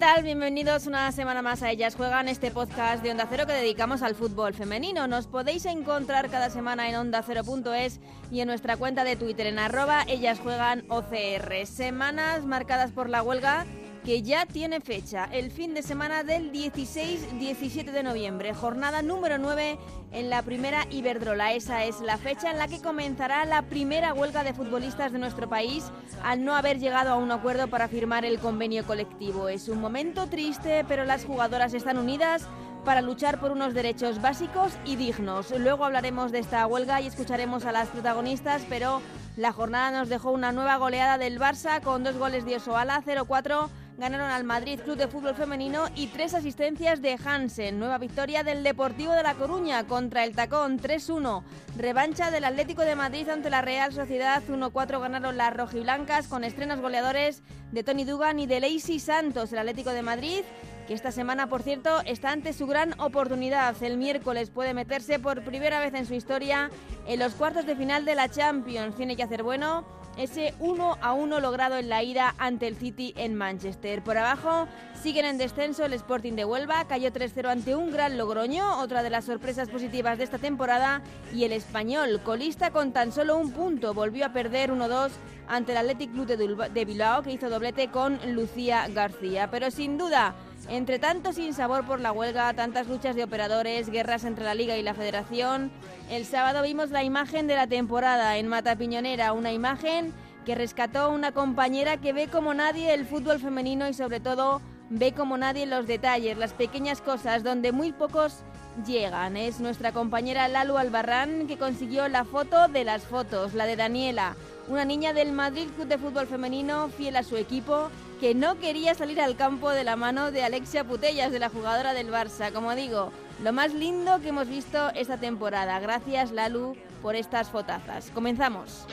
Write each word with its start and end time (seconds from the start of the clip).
Tal? 0.00 0.22
Bienvenidos 0.22 0.86
una 0.86 1.12
semana 1.12 1.42
más 1.42 1.62
a 1.62 1.70
Ellas 1.70 1.94
Juegan, 1.94 2.26
este 2.26 2.50
podcast 2.50 3.02
de 3.02 3.10
Onda 3.10 3.26
Cero 3.28 3.44
que 3.46 3.52
dedicamos 3.52 4.00
al 4.00 4.14
fútbol 4.14 4.54
femenino. 4.54 5.06
Nos 5.06 5.26
podéis 5.26 5.66
encontrar 5.66 6.30
cada 6.30 6.48
semana 6.48 6.88
en 6.88 6.94
ondacero.es 6.94 8.00
y 8.30 8.40
en 8.40 8.48
nuestra 8.48 8.78
cuenta 8.78 9.04
de 9.04 9.16
Twitter 9.16 9.46
en 9.46 9.58
arroba 9.58 10.04
Ellas 10.08 10.38
Juegan 10.38 10.84
OCR. 10.88 11.66
Semanas 11.66 12.46
marcadas 12.46 12.92
por 12.92 13.10
la 13.10 13.22
huelga 13.22 13.66
que 14.04 14.22
ya 14.22 14.46
tiene 14.46 14.80
fecha, 14.80 15.28
el 15.30 15.50
fin 15.50 15.74
de 15.74 15.82
semana 15.82 16.24
del 16.24 16.52
16-17 16.52 17.90
de 17.90 18.02
noviembre, 18.02 18.54
jornada 18.54 19.02
número 19.02 19.38
9 19.38 19.78
en 20.12 20.30
la 20.30 20.42
primera 20.42 20.86
Iberdrola. 20.90 21.52
Esa 21.52 21.84
es 21.84 22.00
la 22.00 22.16
fecha 22.16 22.50
en 22.50 22.58
la 22.58 22.66
que 22.66 22.80
comenzará 22.80 23.44
la 23.44 23.62
primera 23.62 24.14
huelga 24.14 24.42
de 24.42 24.54
futbolistas 24.54 25.12
de 25.12 25.18
nuestro 25.18 25.48
país 25.48 25.90
al 26.22 26.44
no 26.44 26.54
haber 26.54 26.78
llegado 26.78 27.10
a 27.10 27.16
un 27.16 27.30
acuerdo 27.30 27.68
para 27.68 27.88
firmar 27.88 28.24
el 28.24 28.38
convenio 28.38 28.86
colectivo. 28.86 29.48
Es 29.48 29.68
un 29.68 29.80
momento 29.80 30.26
triste, 30.28 30.84
pero 30.88 31.04
las 31.04 31.24
jugadoras 31.24 31.74
están 31.74 31.98
unidas 31.98 32.46
para 32.84 33.02
luchar 33.02 33.38
por 33.38 33.52
unos 33.52 33.74
derechos 33.74 34.22
básicos 34.22 34.72
y 34.86 34.96
dignos. 34.96 35.50
Luego 35.58 35.84
hablaremos 35.84 36.32
de 36.32 36.38
esta 36.38 36.66
huelga 36.66 37.02
y 37.02 37.06
escucharemos 37.06 37.66
a 37.66 37.72
las 37.72 37.88
protagonistas, 37.88 38.62
pero 38.70 39.02
la 39.36 39.52
jornada 39.52 39.90
nos 39.90 40.08
dejó 40.08 40.30
una 40.30 40.52
nueva 40.52 40.76
goleada 40.76 41.18
del 41.18 41.38
Barça 41.38 41.82
con 41.82 42.02
dos 42.02 42.16
goles 42.16 42.46
de 42.46 42.56
Osoala, 42.56 43.02
0-4 43.04 43.68
ganaron 44.00 44.30
al 44.30 44.44
Madrid 44.44 44.80
Club 44.80 44.96
de 44.96 45.08
Fútbol 45.08 45.34
Femenino 45.34 45.84
y 45.94 46.06
tres 46.06 46.32
asistencias 46.32 47.02
de 47.02 47.18
Hansen. 47.22 47.78
Nueva 47.78 47.98
victoria 47.98 48.42
del 48.42 48.62
Deportivo 48.62 49.12
de 49.12 49.22
La 49.22 49.34
Coruña 49.34 49.86
contra 49.86 50.24
el 50.24 50.34
Tacón 50.34 50.80
3-1. 50.80 51.42
Revancha 51.76 52.30
del 52.30 52.44
Atlético 52.44 52.82
de 52.82 52.96
Madrid 52.96 53.28
ante 53.28 53.50
la 53.50 53.60
Real 53.60 53.92
Sociedad 53.92 54.42
1-4 54.48 55.00
ganaron 55.00 55.36
las 55.36 55.54
rojiblancas 55.54 56.28
con 56.28 56.44
estrenos 56.44 56.80
goleadores 56.80 57.42
de 57.72 57.84
Tony 57.84 58.04
Dugan 58.04 58.38
y 58.38 58.46
de 58.46 58.60
Lacey 58.60 58.98
Santos. 58.98 59.52
El 59.52 59.58
Atlético 59.58 59.90
de 59.90 60.02
Madrid 60.02 60.44
que 60.88 60.94
esta 60.94 61.12
semana, 61.12 61.46
por 61.46 61.62
cierto, 61.62 62.00
está 62.04 62.32
ante 62.32 62.52
su 62.52 62.66
gran 62.66 62.98
oportunidad. 62.98 63.80
El 63.80 63.96
miércoles 63.96 64.50
puede 64.50 64.74
meterse 64.74 65.18
por 65.20 65.44
primera 65.44 65.78
vez 65.78 65.94
en 65.94 66.06
su 66.06 66.14
historia 66.14 66.70
en 67.06 67.20
los 67.20 67.34
cuartos 67.34 67.66
de 67.66 67.76
final 67.76 68.04
de 68.04 68.16
la 68.16 68.28
Champions. 68.28 68.96
Tiene 68.96 69.14
que 69.14 69.22
hacer 69.22 69.44
bueno 69.44 69.84
ese 70.20 70.54
1 70.58 70.98
a 71.00 71.12
1 71.14 71.40
logrado 71.40 71.76
en 71.76 71.88
la 71.88 72.02
ida 72.02 72.34
ante 72.38 72.66
el 72.66 72.76
City 72.76 73.14
en 73.16 73.34
Manchester. 73.34 74.02
Por 74.02 74.18
abajo 74.18 74.68
siguen 75.02 75.24
en 75.24 75.38
descenso 75.38 75.84
el 75.84 75.94
Sporting 75.94 76.34
de 76.34 76.44
Huelva, 76.44 76.84
cayó 76.86 77.10
3-0 77.10 77.48
ante 77.48 77.74
un 77.74 77.90
gran 77.90 78.18
Logroño, 78.18 78.80
otra 78.80 79.02
de 79.02 79.10
las 79.10 79.24
sorpresas 79.24 79.70
positivas 79.70 80.18
de 80.18 80.24
esta 80.24 80.38
temporada, 80.38 81.02
y 81.34 81.44
el 81.44 81.52
español, 81.52 82.20
colista 82.22 82.70
con 82.70 82.92
tan 82.92 83.12
solo 83.12 83.38
un 83.38 83.52
punto, 83.52 83.94
volvió 83.94 84.26
a 84.26 84.32
perder 84.32 84.70
1-2 84.70 85.10
ante 85.48 85.72
el 85.72 85.78
Athletic 85.78 86.12
Club 86.12 86.26
de 86.26 86.84
Bilbao, 86.84 87.22
que 87.22 87.32
hizo 87.32 87.48
doblete 87.48 87.88
con 87.88 88.18
Lucía 88.34 88.86
García. 88.88 89.50
Pero 89.50 89.70
sin 89.70 89.98
duda, 89.98 90.34
entre 90.68 90.98
tanto 90.98 91.32
sin 91.32 91.54
sabor 91.54 91.84
por 91.86 92.00
la 92.00 92.12
huelga, 92.12 92.52
tantas 92.54 92.86
luchas 92.86 93.16
de 93.16 93.24
operadores, 93.24 93.88
guerras 93.88 94.24
entre 94.24 94.44
la 94.44 94.54
Liga 94.54 94.76
y 94.76 94.82
la 94.82 94.94
Federación, 94.94 95.70
el 96.10 96.24
sábado 96.24 96.62
vimos 96.62 96.90
la 96.90 97.02
imagen 97.02 97.46
de 97.46 97.56
la 97.56 97.66
temporada 97.66 98.36
en 98.36 98.48
Mata 98.48 98.76
Piñonera, 98.76 99.32
una 99.32 99.52
imagen 99.52 100.12
que 100.44 100.54
rescató 100.54 101.10
una 101.10 101.32
compañera 101.32 101.98
que 101.98 102.12
ve 102.12 102.28
como 102.28 102.54
nadie 102.54 102.94
el 102.94 103.06
fútbol 103.06 103.40
femenino 103.40 103.88
y 103.88 103.94
sobre 103.94 104.20
todo 104.20 104.60
ve 104.88 105.12
como 105.12 105.36
nadie 105.36 105.66
los 105.66 105.86
detalles, 105.86 106.36
las 106.36 106.52
pequeñas 106.52 107.00
cosas 107.00 107.42
donde 107.42 107.72
muy 107.72 107.92
pocos 107.92 108.42
llegan. 108.86 109.36
Es 109.36 109.60
nuestra 109.60 109.92
compañera 109.92 110.48
Lalu 110.48 110.78
Albarrán 110.78 111.46
que 111.46 111.58
consiguió 111.58 112.08
la 112.08 112.24
foto 112.24 112.68
de 112.68 112.84
las 112.84 113.02
fotos, 113.02 113.54
la 113.54 113.66
de 113.66 113.76
Daniela, 113.76 114.36
una 114.68 114.84
niña 114.84 115.12
del 115.12 115.32
Madrid 115.32 115.68
Club 115.74 115.88
de 115.88 115.98
Fútbol 115.98 116.26
Femenino 116.26 116.88
fiel 116.88 117.16
a 117.16 117.22
su 117.22 117.36
equipo 117.36 117.90
que 118.20 118.34
no 118.34 118.58
quería 118.58 118.94
salir 118.94 119.18
al 119.18 119.34
campo 119.34 119.70
de 119.70 119.82
la 119.82 119.96
mano 119.96 120.30
de 120.30 120.44
Alexia 120.44 120.84
Putellas, 120.84 121.32
de 121.32 121.38
la 121.38 121.48
jugadora 121.48 121.94
del 121.94 122.12
Barça. 122.12 122.52
Como 122.52 122.76
digo, 122.76 123.12
lo 123.42 123.52
más 123.54 123.72
lindo 123.72 124.20
que 124.20 124.28
hemos 124.28 124.46
visto 124.46 124.90
esta 124.94 125.16
temporada. 125.16 125.80
Gracias, 125.80 126.30
Lalu, 126.30 126.76
por 127.00 127.16
estas 127.16 127.48
fotazas. 127.48 128.10
Comenzamos. 128.12 128.84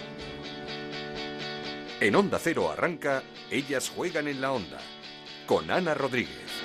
En 1.99 2.15
Onda 2.15 2.39
Cero 2.39 2.71
arranca 2.71 3.21
Ellas 3.51 3.91
juegan 3.93 4.29
en 4.29 4.39
la 4.39 4.53
Onda, 4.53 4.77
con 5.45 5.69
Ana 5.71 5.93
Rodríguez. 5.93 6.56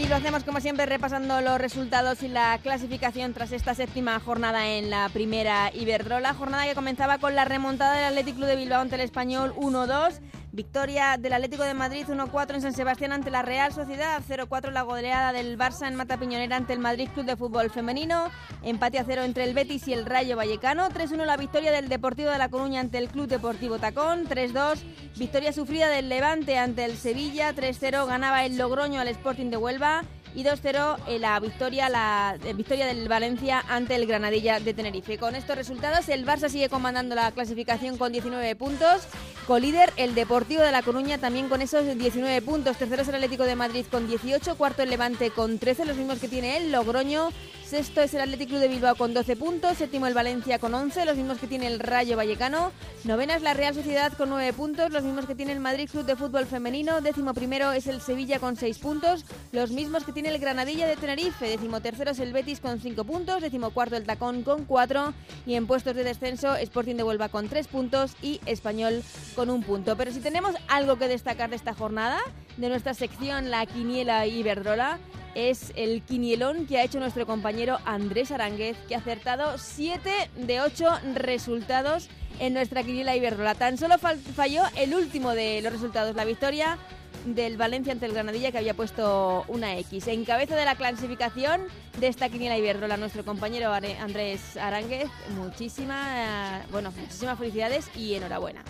Y 0.00 0.06
lo 0.08 0.16
hacemos 0.16 0.44
como 0.44 0.60
siempre 0.60 0.86
repasando 0.86 1.42
los 1.42 1.60
resultados 1.60 2.22
y 2.22 2.28
la 2.28 2.58
clasificación 2.62 3.34
tras 3.34 3.52
esta 3.52 3.74
séptima 3.74 4.18
jornada 4.18 4.66
en 4.66 4.88
la 4.88 5.10
primera 5.10 5.70
Iberdrola. 5.74 6.32
Jornada 6.32 6.64
que 6.64 6.74
comenzaba 6.74 7.18
con 7.18 7.34
la 7.34 7.44
remontada 7.44 7.96
del 7.96 8.04
Athletic 8.06 8.36
Club 8.36 8.46
de 8.46 8.56
Bilbao 8.56 8.80
ante 8.80 8.94
el 8.94 9.02
Español 9.02 9.52
1-2. 9.56 10.14
Victoria 10.52 11.16
del 11.16 11.32
Atlético 11.32 11.62
de 11.62 11.74
Madrid 11.74 12.06
1-4 12.08 12.54
en 12.54 12.62
San 12.62 12.72
Sebastián 12.72 13.12
ante 13.12 13.30
la 13.30 13.42
Real 13.42 13.72
Sociedad, 13.72 14.20
0-4 14.28 14.72
la 14.72 14.82
goleada 14.82 15.32
del 15.32 15.56
Barça 15.56 15.86
en 15.86 15.94
Mata 15.94 16.16
Piñonera 16.16 16.56
ante 16.56 16.72
el 16.72 16.80
Madrid 16.80 17.08
Club 17.14 17.24
de 17.24 17.36
Fútbol 17.36 17.70
Femenino, 17.70 18.30
empate 18.64 18.98
a 18.98 19.04
0 19.04 19.22
entre 19.22 19.44
el 19.44 19.54
Betis 19.54 19.86
y 19.86 19.92
el 19.92 20.06
Rayo 20.06 20.36
Vallecano, 20.36 20.88
3-1 20.88 21.24
la 21.24 21.36
victoria 21.36 21.70
del 21.70 21.88
Deportivo 21.88 22.30
de 22.30 22.38
La 22.38 22.48
Coruña 22.48 22.80
ante 22.80 22.98
el 22.98 23.08
Club 23.08 23.28
Deportivo 23.28 23.78
Tacón, 23.78 24.26
3-2 24.26 24.78
victoria 25.16 25.52
sufrida 25.52 25.88
del 25.88 26.08
Levante 26.08 26.58
ante 26.58 26.84
el 26.84 26.96
Sevilla, 26.96 27.54
3-0 27.54 28.06
ganaba 28.06 28.44
el 28.44 28.58
Logroño 28.58 29.00
al 29.00 29.08
Sporting 29.08 29.50
de 29.50 29.56
Huelva 29.56 30.02
y 30.34 30.44
2-0 30.44 30.96
en 31.08 31.20
la 31.20 31.40
victoria, 31.40 31.88
la 31.88 32.36
eh, 32.44 32.52
victoria 32.54 32.86
del 32.86 33.08
Valencia 33.08 33.64
ante 33.68 33.94
el 33.94 34.06
Granadilla 34.06 34.60
de 34.60 34.74
Tenerife. 34.74 35.18
Con 35.18 35.34
estos 35.34 35.56
resultados, 35.56 36.08
el 36.08 36.24
Barça 36.24 36.48
sigue 36.48 36.68
comandando 36.68 37.14
la 37.14 37.32
clasificación 37.32 37.98
con 37.98 38.12
19 38.12 38.54
puntos. 38.56 39.02
Colíder, 39.46 39.92
el 39.96 40.14
Deportivo 40.14 40.62
de 40.62 40.70
La 40.70 40.82
Coruña 40.82 41.18
también 41.18 41.48
con 41.48 41.62
esos 41.62 41.84
19 41.84 42.42
puntos. 42.42 42.76
Tercero 42.76 43.02
es 43.02 43.08
el 43.08 43.16
Atlético 43.16 43.44
de 43.44 43.56
Madrid 43.56 43.84
con 43.90 44.06
18. 44.06 44.56
Cuarto 44.56 44.82
el 44.82 44.90
Levante 44.90 45.30
con 45.30 45.58
13, 45.58 45.84
los 45.86 45.96
mismos 45.96 46.18
que 46.18 46.28
tiene 46.28 46.56
el 46.56 46.70
Logroño. 46.70 47.30
Sexto 47.70 48.00
es 48.00 48.12
el 48.14 48.22
Atlético 48.22 48.58
de 48.58 48.66
Bilbao 48.66 48.96
con 48.96 49.14
12 49.14 49.36
puntos. 49.36 49.78
Séptimo 49.78 50.08
el 50.08 50.12
Valencia 50.12 50.58
con 50.58 50.74
11, 50.74 51.04
los 51.04 51.16
mismos 51.16 51.38
que 51.38 51.46
tiene 51.46 51.68
el 51.68 51.78
Rayo 51.78 52.16
Vallecano. 52.16 52.72
Novena 53.04 53.36
es 53.36 53.42
la 53.42 53.54
Real 53.54 53.76
Sociedad 53.76 54.12
con 54.14 54.28
9 54.28 54.52
puntos, 54.54 54.90
los 54.90 55.04
mismos 55.04 55.26
que 55.26 55.36
tiene 55.36 55.52
el 55.52 55.60
Madrid 55.60 55.88
Club 55.88 56.04
de 56.04 56.16
Fútbol 56.16 56.46
Femenino. 56.46 57.00
Décimo 57.00 57.32
primero 57.32 57.70
es 57.70 57.86
el 57.86 58.00
Sevilla 58.00 58.40
con 58.40 58.56
6 58.56 58.76
puntos, 58.78 59.24
los 59.52 59.70
mismos 59.70 60.02
que 60.02 60.10
tiene 60.10 60.30
el 60.30 60.40
Granadilla 60.40 60.88
de 60.88 60.96
Tenerife. 60.96 61.48
Décimo 61.48 61.80
tercero 61.80 62.10
es 62.10 62.18
el 62.18 62.32
Betis 62.32 62.58
con 62.58 62.80
5 62.80 63.04
puntos. 63.04 63.40
Décimo 63.40 63.70
cuarto 63.70 63.94
el 63.94 64.04
Tacón 64.04 64.42
con 64.42 64.64
4. 64.64 65.14
Y 65.46 65.54
en 65.54 65.68
puestos 65.68 65.94
de 65.94 66.02
descenso, 66.02 66.56
Sporting 66.56 66.96
de 66.96 67.04
Huelva 67.04 67.28
con 67.28 67.48
3 67.48 67.68
puntos 67.68 68.16
y 68.20 68.40
Español 68.46 69.04
con 69.36 69.48
un 69.48 69.62
punto. 69.62 69.96
Pero 69.96 70.10
si 70.10 70.18
tenemos 70.18 70.56
algo 70.66 70.98
que 70.98 71.06
destacar 71.06 71.50
de 71.50 71.56
esta 71.56 71.72
jornada, 71.74 72.18
de 72.56 72.68
nuestra 72.68 72.94
sección 72.94 73.52
La 73.52 73.64
Quiniela 73.64 74.26
Iberdrola, 74.26 74.98
es 75.34 75.72
el 75.76 76.02
quinielón 76.02 76.66
que 76.66 76.78
ha 76.78 76.84
hecho 76.84 77.00
nuestro 77.00 77.26
compañero 77.26 77.78
Andrés 77.84 78.30
Aránguez, 78.30 78.76
que 78.88 78.94
ha 78.94 78.98
acertado 78.98 79.58
7 79.58 80.10
de 80.36 80.60
8 80.60 80.86
resultados 81.14 82.08
en 82.38 82.54
nuestra 82.54 82.82
quiniela 82.82 83.16
Iberdrola. 83.16 83.54
Tan 83.54 83.78
solo 83.78 83.96
falló 83.98 84.62
el 84.76 84.94
último 84.94 85.32
de 85.32 85.60
los 85.62 85.72
resultados, 85.72 86.16
la 86.16 86.24
victoria 86.24 86.78
del 87.26 87.56
Valencia 87.56 87.92
ante 87.92 88.06
el 88.06 88.12
Granadilla 88.12 88.50
que 88.50 88.58
había 88.58 88.74
puesto 88.74 89.44
una 89.48 89.76
X. 89.78 90.08
En 90.08 90.24
cabeza 90.24 90.56
de 90.56 90.64
la 90.64 90.74
clasificación 90.74 91.62
de 91.98 92.08
esta 92.08 92.28
quiniela 92.28 92.56
Iberdrola, 92.56 92.96
nuestro 92.96 93.24
compañero 93.24 93.72
Andrés 93.72 94.56
Aránguez, 94.56 95.08
muchísimas, 95.36 96.68
bueno, 96.70 96.92
muchísimas 96.92 97.38
felicidades 97.38 97.90
y 97.94 98.14
enhorabuena. 98.14 98.64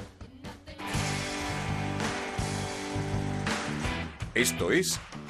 Esto 4.34 4.70
es 4.70 5.00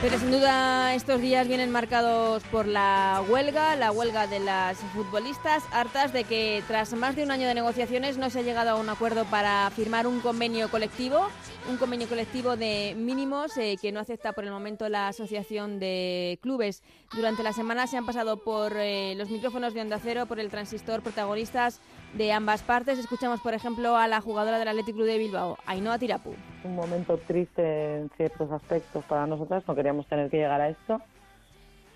Pero 0.00 0.16
sin 0.16 0.30
duda 0.30 0.94
estos 0.94 1.20
días 1.20 1.48
vienen 1.48 1.72
marcados 1.72 2.44
por 2.52 2.68
la 2.68 3.20
huelga, 3.28 3.74
la 3.74 3.90
huelga 3.90 4.28
de 4.28 4.38
las 4.38 4.78
futbolistas, 4.94 5.64
hartas 5.72 6.12
de 6.12 6.22
que 6.22 6.62
tras 6.68 6.92
más 6.92 7.16
de 7.16 7.24
un 7.24 7.32
año 7.32 7.48
de 7.48 7.54
negociaciones 7.54 8.16
no 8.16 8.30
se 8.30 8.38
ha 8.38 8.42
llegado 8.42 8.70
a 8.70 8.74
un 8.76 8.88
acuerdo 8.88 9.24
para 9.24 9.68
firmar 9.70 10.06
un 10.06 10.20
convenio 10.20 10.70
colectivo, 10.70 11.26
un 11.68 11.76
convenio 11.76 12.08
colectivo 12.08 12.56
de 12.56 12.94
mínimos 12.96 13.56
eh, 13.58 13.76
que 13.80 13.92
no 13.92 14.00
acepta 14.00 14.32
por 14.32 14.44
el 14.44 14.50
momento 14.50 14.88
la 14.88 15.08
Asociación 15.08 15.78
de 15.78 16.38
Clubes. 16.40 16.82
Durante 17.14 17.42
la 17.42 17.52
semana 17.52 17.86
se 17.86 17.98
han 17.98 18.06
pasado 18.06 18.38
por 18.38 18.72
eh, 18.76 19.14
los 19.16 19.30
micrófonos 19.30 19.74
de 19.74 19.82
Onda 19.82 19.98
Cero, 20.02 20.24
por 20.26 20.40
el 20.40 20.50
transistor, 20.50 21.02
protagonistas 21.02 21.80
de 22.14 22.32
ambas 22.32 22.62
partes. 22.62 22.98
Escuchamos, 22.98 23.40
por 23.40 23.52
ejemplo, 23.52 23.96
a 23.96 24.08
la 24.08 24.20
jugadora 24.22 24.58
del 24.58 24.68
Athletic 24.68 24.94
Club 24.94 25.06
de 25.06 25.18
Bilbao, 25.18 25.58
Ainhoa 25.66 25.98
Tirapu. 25.98 26.34
Un 26.64 26.74
momento 26.74 27.18
triste 27.18 27.96
en 27.96 28.10
ciertos 28.16 28.50
aspectos 28.50 29.04
para 29.04 29.26
nosotras, 29.26 29.62
no 29.68 29.74
queríamos 29.74 30.06
tener 30.06 30.30
que 30.30 30.38
llegar 30.38 30.60
a 30.60 30.70
esto. 30.70 31.02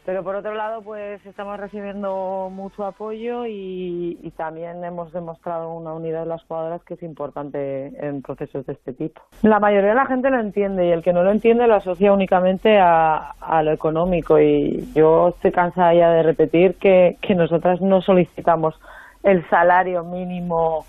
Pero 0.04 0.24
por 0.24 0.34
otro 0.34 0.54
lado, 0.54 0.82
pues 0.82 1.24
estamos 1.26 1.60
recibiendo 1.60 2.50
mucho 2.52 2.84
apoyo 2.84 3.46
y, 3.46 4.32
también 4.36 4.82
hemos 4.82 5.12
demostrado 5.12 5.72
una 5.72 5.92
unidad 5.92 6.20
de 6.20 6.26
las 6.26 6.42
jugadoras 6.44 6.82
que 6.82 6.94
es 6.94 7.02
importante 7.02 7.92
en 8.04 8.22
procesos 8.22 8.66
de 8.66 8.72
este 8.72 8.92
tipo. 8.92 9.20
La 9.42 9.60
mayoría 9.60 9.90
de 9.90 9.94
la 9.94 10.06
gente 10.06 10.30
lo 10.30 10.40
entiende 10.40 10.86
y 10.86 10.90
el 10.90 11.02
que 11.02 11.12
no 11.12 11.22
lo 11.22 11.30
entiende 11.30 11.68
lo 11.68 11.76
asocia 11.76 12.12
únicamente 12.12 12.78
a, 12.80 13.34
lo 13.62 13.70
económico 13.70 14.40
y 14.40 14.90
yo 14.94 15.28
estoy 15.28 15.52
cansada 15.52 15.94
ya 15.94 16.10
de 16.10 16.22
repetir 16.24 16.74
que, 16.76 17.18
que 17.20 17.34
nosotras 17.34 17.80
no 17.80 18.00
solicitamos 18.00 18.74
el 19.22 19.48
salario 19.48 20.02
mínimo 20.02 20.84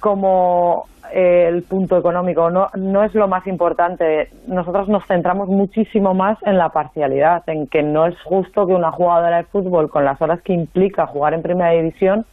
como 0.00 0.86
eh, 1.12 1.46
el 1.48 1.62
punto 1.62 1.96
económico. 1.98 2.50
No, 2.50 2.68
no 2.74 3.04
es 3.04 3.14
lo 3.14 3.28
más 3.28 3.46
importante. 3.46 4.30
Nosotros 4.46 4.88
nos 4.88 5.06
centramos 5.06 5.48
muchísimo 5.48 6.14
más 6.14 6.38
en 6.42 6.58
la 6.58 6.70
parcialidad, 6.70 7.42
en 7.48 7.66
que 7.66 7.82
no 7.82 8.06
es 8.06 8.20
justo 8.22 8.66
que 8.66 8.74
una 8.74 8.92
jugadora 8.92 9.38
de 9.38 9.44
fútbol, 9.44 9.90
con 9.90 10.04
las 10.04 10.20
horas 10.20 10.40
que 10.42 10.52
implica 10.52 11.06
jugar 11.06 11.34
en 11.34 11.42
primera 11.42 11.70
división, 11.70 12.26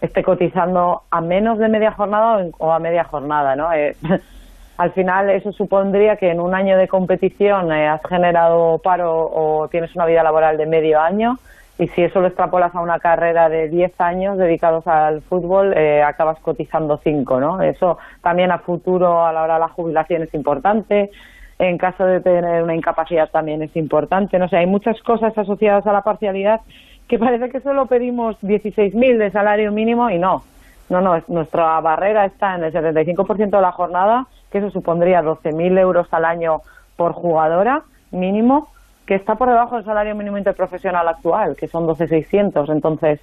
esté 0.00 0.22
cotizando 0.22 1.02
a 1.10 1.20
menos 1.20 1.58
de 1.58 1.68
media 1.68 1.92
jornada 1.92 2.46
o 2.58 2.72
a 2.72 2.78
media 2.78 3.04
jornada. 3.04 3.56
¿no? 3.56 3.72
Eh, 3.72 3.96
al 4.76 4.92
final 4.92 5.30
eso 5.30 5.52
supondría 5.52 6.16
que 6.16 6.30
en 6.30 6.40
un 6.40 6.54
año 6.54 6.76
de 6.76 6.88
competición 6.88 7.72
eh, 7.72 7.88
has 7.88 8.02
generado 8.08 8.78
paro 8.78 9.30
o 9.32 9.68
tienes 9.68 9.94
una 9.94 10.06
vida 10.06 10.22
laboral 10.22 10.56
de 10.56 10.66
medio 10.66 11.00
año 11.00 11.38
y 11.78 11.86
si 11.88 12.02
eso 12.02 12.20
lo 12.20 12.26
extrapolas 12.26 12.74
a 12.74 12.80
una 12.80 12.98
carrera 12.98 13.48
de 13.48 13.68
10 13.68 14.00
años 14.00 14.36
dedicados 14.36 14.84
al 14.88 15.22
fútbol, 15.22 15.72
eh, 15.76 16.02
acabas 16.02 16.40
cotizando 16.40 17.00
5, 17.02 17.40
¿no? 17.40 17.62
Eso 17.62 17.98
también 18.20 18.50
a 18.50 18.58
futuro, 18.58 19.24
a 19.24 19.32
la 19.32 19.44
hora 19.44 19.54
de 19.54 19.60
la 19.60 19.68
jubilación, 19.68 20.22
es 20.22 20.34
importante. 20.34 21.10
En 21.60 21.78
caso 21.78 22.04
de 22.04 22.20
tener 22.20 22.64
una 22.64 22.74
incapacidad 22.74 23.30
también 23.30 23.62
es 23.62 23.74
importante. 23.76 24.38
No 24.40 24.48
sé, 24.48 24.56
hay 24.56 24.66
muchas 24.66 25.00
cosas 25.02 25.36
asociadas 25.38 25.86
a 25.86 25.92
la 25.92 26.02
parcialidad 26.02 26.60
que 27.06 27.18
parece 27.18 27.48
que 27.48 27.60
solo 27.60 27.86
pedimos 27.86 28.36
16.000 28.42 29.16
de 29.16 29.30
salario 29.30 29.70
mínimo 29.70 30.10
y 30.10 30.18
no. 30.18 30.42
No, 30.90 31.00
no, 31.00 31.22
nuestra 31.28 31.80
barrera 31.80 32.24
está 32.24 32.56
en 32.56 32.64
el 32.64 32.72
75% 32.72 33.50
de 33.50 33.60
la 33.60 33.72
jornada, 33.72 34.26
que 34.50 34.58
eso 34.58 34.70
supondría 34.70 35.22
12.000 35.22 35.78
euros 35.78 36.08
al 36.10 36.24
año 36.24 36.62
por 36.96 37.12
jugadora 37.12 37.82
mínimo 38.10 38.68
que 39.08 39.14
está 39.14 39.36
por 39.36 39.48
debajo 39.48 39.76
del 39.76 39.86
salario 39.86 40.14
mínimo 40.14 40.36
interprofesional 40.36 41.08
actual, 41.08 41.56
que 41.56 41.66
son 41.66 41.86
12.600. 41.86 42.70
Entonces, 42.70 43.18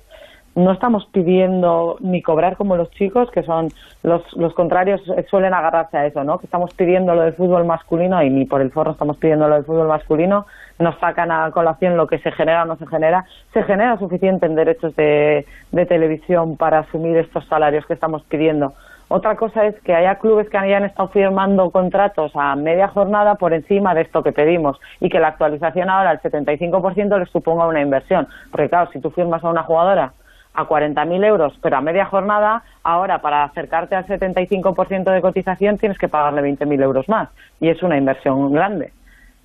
no 0.55 0.71
estamos 0.71 1.05
pidiendo 1.11 1.97
ni 1.99 2.23
cobrar 2.23 2.57
como 2.57 2.75
los 2.75 2.89
chicos, 2.89 3.29
que 3.29 3.43
son 3.43 3.67
los, 4.01 4.23
los 4.35 4.55
contrarios 4.55 4.99
suelen 5.29 5.53
agarrarse 5.53 5.95
a 5.95 6.07
eso, 6.07 6.23
¿no? 6.23 6.39
Que 6.39 6.47
estamos 6.47 6.73
pidiendo 6.73 7.13
lo 7.13 7.21
del 7.21 7.33
fútbol 7.33 7.65
masculino 7.65 8.23
y 8.23 8.31
ni 8.31 8.45
por 8.45 8.61
el 8.61 8.71
forro 8.71 8.93
estamos 8.93 9.17
pidiendo 9.17 9.47
lo 9.47 9.53
del 9.55 9.65
fútbol 9.65 9.87
masculino, 9.87 10.47
nos 10.79 10.97
sacan 10.97 11.29
a 11.29 11.51
colación 11.51 11.97
lo 11.97 12.07
que 12.07 12.17
se 12.17 12.31
genera 12.31 12.63
o 12.63 12.65
no 12.65 12.77
se 12.77 12.87
genera. 12.87 13.25
Se 13.53 13.61
genera 13.61 13.99
suficiente 13.99 14.47
en 14.47 14.55
derechos 14.55 14.95
de, 14.95 15.45
de 15.71 15.85
televisión 15.85 16.57
para 16.57 16.79
asumir 16.79 17.15
estos 17.17 17.45
salarios 17.45 17.85
que 17.85 17.93
estamos 17.93 18.23
pidiendo. 18.23 18.73
Otra 19.07 19.35
cosa 19.35 19.67
es 19.67 19.79
que 19.81 19.93
haya 19.93 20.15
clubes 20.15 20.49
que 20.49 20.57
hayan 20.57 20.83
estado 20.83 21.09
firmando 21.09 21.69
contratos 21.69 22.31
a 22.33 22.55
media 22.55 22.87
jornada 22.87 23.35
por 23.35 23.53
encima 23.53 23.93
de 23.93 24.01
esto 24.01 24.23
que 24.23 24.31
pedimos 24.31 24.79
y 24.99 25.09
que 25.09 25.19
la 25.19 25.27
actualización 25.27 25.91
ahora 25.91 26.09
al 26.09 26.21
75% 26.21 27.19
les 27.19 27.29
suponga 27.29 27.67
una 27.67 27.81
inversión. 27.81 28.27
Porque 28.49 28.67
claro, 28.67 28.89
si 28.91 28.99
tú 28.99 29.11
firmas 29.11 29.43
a 29.43 29.49
una 29.49 29.61
jugadora 29.61 30.13
a 30.55 30.67
40.000 30.67 31.23
euros, 31.23 31.53
pero 31.61 31.77
a 31.77 31.81
media 31.81 32.05
jornada, 32.05 32.63
ahora 32.83 33.19
para 33.19 33.43
acercarte 33.43 33.95
al 33.95 34.07
75% 34.07 35.11
de 35.11 35.21
cotización 35.21 35.77
tienes 35.77 35.99
que 35.99 36.07
pagarle 36.07 36.41
20.000 36.41 36.81
euros 36.81 37.07
más 37.07 37.29
y 37.59 37.69
es 37.69 37.83
una 37.83 37.97
inversión 37.97 38.51
grande. 38.53 38.91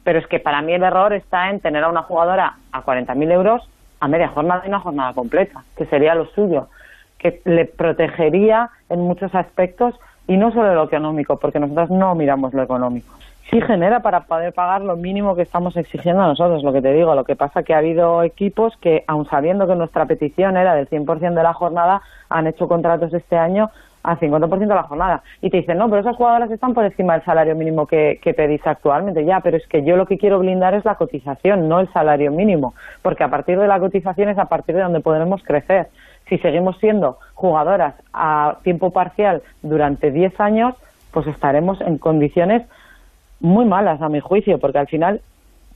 Pero 0.04 0.20
es 0.20 0.26
que 0.26 0.40
para 0.40 0.62
mí 0.62 0.72
el 0.72 0.82
error 0.82 1.12
está 1.12 1.50
en 1.50 1.60
tener 1.60 1.84
a 1.84 1.90
una 1.90 2.02
jugadora 2.02 2.54
a 2.72 2.82
40.000 2.82 3.30
euros 3.30 3.68
a 4.00 4.08
media 4.08 4.28
jornada 4.28 4.62
y 4.64 4.68
una 4.68 4.80
jornada 4.80 5.12
completa, 5.12 5.64
que 5.76 5.84
sería 5.84 6.14
lo 6.14 6.24
suyo 6.28 6.68
que 7.20 7.40
le 7.44 7.66
protegería 7.66 8.70
en 8.88 9.00
muchos 9.00 9.34
aspectos 9.34 9.94
y 10.26 10.36
no 10.36 10.52
solo 10.52 10.74
lo 10.74 10.84
económico, 10.84 11.38
porque 11.38 11.60
nosotros 11.60 11.90
no 11.90 12.14
miramos 12.14 12.54
lo 12.54 12.62
económico. 12.62 13.14
Sí 13.50 13.60
genera 13.60 14.00
para 14.00 14.20
poder 14.20 14.52
pagar 14.52 14.80
lo 14.80 14.96
mínimo 14.96 15.34
que 15.34 15.42
estamos 15.42 15.76
exigiendo 15.76 16.22
a 16.22 16.28
nosotros, 16.28 16.62
lo 16.62 16.72
que 16.72 16.80
te 16.80 16.92
digo. 16.92 17.16
Lo 17.16 17.24
que 17.24 17.34
pasa 17.34 17.64
que 17.64 17.74
ha 17.74 17.78
habido 17.78 18.22
equipos 18.22 18.76
que, 18.76 19.02
aun 19.08 19.28
sabiendo 19.28 19.66
que 19.66 19.74
nuestra 19.74 20.06
petición 20.06 20.56
era 20.56 20.74
del 20.74 20.88
100% 20.88 21.34
de 21.34 21.42
la 21.42 21.52
jornada, 21.52 22.00
han 22.28 22.46
hecho 22.46 22.68
contratos 22.68 23.12
este 23.12 23.36
año 23.36 23.70
al 24.04 24.18
50% 24.20 24.58
de 24.58 24.66
la 24.66 24.84
jornada. 24.84 25.22
Y 25.42 25.50
te 25.50 25.58
dicen, 25.58 25.78
no, 25.78 25.88
pero 25.88 26.00
esas 26.00 26.16
jugadoras 26.16 26.50
están 26.50 26.74
por 26.74 26.84
encima 26.84 27.14
del 27.14 27.24
salario 27.24 27.56
mínimo 27.56 27.86
que, 27.86 28.20
que 28.22 28.32
pedís 28.32 28.64
actualmente. 28.64 29.24
Ya, 29.24 29.40
pero 29.40 29.56
es 29.56 29.66
que 29.66 29.82
yo 29.82 29.96
lo 29.96 30.06
que 30.06 30.16
quiero 30.16 30.38
blindar 30.38 30.74
es 30.74 30.84
la 30.84 30.94
cotización, 30.94 31.68
no 31.68 31.80
el 31.80 31.92
salario 31.92 32.30
mínimo. 32.30 32.74
Porque 33.02 33.24
a 33.24 33.28
partir 33.28 33.58
de 33.58 33.66
la 33.66 33.80
cotización 33.80 34.28
es 34.28 34.38
a 34.38 34.44
partir 34.44 34.76
de 34.76 34.82
donde 34.82 35.00
podremos 35.00 35.42
crecer 35.42 35.88
si 36.30 36.38
seguimos 36.38 36.78
siendo 36.78 37.18
jugadoras 37.34 37.94
a 38.14 38.58
tiempo 38.62 38.90
parcial 38.90 39.42
durante 39.62 40.12
10 40.12 40.40
años, 40.40 40.74
pues 41.10 41.26
estaremos 41.26 41.80
en 41.80 41.98
condiciones 41.98 42.62
muy 43.40 43.64
malas, 43.64 44.00
a 44.00 44.08
mi 44.08 44.20
juicio, 44.20 44.58
porque 44.58 44.78
al 44.78 44.86
final 44.86 45.20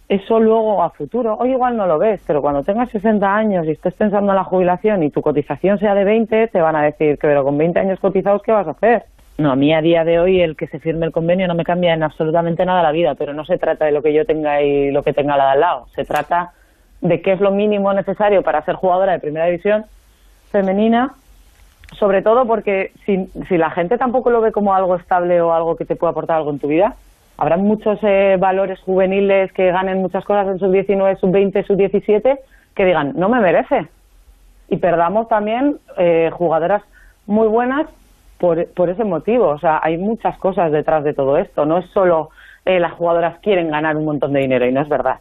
eso 0.08 0.38
luego 0.38 0.82
a 0.82 0.90
futuro, 0.90 1.36
hoy 1.40 1.50
igual 1.50 1.76
no 1.76 1.86
lo 1.86 1.98
ves, 1.98 2.22
pero 2.26 2.40
cuando 2.40 2.62
tengas 2.62 2.90
60 2.90 3.34
años 3.34 3.66
y 3.66 3.72
estés 3.72 3.94
pensando 3.94 4.30
en 4.30 4.36
la 4.36 4.44
jubilación 4.44 5.02
y 5.02 5.10
tu 5.10 5.22
cotización 5.22 5.78
sea 5.78 5.94
de 5.94 6.04
20, 6.04 6.48
te 6.48 6.60
van 6.60 6.76
a 6.76 6.82
decir 6.82 7.18
que 7.18 7.26
pero 7.26 7.42
con 7.42 7.58
20 7.58 7.80
años 7.80 7.98
cotizados, 7.98 8.42
¿qué 8.42 8.52
vas 8.52 8.68
a 8.68 8.72
hacer? 8.72 9.04
No, 9.38 9.50
a 9.50 9.56
mí 9.56 9.74
a 9.74 9.80
día 9.80 10.04
de 10.04 10.20
hoy 10.20 10.40
el 10.40 10.56
que 10.56 10.68
se 10.68 10.78
firme 10.78 11.06
el 11.06 11.12
convenio 11.12 11.48
no 11.48 11.56
me 11.56 11.64
cambia 11.64 11.94
en 11.94 12.04
absolutamente 12.04 12.64
nada 12.64 12.82
la 12.82 12.92
vida, 12.92 13.16
pero 13.16 13.34
no 13.34 13.44
se 13.44 13.58
trata 13.58 13.86
de 13.86 13.92
lo 13.92 14.02
que 14.02 14.12
yo 14.12 14.24
tenga 14.24 14.62
y 14.62 14.92
lo 14.92 15.02
que 15.02 15.12
tenga 15.12 15.36
la 15.36 15.46
de 15.46 15.50
al 15.52 15.60
lado, 15.60 15.86
se 15.96 16.04
trata 16.04 16.52
de 17.00 17.20
qué 17.20 17.32
es 17.32 17.40
lo 17.40 17.50
mínimo 17.50 17.92
necesario 17.92 18.42
para 18.42 18.64
ser 18.64 18.76
jugadora 18.76 19.12
de 19.12 19.18
primera 19.18 19.46
división 19.46 19.86
femenina, 20.54 21.14
sobre 21.98 22.22
todo 22.22 22.46
porque 22.46 22.92
si, 23.04 23.28
si 23.48 23.58
la 23.58 23.70
gente 23.70 23.98
tampoco 23.98 24.30
lo 24.30 24.40
ve 24.40 24.52
como 24.52 24.72
algo 24.72 24.94
estable 24.94 25.40
o 25.40 25.52
algo 25.52 25.74
que 25.74 25.84
te 25.84 25.96
pueda 25.96 26.12
aportar 26.12 26.36
algo 26.36 26.50
en 26.50 26.60
tu 26.60 26.68
vida, 26.68 26.94
habrá 27.36 27.56
muchos 27.56 27.98
eh, 28.02 28.36
valores 28.38 28.78
juveniles 28.80 29.52
que 29.52 29.72
ganen 29.72 30.00
muchas 30.00 30.24
cosas 30.24 30.46
en 30.46 30.60
sus 30.60 30.70
19, 30.70 31.16
sub 31.16 31.32
20, 31.32 31.64
sub 31.64 31.76
17 31.76 32.38
que 32.76 32.84
digan, 32.84 33.14
no 33.16 33.28
me 33.28 33.40
merece. 33.40 33.88
Y 34.68 34.76
perdamos 34.76 35.28
también 35.28 35.78
eh, 35.98 36.30
jugadoras 36.32 36.82
muy 37.26 37.48
buenas 37.48 37.88
por, 38.38 38.64
por 38.74 38.90
ese 38.90 39.02
motivo. 39.02 39.48
O 39.48 39.58
sea, 39.58 39.80
hay 39.82 39.96
muchas 39.96 40.38
cosas 40.38 40.70
detrás 40.70 41.02
de 41.02 41.14
todo 41.14 41.36
esto. 41.36 41.66
No 41.66 41.78
es 41.78 41.86
solo 41.90 42.30
eh, 42.64 42.78
las 42.78 42.92
jugadoras 42.92 43.40
quieren 43.40 43.70
ganar 43.70 43.96
un 43.96 44.04
montón 44.04 44.32
de 44.32 44.40
dinero 44.40 44.66
y 44.66 44.72
no 44.72 44.82
es 44.82 44.88
verdad. 44.88 45.18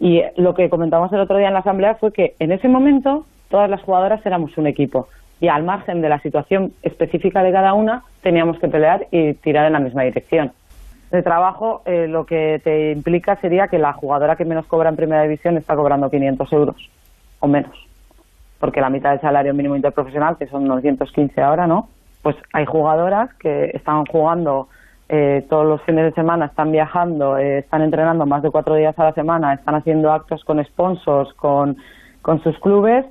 Y 0.00 0.22
lo 0.36 0.54
que 0.54 0.70
comentamos 0.70 1.12
el 1.12 1.20
otro 1.20 1.36
día 1.36 1.48
en 1.48 1.54
la 1.54 1.60
asamblea 1.60 1.96
fue 1.96 2.12
que 2.12 2.34
en 2.38 2.52
ese 2.52 2.68
momento 2.68 3.26
todas 3.48 3.70
las 3.70 3.82
jugadoras 3.82 4.24
éramos 4.24 4.56
un 4.58 4.66
equipo 4.66 5.08
y 5.40 5.48
al 5.48 5.64
margen 5.64 6.00
de 6.00 6.08
la 6.08 6.18
situación 6.20 6.72
específica 6.82 7.42
de 7.42 7.52
cada 7.52 7.74
una 7.74 8.02
teníamos 8.22 8.58
que 8.58 8.68
pelear 8.68 9.06
y 9.10 9.34
tirar 9.34 9.66
en 9.66 9.74
la 9.74 9.80
misma 9.80 10.02
dirección. 10.02 10.52
De 11.10 11.22
trabajo 11.22 11.82
eh, 11.84 12.08
lo 12.08 12.26
que 12.26 12.60
te 12.64 12.92
implica 12.92 13.36
sería 13.36 13.68
que 13.68 13.78
la 13.78 13.92
jugadora 13.92 14.36
que 14.36 14.44
menos 14.44 14.66
cobra 14.66 14.88
en 14.88 14.96
primera 14.96 15.22
división 15.22 15.56
está 15.56 15.76
cobrando 15.76 16.10
500 16.10 16.52
euros 16.52 16.90
o 17.40 17.46
menos, 17.46 17.76
porque 18.58 18.80
la 18.80 18.90
mitad 18.90 19.10
del 19.10 19.20
salario 19.20 19.54
mínimo 19.54 19.76
interprofesional, 19.76 20.36
que 20.36 20.46
son 20.46 20.64
915 20.64 21.40
ahora, 21.40 21.66
¿no? 21.66 21.88
Pues 22.22 22.34
hay 22.52 22.64
jugadoras 22.64 23.32
que 23.34 23.70
están 23.74 24.04
jugando 24.06 24.68
eh, 25.08 25.46
todos 25.48 25.64
los 25.66 25.80
fines 25.82 26.06
de 26.06 26.12
semana, 26.12 26.46
están 26.46 26.72
viajando, 26.72 27.38
eh, 27.38 27.58
están 27.58 27.82
entrenando 27.82 28.26
más 28.26 28.42
de 28.42 28.50
cuatro 28.50 28.74
días 28.74 28.98
a 28.98 29.04
la 29.04 29.12
semana, 29.12 29.54
están 29.54 29.76
haciendo 29.76 30.10
actos 30.10 30.42
con 30.44 30.64
sponsors, 30.64 31.32
con, 31.34 31.76
con 32.22 32.42
sus 32.42 32.58
clubes 32.58 33.04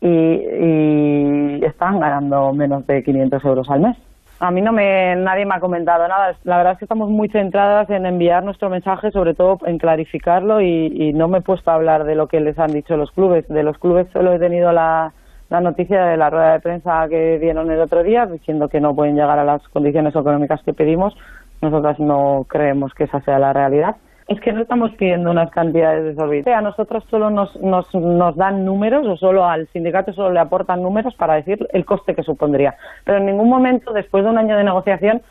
y, 0.00 1.64
están 1.64 2.00
ganando 2.00 2.52
menos 2.52 2.86
de 2.86 3.02
500 3.02 3.44
euros 3.44 3.70
al 3.70 3.80
mes. 3.80 3.96
A 4.40 4.52
mí 4.52 4.60
no 4.60 4.72
me, 4.72 5.16
nadie 5.16 5.44
me 5.44 5.56
ha 5.56 5.60
comentado 5.60 6.06
nada. 6.06 6.36
La 6.44 6.58
verdad 6.58 6.74
es 6.74 6.78
que 6.78 6.84
estamos 6.84 7.10
muy 7.10 7.28
centradas 7.28 7.90
en 7.90 8.06
enviar 8.06 8.44
nuestro 8.44 8.70
mensaje, 8.70 9.10
sobre 9.10 9.34
todo 9.34 9.58
en 9.66 9.78
clarificarlo 9.78 10.60
y, 10.60 11.12
no 11.12 11.26
me 11.26 11.38
he 11.38 11.42
puesto 11.42 11.70
a 11.70 11.74
hablar 11.74 12.04
de 12.04 12.14
lo 12.14 12.28
que 12.28 12.40
les 12.40 12.58
han 12.58 12.72
dicho 12.72 12.96
los 12.96 13.10
clubes. 13.10 13.48
De 13.48 13.64
los 13.64 13.78
clubes 13.78 14.06
solo 14.12 14.32
he 14.32 14.38
tenido 14.38 14.70
la, 14.70 15.12
la 15.50 15.60
noticia 15.60 16.04
de 16.04 16.16
la 16.16 16.30
rueda 16.30 16.52
de 16.52 16.60
prensa 16.60 17.08
que 17.08 17.40
dieron 17.40 17.70
el 17.70 17.80
otro 17.80 18.04
día 18.04 18.26
diciendo 18.26 18.68
que 18.68 18.80
no 18.80 18.94
pueden 18.94 19.16
llegar 19.16 19.40
a 19.40 19.44
las 19.44 19.66
condiciones 19.68 20.14
económicas 20.14 20.62
que 20.62 20.72
pedimos. 20.72 21.16
Nosotras 21.60 21.98
no 21.98 22.46
creemos 22.48 22.94
que 22.94 23.04
esa 23.04 23.20
sea 23.22 23.40
la 23.40 23.52
realidad. 23.52 23.96
Es 24.28 24.38
que 24.42 24.52
no 24.52 24.60
estamos 24.60 24.92
pidiendo 24.92 25.30
unas 25.30 25.50
cantidades 25.50 26.04
desorbitantes. 26.04 26.54
A 26.54 26.60
nosotros 26.60 27.02
solo 27.10 27.30
nos, 27.30 27.56
nos, 27.56 27.92
nos 27.94 28.36
dan 28.36 28.64
números 28.64 29.06
o 29.06 29.16
solo 29.16 29.46
al 29.46 29.66
sindicato 29.68 30.12
solo 30.12 30.30
le 30.30 30.40
aportan 30.40 30.82
números 30.82 31.14
para 31.14 31.34
decir 31.34 31.66
el 31.72 31.86
coste 31.86 32.14
que 32.14 32.22
supondría. 32.22 32.76
Pero 33.04 33.18
en 33.18 33.26
ningún 33.26 33.48
momento, 33.48 33.92
después 33.94 34.24
de 34.24 34.30
un 34.30 34.36
año 34.36 34.58
de 34.58 34.64
negociación, 34.64 35.22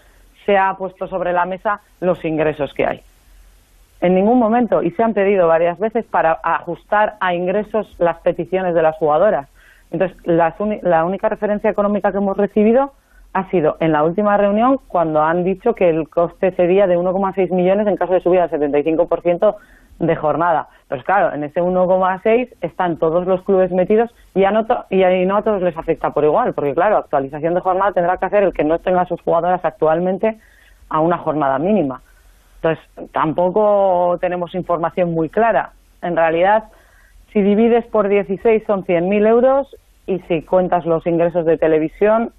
se 0.48 0.58
ha 0.58 0.74
puesto 0.74 1.08
sobre 1.08 1.32
la 1.32 1.46
mesa 1.46 1.82
los 2.00 2.25
ingresos 2.25 2.74
que 2.74 2.88
hay. 2.88 3.01
En 4.01 4.16
ningún 4.16 4.39
momento. 4.39 4.82
Y 4.82 4.89
se 4.92 5.04
han 5.04 5.13
pedido 5.13 5.48
varias 5.48 5.77
veces 5.77 6.04
para 6.06 6.39
ajustar 6.42 7.18
a 7.20 7.36
ingresos 7.36 7.94
las 8.00 8.18
peticiones 8.22 8.74
de 8.74 8.82
las 8.82 8.96
jugadoras. 8.98 9.48
Entonces, 9.92 10.18
la, 10.25 10.56
la 10.82 11.06
única 11.06 11.30
referencia 11.30 11.70
económica 11.70 12.12
que 12.12 12.18
hemos 12.18 12.36
recibido 12.36 12.94
ha 13.38 13.48
sido 13.51 13.77
en 13.79 13.91
la 13.91 14.03
última 14.03 14.36
reunión 14.36 14.79
cuando 14.88 15.22
han 15.22 15.44
dicho 15.44 15.75
que 15.75 15.88
el 15.89 16.10
coste 16.10 16.53
sería 16.53 16.88
de 16.88 16.98
1,6 16.98 17.51
millones 17.51 17.86
en 17.86 17.96
caso 17.96 18.13
de 18.13 18.22
subida 18.22 18.46
al 18.46 18.50
75% 18.50 19.56
de 20.00 20.15
jornada. 20.15 20.70
Pues 20.88 21.03
claro, 21.03 21.32
en 21.32 21.44
ese 21.44 21.62
1,6 21.62 22.50
están 22.62 22.98
todos 22.98 23.27
los 23.27 23.44
clubes 23.44 23.72
metidos 23.72 24.10
y, 24.34 24.44
a 24.46 24.50
no 24.50 24.65
y 24.89 25.03
ahí 25.03 25.24
no 25.27 25.38
a 25.38 25.44
todos 25.44 25.62
les 25.62 25.77
afecta 25.77 26.10
por 26.10 26.24
igual, 26.24 26.53
porque 26.56 26.74
claro, 26.74 26.98
actualización 26.98 27.53
de 27.53 27.60
jornada 27.60 27.91
tendrá 27.91 28.17
que 28.17 28.25
hacer 28.25 28.41
el 28.41 28.53
que 28.53 28.63
no 28.63 28.79
tenga 28.79 29.06
sus 29.06 29.22
jugadoras 29.22 29.63
actualmente 29.63 30.39
a 30.89 31.00
una 31.00 31.20
jornada 31.20 31.60
mínima. 31.60 32.01
Entonces, 32.56 32.84
tampoco 33.12 34.17
tenemos 34.20 34.56
información 34.56 35.13
muy 35.13 35.29
clara. 35.29 35.74
En 36.01 36.15
realidad, 36.15 36.63
si 37.34 37.44
divides 37.44 37.86
por 37.86 38.08
16 38.08 38.63
son 38.65 38.84
100.000 38.84 39.27
euros 39.27 39.75
y 40.08 40.20
si 40.22 40.41
cuentas 40.41 40.88
los 40.88 41.06
ingresos 41.06 41.46
de 41.46 41.60
televisión 41.60 42.32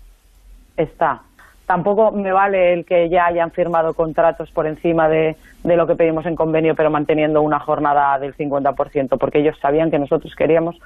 está. 0.79 1.23
Tampoco 1.67 2.13
me 2.13 2.33
vale 2.33 2.73
el 2.73 2.87
que 2.87 3.11
ya 3.11 3.27
hayan 3.27 3.51
firmado 3.51 3.93
contratos 3.93 4.51
por 4.53 4.67
encima 4.67 5.07
de, 5.09 5.37
lo 5.65 5.87
que 5.87 5.97
pedimos 5.97 6.25
en 6.25 6.35
convenio, 6.35 6.75
pero 6.75 6.91
manteniendo 6.91 7.43
una 7.43 7.59
jornada 7.59 8.19
del 8.19 8.35
50%, 8.35 9.19
porque 9.19 9.41
ellos 9.41 9.59
sabían 9.61 9.91
que 9.91 9.99
nosotros 9.99 10.35
queríamos 10.35 10.77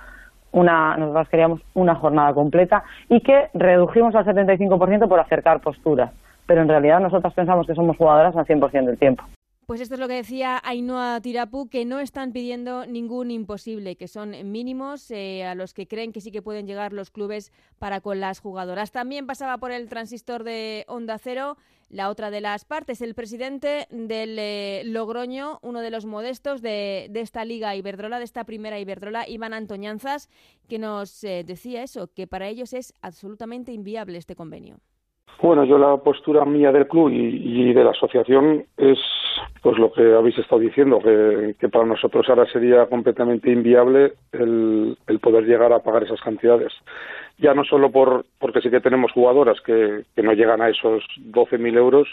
una, 0.51 0.97
nosotros 0.97 1.29
queríamos 1.29 1.61
una 1.75 1.95
jornada 1.95 2.35
completa 2.35 2.83
y 3.09 3.21
que 3.21 3.49
redujimos 3.55 4.15
al 4.17 4.25
75% 4.25 5.09
por 5.09 5.21
acercar 5.21 5.61
posturas. 5.61 6.11
Pero 6.47 6.63
en 6.63 6.69
realidad 6.69 6.99
nosotros 6.99 7.33
pensamos 7.33 7.67
que 7.67 7.75
somos 7.75 7.97
jugadoras 7.97 8.35
al 8.35 8.45
100% 8.45 8.85
del 8.85 8.99
tiempo. 8.99 9.23
Pues 9.73 9.81
esto 9.81 9.95
es 9.95 10.01
lo 10.01 10.09
que 10.09 10.17
decía 10.17 10.61
Ainhoa 10.65 11.19
Tirapu, 11.23 11.71
que 11.71 11.87
no 11.87 11.99
están 11.99 12.33
pidiendo 12.33 12.85
ningún 12.85 13.31
imposible, 13.31 13.97
que 13.97 14.07
son 14.07 14.53
mínimos 14.53 15.11
eh, 15.11 15.45
a 15.45 15.55
los 15.55 15.73
que 15.73 15.89
creen 15.89 16.13
que 16.13 16.21
sí 16.21 16.31
que 16.31 16.43
pueden 16.43 16.67
llegar 16.67 16.93
los 16.93 17.11
clubes 17.11 17.53
para 17.79 18.03
con 18.03 18.21
las 18.21 18.39
jugadoras. 18.39 18.93
También 18.93 19.27
pasaba 19.27 19.57
por 19.57 19.73
el 19.73 19.89
transistor 19.89 20.45
de 20.45 20.85
Onda 20.89 21.17
Cero 21.17 21.57
la 21.89 22.11
otra 22.11 22.31
de 22.31 22.43
las 22.43 22.67
partes, 22.67 23.01
el 23.01 23.15
presidente 23.15 23.87
del 23.91 24.39
eh, 24.39 24.83
Logroño, 24.85 25.59
uno 25.63 25.81
de 25.81 25.91
los 25.91 26.05
modestos 26.05 26.61
de, 26.61 27.11
esta 27.15 27.47
Liga 27.47 27.75
Iberdrola, 27.75 28.19
de 28.19 28.27
esta 28.27 28.45
primera 28.45 28.79
Iberdrola, 28.79 29.27
Iván 29.27 29.55
Antoñanzas, 29.55 30.29
que 30.69 30.79
nos 30.79 31.25
eh, 31.25 31.45
decía 31.47 31.83
eso, 31.83 32.13
que 32.13 32.27
para 32.27 32.47
ellos 32.47 32.75
es 32.75 32.93
absolutamente 33.01 33.73
inviable 33.73 34.19
este 34.19 34.37
convenio. 34.37 34.81
Bueno, 35.43 35.65
yo 35.65 35.77
la 35.77 35.97
postura 35.97 36.45
mía 36.45 36.71
del 36.71 36.87
club 36.87 37.11
y, 37.11 37.73
de 37.73 37.83
la 37.83 37.91
asociación 37.91 38.65
es 38.77 38.99
pues 39.61 39.77
lo 39.77 39.93
que 39.93 40.15
habéis 40.15 40.39
estado 40.39 40.61
diciendo, 40.61 41.01
que, 41.01 41.69
para 41.69 41.85
nosotros 41.85 42.29
ahora 42.29 42.47
sería 42.47 42.87
completamente 42.87 43.51
inviable 43.51 44.13
el, 44.31 44.97
poder 45.21 45.45
llegar 45.45 45.73
a 45.73 45.81
pagar 45.81 46.05
esas 46.05 46.21
cantidades. 46.21 46.73
Ya 47.39 47.55
no 47.55 47.65
solo 47.65 47.91
por, 47.91 48.25
porque 48.39 48.61
sí 48.61 48.71
que 48.71 48.81
tenemos 48.81 49.11
jugadoras 49.11 49.61
que, 49.63 50.05
no 50.23 50.33
llegan 50.33 50.63
a 50.63 50.69
esos 50.69 51.03
12.000 51.19 51.77
euros, 51.77 52.07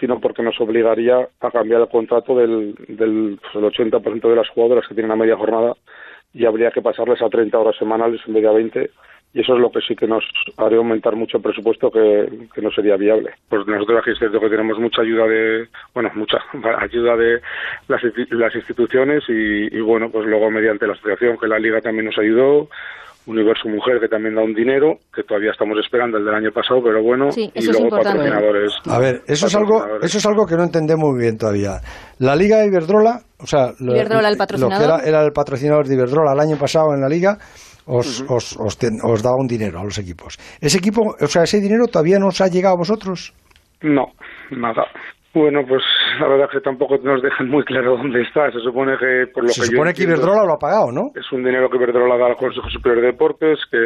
sino 0.00 0.18
porque 0.18 0.42
nos 0.42 0.58
obligaría 0.58 1.28
a 1.40 1.50
cambiar 1.50 1.82
el 1.82 1.88
contrato 1.88 2.34
del, 2.34 2.74
del 2.88 3.38
80% 3.52 4.00
pues, 4.02 4.22
de 4.22 4.36
las 4.36 4.48
jugadoras 4.48 4.88
que 4.88 4.94
tienen 4.94 5.10
una 5.10 5.22
media 5.22 5.36
jornada 5.36 5.74
y 6.32 6.46
habría 6.46 6.70
que 6.70 6.80
pasarles 6.80 7.20
a 7.20 7.28
30 7.28 7.58
horas 7.58 7.76
semanales 7.76 8.22
en 8.26 8.32
vez 8.32 8.42
de 8.42 8.48
a 8.48 8.52
20 8.52 8.90
y 9.34 9.40
eso 9.40 9.54
es 9.54 9.60
lo 9.60 9.70
que 9.70 9.80
sí 9.80 9.96
que 9.96 10.06
nos 10.06 10.22
haría 10.58 10.76
aumentar 10.76 11.16
mucho 11.16 11.38
el 11.38 11.42
presupuesto 11.42 11.90
que, 11.90 12.60
no 12.60 12.70
sería 12.70 12.96
viable. 12.96 13.30
Pues 13.48 13.66
nosotros 13.66 14.00
aquí 14.00 14.10
es 14.10 14.18
cierto 14.18 14.38
que 14.38 14.50
tenemos 14.50 14.78
mucha 14.78 15.00
ayuda 15.00 15.26
de, 15.26 15.68
bueno, 15.94 16.10
mucha 16.14 16.38
ayuda 16.80 17.16
de 17.16 17.40
las, 17.88 18.02
las 18.30 18.54
instituciones 18.54 19.24
y, 19.28 19.80
bueno, 19.80 20.10
pues 20.10 20.26
luego 20.26 20.50
mediante 20.50 20.86
la 20.86 20.92
asociación 20.92 21.38
que 21.38 21.48
la 21.48 21.58
Liga 21.58 21.80
también 21.80 22.06
nos 22.06 22.18
ayudó, 22.18 22.68
Universo 23.24 23.68
Mujer 23.68 24.00
que 24.00 24.08
también 24.08 24.34
da 24.34 24.42
un 24.42 24.52
dinero, 24.52 24.98
que 25.14 25.22
todavía 25.22 25.52
estamos 25.52 25.78
esperando 25.82 26.18
el 26.18 26.24
del 26.26 26.34
año 26.34 26.50
pasado, 26.52 26.82
pero 26.82 27.02
bueno, 27.02 27.28
y 27.34 27.64
luego 27.64 27.88
patrocinadores. 27.88 28.72
A 28.86 28.98
ver, 28.98 29.22
eso 29.26 29.46
es 29.46 29.54
algo 29.54 29.82
eso 30.02 30.18
es 30.18 30.26
algo 30.26 30.44
que 30.44 30.56
no 30.56 30.64
entendemos 30.64 31.08
muy 31.08 31.22
bien 31.22 31.38
todavía. 31.38 31.80
La 32.18 32.36
Liga 32.36 32.66
Iberdrola, 32.66 33.20
o 33.38 33.46
sea, 33.46 33.72
Iberdrola, 33.78 34.28
el 34.28 34.36
patrocinador. 34.36 34.78
que 34.78 34.84
era, 34.84 35.18
era 35.18 35.24
el 35.24 35.32
patrocinador 35.32 35.86
de 35.86 35.94
Iberdrola 35.94 36.32
el 36.32 36.40
año 36.40 36.58
pasado 36.58 36.92
en 36.94 37.00
la 37.00 37.08
Liga, 37.08 37.38
os, 37.86 38.24
os, 38.28 38.56
os, 38.58 39.22
daba 39.22 39.36
un 39.36 39.46
dinero 39.46 39.80
a 39.80 39.84
los 39.84 39.98
equipos. 39.98 40.38
¿Ese 40.60 40.78
equipo, 40.78 41.14
o 41.18 41.26
sea, 41.26 41.42
ese 41.42 41.60
dinero 41.60 41.86
todavía 41.86 42.18
no 42.18 42.28
os 42.28 42.40
ha 42.40 42.48
llegado 42.48 42.74
a 42.74 42.78
vosotros? 42.78 43.34
No, 43.82 44.06
nada. 44.50 44.86
Bueno, 45.34 45.60
pues 45.66 45.82
la 46.20 46.28
verdad 46.28 46.46
es 46.50 46.58
que 46.58 46.60
tampoco 46.60 46.98
nos 46.98 47.22
dejan 47.22 47.48
muy 47.48 47.64
claro 47.64 47.96
dónde 47.96 48.20
está. 48.20 48.50
Se 48.52 48.60
supone 48.60 48.98
que 48.98 49.32
por 49.32 49.44
lo 49.44 49.48
Se 49.48 49.62
que 49.62 49.66
supone 49.68 49.94
que 49.94 50.02
Iberdrola 50.02 50.44
lo 50.44 50.52
ha 50.52 50.58
pagado, 50.58 50.92
¿no? 50.92 51.08
Es 51.14 51.32
un 51.32 51.42
dinero 51.42 51.70
que 51.70 51.78
Iberdrola 51.78 52.18
da 52.18 52.26
al 52.26 52.36
Consejo 52.36 52.68
Superior 52.68 53.00
de 53.00 53.12
Deportes, 53.12 53.58
que 53.70 53.78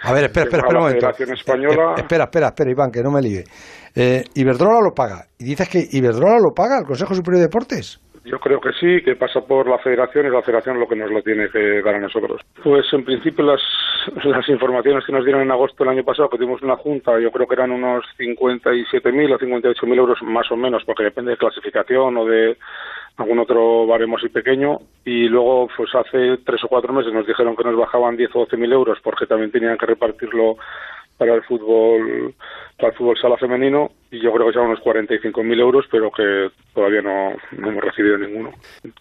a 0.00 0.12
ver, 0.14 0.24
espera, 0.24 0.44
espera, 0.44 0.62
espera 0.64 0.78
un 0.78 0.84
momento. 0.84 1.10
Española. 1.10 1.94
Eh, 1.98 2.00
espera, 2.00 2.24
espera, 2.24 2.46
espera, 2.48 2.70
Iván, 2.70 2.90
que 2.90 3.02
no 3.02 3.10
me 3.10 3.20
líe. 3.20 3.44
Eh, 3.94 4.24
Iberdrola 4.34 4.80
lo 4.80 4.94
paga 4.94 5.26
y 5.38 5.44
dices 5.44 5.68
que 5.68 5.84
Iberdrola 5.92 6.38
lo 6.38 6.54
paga 6.54 6.78
al 6.78 6.86
Consejo 6.86 7.14
Superior 7.14 7.40
de 7.40 7.48
Deportes. 7.48 8.00
Yo 8.24 8.38
creo 8.38 8.58
que 8.58 8.72
sí, 8.72 9.02
que 9.02 9.16
pasa 9.16 9.42
por 9.42 9.68
la 9.68 9.78
federación 9.78 10.26
y 10.26 10.30
la 10.30 10.40
federación 10.40 10.80
lo 10.80 10.88
que 10.88 10.96
nos 10.96 11.10
lo 11.10 11.22
tiene 11.22 11.50
que 11.50 11.82
dar 11.82 11.96
a 11.96 12.00
nosotros. 12.00 12.40
Pues 12.62 12.90
en 12.92 13.04
principio 13.04 13.44
las, 13.44 13.60
las 14.24 14.48
informaciones 14.48 15.04
que 15.04 15.12
nos 15.12 15.24
dieron 15.24 15.42
en 15.42 15.50
agosto 15.50 15.84
del 15.84 15.92
año 15.92 16.04
pasado, 16.04 16.30
que 16.30 16.38
tuvimos 16.38 16.62
una 16.62 16.76
junta, 16.76 17.20
yo 17.20 17.30
creo 17.30 17.46
que 17.46 17.54
eran 17.54 17.70
unos 17.70 18.04
57.000 18.18 19.34
o 19.34 19.38
58.000 19.38 19.96
euros 19.96 20.22
más 20.22 20.50
o 20.50 20.56
menos, 20.56 20.82
porque 20.84 21.04
depende 21.04 21.32
de 21.32 21.36
clasificación 21.36 22.16
o 22.16 22.24
de 22.24 22.56
algún 23.16 23.38
otro 23.38 23.86
baremo 23.86 24.16
así 24.16 24.28
pequeño. 24.30 24.78
Y 25.04 25.28
luego, 25.28 25.68
pues 25.76 25.94
hace 25.94 26.38
tres 26.44 26.64
o 26.64 26.68
cuatro 26.68 26.92
meses 26.92 27.12
nos 27.12 27.26
dijeron 27.26 27.54
que 27.54 27.64
nos 27.64 27.76
bajaban 27.76 28.16
10 28.16 28.30
o 28.34 28.46
12.000 28.46 28.72
euros 28.72 28.98
porque 29.02 29.26
también 29.26 29.50
tenían 29.50 29.76
que 29.76 29.86
repartirlo 29.86 30.56
para 31.16 31.34
el 31.34 31.42
fútbol 31.42 32.34
para 32.76 32.88
el 32.90 32.98
fútbol 32.98 33.18
sala 33.18 33.36
femenino 33.36 33.92
y 34.10 34.20
yo 34.20 34.32
creo 34.32 34.48
que 34.48 34.54
son 34.54 34.66
unos 34.66 34.80
45.000 34.80 35.60
euros 35.60 35.86
pero 35.90 36.10
que 36.10 36.50
todavía 36.74 37.02
no, 37.02 37.36
hemos 37.52 37.84
recibido 37.84 38.18
ninguno. 38.18 38.52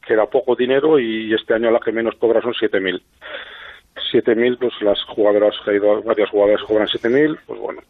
Que 0.06 0.14
era 0.14 0.26
poco 0.26 0.56
dinero 0.56 1.00
y 1.00 1.34
este 1.34 1.54
año 1.54 1.72
la 1.72 1.80
que 1.80 1.92
menos 1.92 2.16
cobra 2.16 2.42
son 2.42 2.54
7.000 2.54 3.02
7.000 4.12 4.58
pues 4.60 4.74
las 4.82 5.04
jugadoras 5.06 5.56
hay 5.66 5.80
varias 5.80 6.30
jugadoras 6.30 6.62
que 6.62 6.68
cobran 6.68 6.88
7.000 6.88 7.40
pues 7.46 7.60
bueno 7.60 7.82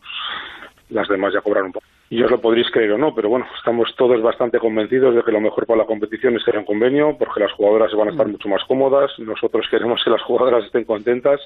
las 0.89 1.07
demás 1.07 1.33
ya 1.33 1.41
cobran 1.41 1.65
un 1.65 1.71
poco 1.73 1.85
y 2.13 2.21
os 2.21 2.29
lo 2.29 2.39
podréis 2.39 2.69
creer 2.69 2.91
o 2.91 2.97
no, 2.99 3.15
pero 3.15 3.27
bueno, 3.27 3.47
estamos 3.57 3.91
todos 3.95 4.21
bastante 4.21 4.59
convencidos 4.59 5.15
de 5.15 5.23
que 5.23 5.31
lo 5.31 5.41
mejor 5.41 5.65
para 5.65 5.79
la 5.79 5.87
competición 5.87 6.35
es 6.35 6.45
tener 6.45 6.59
un 6.59 6.65
convenio, 6.65 7.17
porque 7.17 7.39
las 7.39 7.51
jugadoras 7.53 7.91
van 7.95 8.09
a 8.09 8.11
estar 8.11 8.27
mm. 8.27 8.31
mucho 8.33 8.49
más 8.49 8.63
cómodas, 8.65 9.11
nosotros 9.17 9.65
queremos 9.71 9.99
que 10.03 10.11
las 10.11 10.21
jugadoras 10.21 10.63
estén 10.63 10.83
contentas 10.83 11.41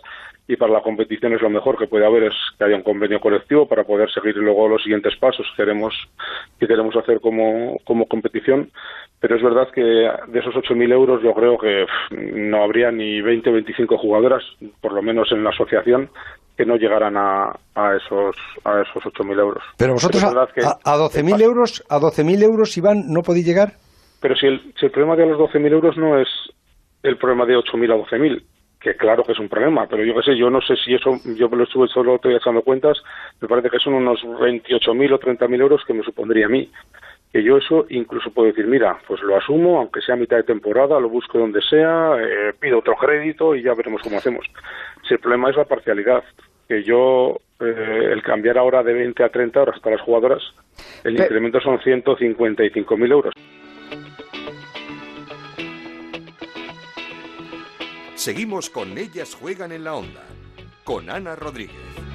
y 0.46 0.58
para 0.58 0.74
la 0.74 0.82
competición 0.82 1.34
es 1.34 1.42
lo 1.42 1.50
mejor 1.50 1.78
que 1.78 1.88
puede 1.88 2.06
haber 2.06 2.24
es 2.24 2.34
que 2.58 2.66
haya 2.66 2.76
un 2.76 2.84
convenio 2.84 3.22
colectivo 3.22 3.66
para 3.66 3.86
poder 3.86 4.12
seguir 4.12 4.36
luego 4.36 4.68
los 4.68 4.84
siguientes 4.84 5.16
pasos 5.16 5.48
que 5.52 5.64
queremos, 5.64 5.96
que 6.60 6.68
queremos 6.68 6.98
hacer 6.98 7.22
como, 7.22 7.78
como 7.86 8.06
competición, 8.06 8.70
pero 9.22 9.38
es 9.38 9.42
verdad 9.42 9.70
que 9.72 9.82
de 9.82 10.40
esos 10.40 10.54
8.000 10.54 10.92
euros 10.92 11.24
yo 11.24 11.34
creo 11.34 11.58
que 11.58 11.86
no 12.12 12.62
habría 12.62 12.92
ni 12.92 13.22
20 13.22 13.50
o 13.52 13.54
25 13.54 13.98
jugadoras, 13.98 14.44
por 14.82 14.92
lo 14.92 15.02
menos 15.02 15.32
en 15.32 15.46
la 15.46 15.52
asociación, 15.52 16.10
que 16.58 16.66
no 16.66 16.76
llegaran 16.76 17.16
a, 17.16 17.56
a 17.76 17.96
esos 17.96 18.36
a 18.66 18.82
esos 18.82 19.04
8.000 19.04 19.40
euros. 19.40 19.64
Pero 19.78 19.94
vosotros 19.94 20.24
a, 20.24 20.30
a, 20.30 20.98
12.000 20.98 21.42
euros, 21.42 21.84
a 21.88 22.00
12.000 22.00 22.44
euros, 22.44 22.76
Iván, 22.78 23.04
¿no 23.08 23.22
podéis 23.22 23.46
llegar? 23.46 23.74
Pero 24.20 24.36
si 24.36 24.48
el, 24.48 24.74
si 24.80 24.88
el 24.88 24.92
problema 24.92 25.16
de 25.16 25.28
los 25.28 25.40
12.000 25.40 25.72
euros 25.72 25.98
no 25.98 26.20
es 26.20 26.28
el 27.04 27.18
problema 27.18 27.46
de 27.46 27.56
8.000 27.56 27.94
a 27.94 27.98
12.000, 28.10 28.44
que 28.80 28.96
claro 28.96 29.24
que 29.24 29.34
es 29.34 29.40
un 29.40 29.50
problema, 29.50 29.88
pero 29.88 30.04
yo 30.04 30.16
qué 30.16 30.24
sé, 30.24 30.38
yo 30.38 30.50
no 30.50 30.62
sé 30.62 30.76
si 30.78 30.96
eso, 30.96 31.18
yo 31.36 31.48
me 31.50 31.58
lo 31.58 31.64
estuve 31.64 31.88
solo 31.88 32.16
estoy 32.16 32.36
echando 32.36 32.64
cuentas, 32.64 32.98
me 33.40 33.48
parece 33.48 33.70
que 33.70 33.80
son 33.80 33.94
unos 33.94 34.24
28.000 34.24 35.14
o 35.14 35.20
30.000 35.20 35.62
euros 35.62 35.84
que 35.86 35.94
me 35.94 36.04
supondría 36.04 36.48
a 36.48 36.50
mí. 36.50 36.70
Que 37.32 37.44
yo 37.44 37.58
eso 37.58 37.86
incluso 37.90 38.32
puedo 38.32 38.48
decir, 38.48 38.66
mira, 38.68 38.98
pues 39.06 39.22
lo 39.22 39.36
asumo, 39.36 39.80
aunque 39.80 40.02
sea 40.02 40.16
a 40.16 40.18
mitad 40.18 40.38
de 40.38 40.44
temporada, 40.44 41.00
lo 41.00 41.10
busco 41.10 41.38
donde 41.38 41.62
sea, 41.62 42.16
eh, 42.18 42.54
pido 42.58 42.80
otro 42.80 42.96
crédito 42.96 43.54
y 43.54 43.64
ya 43.64 43.74
veremos 43.74 44.02
cómo 44.02 44.18
hacemos. 44.18 44.46
Si 45.08 45.14
el 45.14 45.20
problema 45.20 45.50
es 45.50 45.58
la 45.58 45.66
parcialidad, 45.66 46.24
que 46.68 46.84
yo, 46.84 47.40
eh, 47.60 48.10
el 48.12 48.22
cambiar 48.22 48.58
ahora 48.58 48.84
de 48.84 48.94
20 48.94 49.24
a 49.24 49.30
30 49.30 49.62
horas 49.62 49.80
para 49.80 49.96
las 49.96 50.06
jugadoras, 50.06 50.44
el 51.04 51.20
incremento 51.20 51.60
son 51.60 51.80
155.000 51.80 53.12
euros. 53.12 53.34
Seguimos 58.16 58.70
con 58.70 58.98
Ellas 58.98 59.36
Juegan 59.36 59.72
en 59.72 59.84
la 59.84 59.96
Onda, 59.96 60.24
con 60.84 61.10
Ana 61.10 61.36
Rodríguez. 61.36 62.07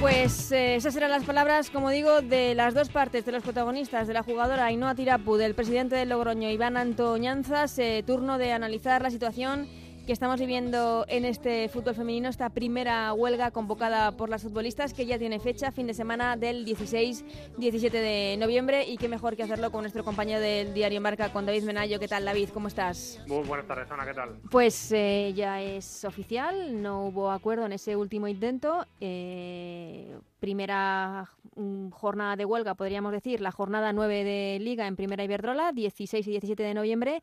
Pues 0.00 0.52
eh, 0.52 0.76
esas 0.76 0.94
eran 0.94 1.10
las 1.10 1.24
palabras, 1.24 1.70
como 1.70 1.90
digo, 1.90 2.20
de 2.20 2.54
las 2.54 2.72
dos 2.72 2.88
partes, 2.88 3.24
de 3.24 3.32
los 3.32 3.42
protagonistas, 3.42 4.06
de 4.06 4.14
la 4.14 4.22
jugadora 4.22 4.66
Ainhoa 4.66 4.94
Tirapu, 4.94 5.36
del 5.36 5.54
presidente 5.54 5.96
del 5.96 6.10
Logroño, 6.10 6.48
Iván 6.50 6.76
Antoñanzas. 6.76 7.76
Eh, 7.80 8.04
turno 8.06 8.38
de 8.38 8.52
analizar 8.52 9.02
la 9.02 9.10
situación 9.10 9.66
que 10.08 10.14
estamos 10.14 10.40
viviendo 10.40 11.04
en 11.06 11.26
este 11.26 11.68
fútbol 11.68 11.94
femenino, 11.94 12.30
esta 12.30 12.48
primera 12.48 13.12
huelga 13.12 13.50
convocada 13.50 14.12
por 14.12 14.30
las 14.30 14.42
futbolistas 14.42 14.94
que 14.94 15.04
ya 15.04 15.18
tiene 15.18 15.38
fecha, 15.38 15.70
fin 15.70 15.86
de 15.86 15.92
semana 15.92 16.34
del 16.38 16.64
16-17 16.64 17.90
de 17.90 18.36
noviembre 18.38 18.88
y 18.88 18.96
qué 18.96 19.06
mejor 19.06 19.36
que 19.36 19.42
hacerlo 19.42 19.70
con 19.70 19.82
nuestro 19.82 20.04
compañero 20.04 20.40
del 20.40 20.72
diario 20.72 21.02
Marca, 21.02 21.30
con 21.30 21.44
David 21.44 21.64
Menayo. 21.64 22.00
¿Qué 22.00 22.08
tal, 22.08 22.24
David? 22.24 22.48
¿Cómo 22.54 22.68
estás? 22.68 23.20
Muy 23.26 23.46
buenas 23.46 23.66
tardes, 23.66 23.90
Ana, 23.90 24.06
¿qué 24.06 24.14
tal? 24.14 24.38
Pues 24.50 24.90
eh, 24.92 25.34
ya 25.36 25.60
es 25.60 26.06
oficial, 26.06 26.80
no 26.80 27.04
hubo 27.08 27.30
acuerdo 27.30 27.66
en 27.66 27.72
ese 27.72 27.94
último 27.94 28.28
intento. 28.28 28.86
Eh, 29.02 30.16
primera 30.40 31.28
mm, 31.54 31.90
jornada 31.90 32.36
de 32.36 32.46
huelga, 32.46 32.74
podríamos 32.74 33.12
decir, 33.12 33.42
la 33.42 33.52
jornada 33.52 33.92
9 33.92 34.24
de 34.24 34.58
Liga 34.58 34.86
en 34.86 34.96
Primera 34.96 35.22
Iberdrola, 35.22 35.72
16 35.72 36.26
y 36.26 36.30
17 36.30 36.62
de 36.62 36.72
noviembre, 36.72 37.22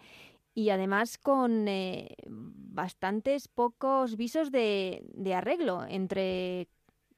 y 0.55 0.69
además 0.69 1.17
con 1.17 1.67
eh, 1.67 2.15
bastantes 2.25 3.49
pocos 3.49 4.15
visos 4.15 4.51
de, 4.51 5.03
arreglo 5.35 5.83
entre 5.87 6.69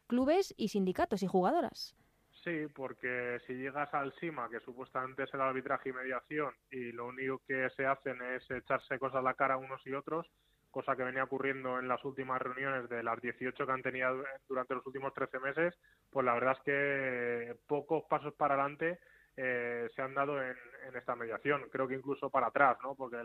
clubes 0.08 0.56
y 0.58 0.70
sindicatos 0.70 1.22
y 1.22 1.28
jugadoras. 1.28 1.96
Sí, 2.44 2.66
porque 2.74 3.40
si 3.46 3.54
llegas 3.54 3.94
al 3.94 4.12
SIMA, 4.20 4.50
que 4.50 4.60
supuestamente 4.62 5.24
es 5.24 5.34
el 5.34 5.42
arbitraje 5.42 5.90
y 5.90 5.94
mediación, 5.94 6.54
y 6.72 6.92
lo 6.94 7.08
único 7.08 7.42
que 7.48 7.70
se 7.76 7.86
hacen 7.86 8.18
es 8.22 8.50
echarse 8.50 8.98
cosas 8.98 9.18
a 9.18 9.22
la 9.22 9.36
cara 9.36 9.58
unos 9.58 9.86
y 9.86 9.94
otros, 9.94 10.26
cosa 10.72 10.96
que 10.96 11.04
venía 11.04 11.24
ocurriendo 11.24 11.78
en 11.78 11.88
las 11.88 12.04
últimas 12.06 12.42
reuniones 12.42 12.90
de 12.90 13.04
las 13.04 13.22
18 13.22 13.66
que 13.66 13.72
han 13.72 13.84
tenido 13.84 14.24
durante 14.48 14.76
los 14.76 14.86
últimos 14.86 15.14
13 15.14 15.40
meses, 15.40 15.76
pues 16.10 16.26
la 16.26 16.34
verdad 16.34 16.58
es 16.58 16.64
que 16.64 17.56
pocos 17.68 18.04
pasos 18.10 18.34
para 18.34 18.56
adelante 18.56 19.00
eh, 19.38 19.88
se 19.96 20.02
han 20.02 20.16
dado 20.16 20.42
en, 20.42 20.58
esta 20.96 21.16
mediación. 21.16 21.68
Creo 21.72 21.88
que 21.88 21.96
incluso 21.96 22.30
para 22.30 22.48
atrás, 22.48 22.78
¿no? 22.82 22.96
Porque 22.96 23.24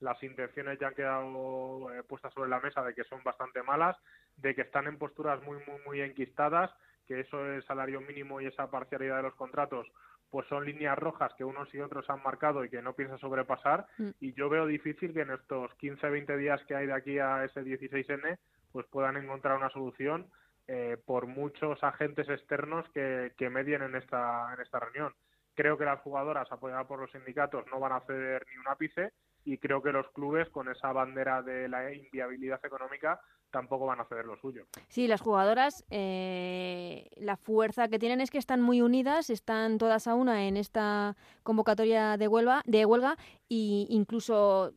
las 0.00 0.22
intenciones 0.22 0.78
ya 0.80 0.88
han 0.88 0.94
quedado 0.94 1.94
eh, 1.94 2.02
puestas 2.02 2.34
sobre 2.34 2.50
la 2.50 2.60
mesa 2.60 2.82
de 2.82 2.92
que 2.92 3.04
son 3.04 3.22
bastante 3.22 3.62
malas, 3.62 3.96
de 4.36 4.54
que 4.54 4.62
están 4.62 4.88
en 4.88 4.98
posturas 4.98 5.40
muy, 5.44 5.58
muy, 5.66 5.80
muy 5.86 6.00
enquistadas, 6.00 6.72
que 7.06 7.20
eso 7.20 7.46
es 7.52 7.64
salario 7.66 8.00
mínimo 8.00 8.40
y 8.40 8.46
esa 8.46 8.70
parcialidad 8.70 9.18
de 9.18 9.22
los 9.24 9.34
contratos 9.34 9.86
pues 10.30 10.48
son 10.48 10.64
líneas 10.64 10.98
rojas 10.98 11.32
que 11.38 11.44
unos 11.44 11.72
y 11.72 11.80
otros 11.80 12.10
han 12.10 12.20
marcado 12.24 12.64
y 12.64 12.68
que 12.68 12.82
no 12.82 12.94
piensa 12.94 13.18
sobrepasar 13.18 13.86
mm. 13.98 14.08
y 14.18 14.32
yo 14.32 14.48
veo 14.48 14.66
difícil 14.66 15.12
que 15.12 15.20
en 15.20 15.30
estos 15.30 15.72
15 15.74 16.10
20 16.10 16.36
días 16.38 16.60
que 16.66 16.74
hay 16.74 16.88
de 16.88 16.92
aquí 16.92 17.20
a 17.20 17.44
ese 17.44 17.62
16N 17.62 18.38
pues 18.72 18.84
puedan 18.86 19.16
encontrar 19.16 19.56
una 19.56 19.70
solución 19.70 20.26
eh, 20.66 20.96
por 21.06 21.26
muchos 21.26 21.80
agentes 21.84 22.28
externos 22.28 22.84
que, 22.92 23.32
que 23.36 23.48
medien 23.48 23.82
en 23.82 23.94
esta 23.94 24.52
en 24.54 24.60
esta 24.60 24.80
reunión 24.80 25.14
Creo 25.54 25.78
que 25.78 25.84
las 25.84 26.00
jugadoras 26.00 26.50
apoyadas 26.50 26.86
por 26.86 27.00
los 27.00 27.10
sindicatos 27.12 27.64
no 27.70 27.80
van 27.80 27.92
a 27.92 28.00
ceder 28.00 28.44
ni 28.50 28.58
un 28.58 28.68
ápice 28.68 29.12
y 29.44 29.58
creo 29.58 29.82
que 29.82 29.92
los 29.92 30.08
clubes 30.10 30.48
con 30.50 30.68
esa 30.70 30.92
bandera 30.92 31.42
de 31.42 31.68
la 31.68 31.92
inviabilidad 31.92 32.60
económica 32.64 33.20
tampoco 33.50 33.86
van 33.86 34.00
a 34.00 34.04
ceder 34.06 34.24
lo 34.24 34.36
suyo. 34.36 34.66
Sí, 34.88 35.06
las 35.06 35.20
jugadoras, 35.20 35.84
eh, 35.90 37.08
la 37.16 37.36
fuerza 37.36 37.88
que 37.88 38.00
tienen 38.00 38.20
es 38.20 38.30
que 38.30 38.38
están 38.38 38.60
muy 38.60 38.80
unidas, 38.82 39.30
están 39.30 39.78
todas 39.78 40.08
a 40.08 40.14
una 40.14 40.48
en 40.48 40.56
esta 40.56 41.16
convocatoria 41.44 42.16
de 42.16 42.26
huelga, 42.26 42.62
de 42.64 42.84
huelga 42.84 43.16
e 43.48 43.86
incluso 43.90 44.72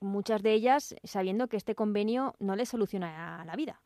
muchas 0.00 0.42
de 0.42 0.52
ellas 0.52 0.94
sabiendo 1.02 1.48
que 1.48 1.56
este 1.56 1.74
convenio 1.74 2.34
no 2.38 2.54
les 2.54 2.68
soluciona 2.68 3.44
la 3.44 3.56
vida. 3.56 3.80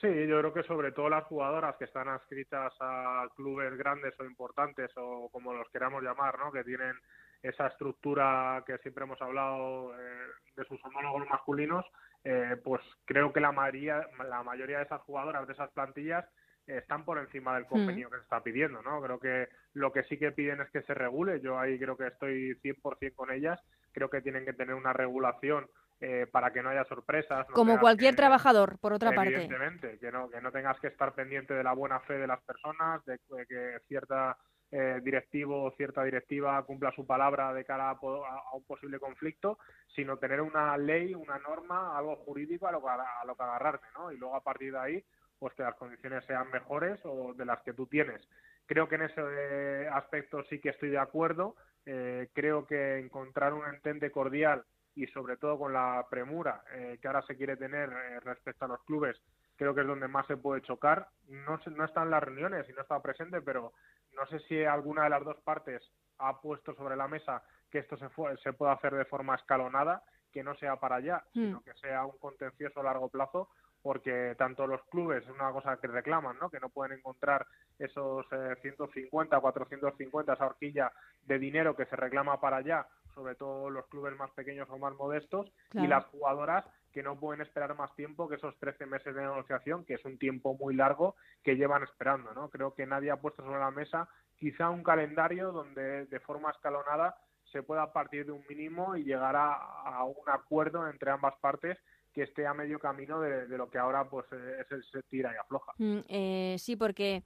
Sí, 0.00 0.08
yo 0.26 0.38
creo 0.38 0.54
que 0.54 0.62
sobre 0.62 0.92
todo 0.92 1.10
las 1.10 1.24
jugadoras 1.24 1.76
que 1.76 1.84
están 1.84 2.08
adscritas 2.08 2.72
a 2.80 3.28
clubes 3.36 3.76
grandes 3.76 4.18
o 4.18 4.24
importantes 4.24 4.90
o 4.96 5.28
como 5.30 5.52
los 5.52 5.68
queramos 5.68 6.02
llamar, 6.02 6.38
¿no? 6.38 6.50
que 6.50 6.64
tienen 6.64 6.96
esa 7.42 7.66
estructura 7.66 8.62
que 8.66 8.78
siempre 8.78 9.04
hemos 9.04 9.20
hablado 9.20 9.94
eh, 9.98 10.26
de 10.56 10.64
sus 10.64 10.82
homólogos 10.84 11.28
masculinos, 11.28 11.84
eh, 12.24 12.56
pues 12.64 12.80
creo 13.04 13.30
que 13.32 13.40
la 13.40 13.52
mayoría, 13.52 14.06
la 14.26 14.42
mayoría 14.42 14.78
de 14.78 14.84
esas 14.84 15.02
jugadoras, 15.02 15.46
de 15.46 15.52
esas 15.52 15.70
plantillas, 15.72 16.24
están 16.66 17.04
por 17.04 17.18
encima 17.18 17.54
del 17.54 17.66
convenio 17.66 18.08
mm. 18.08 18.10
que 18.10 18.16
se 18.18 18.22
está 18.22 18.42
pidiendo, 18.42 18.82
¿no? 18.82 19.02
Creo 19.02 19.18
que 19.18 19.48
lo 19.74 19.92
que 19.92 20.04
sí 20.04 20.18
que 20.18 20.30
piden 20.30 20.60
es 20.60 20.70
que 20.70 20.82
se 20.82 20.94
regule, 20.94 21.40
yo 21.40 21.58
ahí 21.58 21.78
creo 21.78 21.96
que 21.96 22.06
estoy 22.06 22.54
100% 22.62 23.14
con 23.14 23.32
ellas, 23.32 23.60
creo 23.92 24.08
que 24.08 24.20
tienen 24.20 24.44
que 24.44 24.52
tener 24.52 24.74
una 24.74 24.92
regulación 24.92 25.68
eh, 26.02 26.26
para 26.32 26.50
que 26.50 26.62
no 26.62 26.70
haya 26.70 26.84
sorpresas. 26.84 27.46
Como 27.48 27.78
cualquier 27.78 28.16
trabajador, 28.16 28.78
por 28.78 28.94
otra 28.94 29.12
parte. 29.12 29.34
Evidentemente, 29.34 29.98
que 29.98 30.10
no, 30.10 30.30
que 30.30 30.40
no 30.40 30.50
tengas 30.50 30.80
que 30.80 30.86
estar 30.86 31.12
pendiente 31.12 31.52
de 31.52 31.62
la 31.62 31.74
buena 31.74 32.00
fe 32.00 32.14
de 32.14 32.26
las 32.26 32.40
personas, 32.40 33.04
de, 33.04 33.18
que 33.46 33.80
cierta 33.86 34.34
eh, 34.70 35.00
directivo 35.02 35.62
o 35.62 35.72
cierta 35.72 36.02
directiva 36.02 36.62
cumpla 36.62 36.90
su 36.92 37.06
palabra 37.06 37.52
de 37.52 37.66
cara 37.66 37.90
a, 37.90 37.98
un 38.00 38.64
posible 38.66 38.98
conflicto, 38.98 39.58
sino 39.94 40.16
tener 40.16 40.40
una 40.40 40.74
ley, 40.78 41.14
una 41.14 41.38
norma, 41.38 41.98
algo 41.98 42.16
jurídico 42.16 42.66
a 42.66 42.72
lo, 42.72 42.88
a 42.88 43.22
lo 43.26 43.36
que 43.36 43.42
agarrarte, 43.42 43.86
¿no? 43.94 44.10
Y 44.10 44.16
luego 44.16 44.36
a 44.36 44.42
partir 44.42 44.72
de 44.72 44.78
ahí, 44.78 45.04
pues 45.38 45.52
que 45.52 45.64
las 45.64 45.74
condiciones 45.74 46.24
sean 46.24 46.50
mejores 46.50 46.98
o 47.04 47.34
de 47.34 47.44
las 47.44 47.60
que 47.60 47.74
tú 47.74 47.86
tienes. 47.86 48.26
Creo 48.64 48.88
que 48.88 48.94
en 48.94 49.02
ese 49.02 49.20
eh, 49.20 49.88
aspecto 49.92 50.44
sí 50.44 50.60
que 50.60 50.70
estoy 50.70 50.88
de 50.88 50.98
acuerdo. 50.98 51.56
creo 51.84 52.66
que 52.66 52.98
encontrar 52.98 53.52
un 53.52 53.66
entente 53.66 54.10
cordial 54.10 54.64
y 54.94 55.06
sobre 55.08 55.36
todo 55.36 55.58
con 55.58 55.72
la 55.72 56.06
premura 56.10 56.62
eh, 56.72 56.98
que 57.00 57.08
ahora 57.08 57.22
se 57.22 57.36
quiere 57.36 57.56
tener 57.56 57.90
eh, 57.90 58.20
respecto 58.20 58.64
a 58.64 58.68
los 58.68 58.82
clubes, 58.84 59.20
creo 59.56 59.74
que 59.74 59.82
es 59.82 59.86
donde 59.86 60.08
más 60.08 60.26
se 60.26 60.36
puede 60.36 60.62
chocar. 60.62 61.08
No, 61.28 61.60
no 61.66 61.84
está 61.84 62.02
en 62.02 62.10
las 62.10 62.22
reuniones 62.22 62.68
y 62.68 62.72
no 62.72 62.82
está 62.82 63.00
presente, 63.00 63.40
pero 63.42 63.72
no 64.14 64.26
sé 64.26 64.40
si 64.40 64.64
alguna 64.64 65.04
de 65.04 65.10
las 65.10 65.24
dos 65.24 65.38
partes 65.42 65.82
ha 66.18 66.40
puesto 66.40 66.74
sobre 66.74 66.96
la 66.96 67.08
mesa 67.08 67.42
que 67.70 67.78
esto 67.78 67.96
se, 67.96 68.08
se 68.42 68.52
pueda 68.52 68.72
hacer 68.72 68.94
de 68.94 69.04
forma 69.04 69.36
escalonada, 69.36 70.02
que 70.32 70.42
no 70.42 70.54
sea 70.56 70.76
para 70.76 70.96
allá, 70.96 71.24
hmm. 71.34 71.40
sino 71.40 71.60
que 71.62 71.74
sea 71.74 72.04
un 72.04 72.18
contencioso 72.18 72.80
a 72.80 72.84
largo 72.84 73.08
plazo, 73.08 73.48
porque 73.82 74.34
tanto 74.36 74.66
los 74.66 74.82
clubes, 74.86 75.24
es 75.24 75.30
una 75.30 75.52
cosa 75.52 75.78
que 75.78 75.86
reclaman, 75.86 76.36
¿no? 76.38 76.50
que 76.50 76.60
no 76.60 76.68
pueden 76.68 76.98
encontrar 76.98 77.46
esos 77.78 78.26
eh, 78.32 78.56
150, 78.60 79.40
450, 79.40 80.32
esa 80.32 80.46
horquilla 80.46 80.92
de 81.22 81.38
dinero 81.38 81.74
que 81.74 81.86
se 81.86 81.96
reclama 81.96 82.40
para 82.40 82.58
allá, 82.58 82.86
sobre 83.20 83.34
todo 83.34 83.68
los 83.68 83.86
clubes 83.88 84.16
más 84.16 84.30
pequeños 84.30 84.66
o 84.70 84.78
más 84.78 84.94
modestos, 84.94 85.52
y 85.74 85.86
las 85.86 86.06
jugadoras 86.06 86.64
que 86.90 87.02
no 87.02 87.20
pueden 87.20 87.42
esperar 87.42 87.76
más 87.76 87.94
tiempo 87.94 88.28
que 88.28 88.36
esos 88.36 88.58
13 88.58 88.86
meses 88.86 89.14
de 89.14 89.20
negociación, 89.20 89.84
que 89.84 89.94
es 89.94 90.04
un 90.06 90.18
tiempo 90.18 90.54
muy 90.54 90.74
largo 90.74 91.16
que 91.44 91.56
llevan 91.56 91.82
esperando. 91.82 92.32
¿no? 92.32 92.48
Creo 92.48 92.74
que 92.74 92.86
nadie 92.86 93.10
ha 93.10 93.20
puesto 93.20 93.42
sobre 93.42 93.60
la 93.60 93.70
mesa 93.70 94.08
quizá 94.38 94.70
un 94.70 94.82
calendario 94.82 95.52
donde 95.52 96.06
de 96.06 96.20
forma 96.20 96.50
escalonada 96.50 97.14
se 97.52 97.62
pueda 97.62 97.92
partir 97.92 98.24
de 98.24 98.32
un 98.32 98.42
mínimo 98.48 98.96
y 98.96 99.04
llegar 99.04 99.36
a, 99.36 100.02
un 100.04 100.28
acuerdo 100.28 100.88
entre 100.88 101.10
ambas 101.10 101.34
partes 101.40 101.76
que 102.14 102.22
esté 102.22 102.46
a 102.46 102.54
medio 102.54 102.78
camino 102.78 103.20
de, 103.20 103.46
lo 103.48 103.68
que 103.70 103.78
ahora 103.78 104.08
pues 104.08 104.26
es 104.32 104.72
el 104.72 104.82
se 104.84 105.02
tira 105.02 105.32
y 105.34 105.36
afloja. 105.36 105.72
Mm, 105.78 105.98
eh, 106.08 106.56
sí, 106.58 106.74
porque 106.74 107.22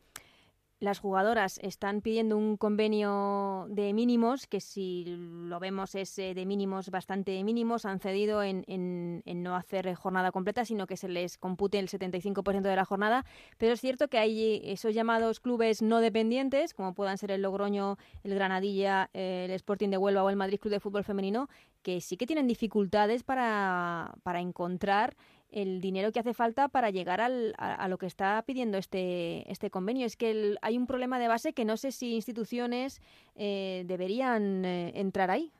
las 0.80 0.98
jugadoras 0.98 1.58
están 1.62 2.00
pidiendo 2.00 2.36
un 2.36 2.56
convenio 2.56 3.66
de 3.70 3.92
mínimos, 3.92 4.46
que 4.46 4.60
si 4.60 5.04
lo 5.06 5.58
vemos 5.60 5.94
es 5.94 6.18
eh, 6.18 6.34
de 6.34 6.46
mínimos 6.46 6.90
bastante 6.90 7.42
mínimos, 7.44 7.84
han 7.84 8.00
cedido 8.00 8.42
en, 8.42 9.22
no 9.24 9.56
hacer 9.56 9.94
jornada 9.94 10.32
completa, 10.32 10.64
sino 10.64 10.86
que 10.86 10.96
se 10.96 11.08
les 11.08 11.38
compute 11.38 11.78
el 11.78 11.88
75% 11.88 12.62
de 12.62 12.76
la 12.76 12.84
jornada, 12.84 13.24
pero 13.58 13.74
es 13.74 13.80
cierto 13.80 14.08
que 14.08 14.18
hay 14.18 14.60
esos 14.64 14.94
llamados 14.94 15.40
clubes 15.40 15.82
no 15.82 16.00
dependientes, 16.00 16.74
como 16.74 16.94
puedan 16.94 17.18
ser 17.18 17.30
el 17.30 17.42
Logroño, 17.42 17.96
el 18.22 18.34
Granadilla, 18.34 19.10
el 19.12 19.50
Sporting 19.52 19.90
de 19.90 19.98
Huelva 19.98 20.24
o 20.24 20.30
el 20.30 20.36
Madrid 20.36 20.58
Club 20.58 20.72
de 20.72 20.80
Fútbol 20.80 21.04
Femenino, 21.04 21.48
que 21.82 22.00
sí 22.00 22.16
que 22.16 22.26
tienen 22.26 22.46
dificultades 22.46 23.22
para, 23.22 24.14
para 24.22 24.40
encontrar 24.40 25.16
el 25.54 25.80
dinero 25.80 26.10
que 26.12 26.20
hace 26.20 26.34
falta 26.34 26.68
para 26.68 26.90
llegar 26.90 27.20
al, 27.20 27.54
a, 27.58 27.88
lo 27.88 27.96
que 27.96 28.06
está 28.06 28.42
pidiendo 28.44 28.76
este, 28.76 29.50
este 29.50 29.70
convenio. 29.70 30.04
Es 30.04 30.16
que 30.16 30.56
hay 30.60 30.76
un 30.76 30.86
problema 30.86 31.18
de 31.18 31.28
base 31.28 31.54
que 31.54 31.64
no 31.64 31.76
sé 31.76 31.92
si 31.92 32.14
instituciones 32.14 33.00
eh, 33.36 33.84
deberían 33.86 34.64
eh, 34.64 34.92
entrar 34.96 35.30
ahí. 35.30 35.52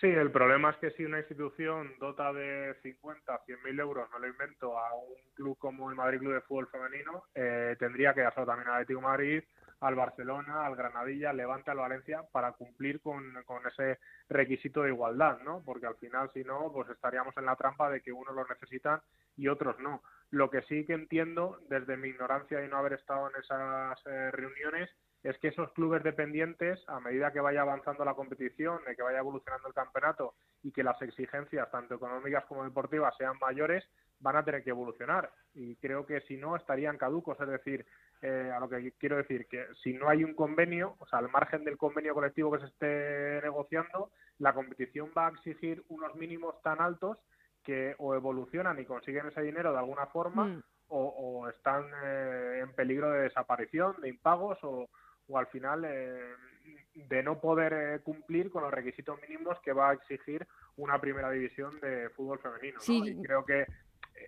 Sí, 0.00 0.08
el 0.08 0.32
problema 0.32 0.70
es 0.70 0.76
que 0.78 0.90
si 0.92 1.04
una 1.04 1.18
institución 1.18 1.92
dota 2.00 2.32
de 2.32 2.74
50, 2.82 3.38
100 3.46 3.62
mil 3.62 3.78
euros, 3.78 4.10
no 4.10 4.18
lo 4.18 4.26
invento, 4.26 4.76
a 4.76 4.94
un 4.94 5.14
club 5.34 5.56
como 5.58 5.90
el 5.90 5.96
Madrid 5.96 6.18
Club 6.18 6.32
de 6.32 6.40
Fútbol 6.40 6.68
Femenino, 6.68 7.24
eh, 7.34 7.76
tendría 7.78 8.12
que 8.12 8.22
hacerlo 8.22 8.46
también 8.46 8.68
a 8.68 8.74
Atlético 8.76 9.00
Madrid, 9.00 9.44
al 9.82 9.96
Barcelona, 9.96 10.64
al 10.64 10.76
Granadilla, 10.76 11.30
al 11.30 11.36
Levante, 11.36 11.70
al 11.70 11.78
Valencia, 11.78 12.22
para 12.30 12.52
cumplir 12.52 13.00
con, 13.00 13.34
ese 13.66 13.98
requisito 14.28 14.82
de 14.82 14.90
igualdad, 14.90 15.40
¿no? 15.44 15.62
Porque 15.64 15.86
al 15.86 15.96
final, 15.96 16.30
si 16.32 16.44
no, 16.44 16.70
pues 16.72 16.88
estaríamos 16.90 17.36
en 17.36 17.46
la 17.46 17.56
trampa 17.56 17.90
de 17.90 18.00
que 18.00 18.12
unos 18.12 18.34
lo 18.34 18.46
necesitan 18.46 19.00
y 19.36 19.48
otros 19.48 19.78
no. 19.80 20.02
Lo 20.30 20.50
que 20.50 20.62
sí 20.62 20.86
que 20.86 20.94
entiendo, 20.94 21.58
desde 21.68 21.96
mi 21.96 22.08
ignorancia 22.08 22.64
y 22.64 22.68
no 22.68 22.78
haber 22.78 22.94
estado 22.94 23.28
en 23.28 23.42
esas 23.42 24.06
eh, 24.06 24.30
reuniones, 24.30 24.88
es 25.24 25.36
que 25.38 25.48
esos 25.48 25.72
clubes 25.72 26.02
dependientes, 26.02 26.82
a 26.88 27.00
medida 27.00 27.32
que 27.32 27.40
vaya 27.40 27.62
avanzando 27.62 28.04
la 28.04 28.14
competición, 28.14 28.80
de 28.86 28.96
que 28.96 29.02
vaya 29.02 29.18
evolucionando 29.18 29.68
el 29.68 29.74
campeonato 29.74 30.34
y 30.62 30.72
que 30.72 30.82
las 30.82 31.00
exigencias, 31.02 31.70
tanto 31.70 31.94
económicas 31.94 32.44
como 32.46 32.64
deportivas, 32.64 33.16
sean 33.16 33.38
mayores, 33.40 33.84
van 34.18 34.36
a 34.36 34.44
tener 34.44 34.64
que 34.64 34.70
evolucionar. 34.70 35.30
Y 35.54 35.76
creo 35.76 36.06
que 36.06 36.20
si 36.22 36.36
no, 36.36 36.56
estarían 36.56 36.98
caducos. 36.98 37.38
Es 37.40 37.48
decir, 37.48 37.86
a 38.22 38.60
lo 38.60 38.68
que 38.68 38.92
quiero 38.98 39.16
decir 39.16 39.46
que 39.46 39.66
si 39.82 39.94
no 39.94 40.08
hay 40.08 40.22
un 40.22 40.34
convenio, 40.34 40.96
o 40.98 41.06
sea, 41.06 41.18
al 41.18 41.30
margen 41.30 41.64
del 41.64 41.76
convenio 41.76 42.14
colectivo 42.14 42.52
que 42.52 42.60
se 42.60 42.66
esté 42.66 43.40
negociando, 43.42 44.10
la 44.38 44.54
competición 44.54 45.10
va 45.16 45.26
a 45.26 45.30
exigir 45.30 45.82
unos 45.88 46.14
mínimos 46.14 46.60
tan 46.62 46.80
altos 46.80 47.18
que 47.64 47.94
o 47.98 48.14
evolucionan 48.14 48.78
y 48.80 48.84
consiguen 48.84 49.26
ese 49.26 49.42
dinero 49.42 49.72
de 49.72 49.78
alguna 49.78 50.06
forma 50.06 50.44
mm. 50.44 50.62
o, 50.88 51.48
están 51.48 51.84
en 52.60 52.72
peligro 52.74 53.10
de 53.10 53.22
desaparición, 53.22 54.00
de 54.00 54.08
impagos 54.08 54.58
o, 54.62 54.88
o 55.28 55.38
al 55.38 55.46
final 55.46 55.84
eh, 55.84 56.34
de 56.94 57.22
no 57.22 57.40
poder 57.40 57.72
eh, 57.72 58.00
cumplir 58.00 58.50
con 58.50 58.62
los 58.62 58.72
requisitos 58.72 59.20
mínimos 59.22 59.58
que 59.60 59.72
va 59.72 59.90
a 59.90 59.94
exigir 59.94 60.46
una 60.76 61.00
primera 61.00 61.30
división 61.30 61.78
de 61.80 62.10
fútbol 62.10 62.38
femenino. 62.38 62.78
Y 62.86 63.22
creo 63.22 63.44
que 63.44 63.66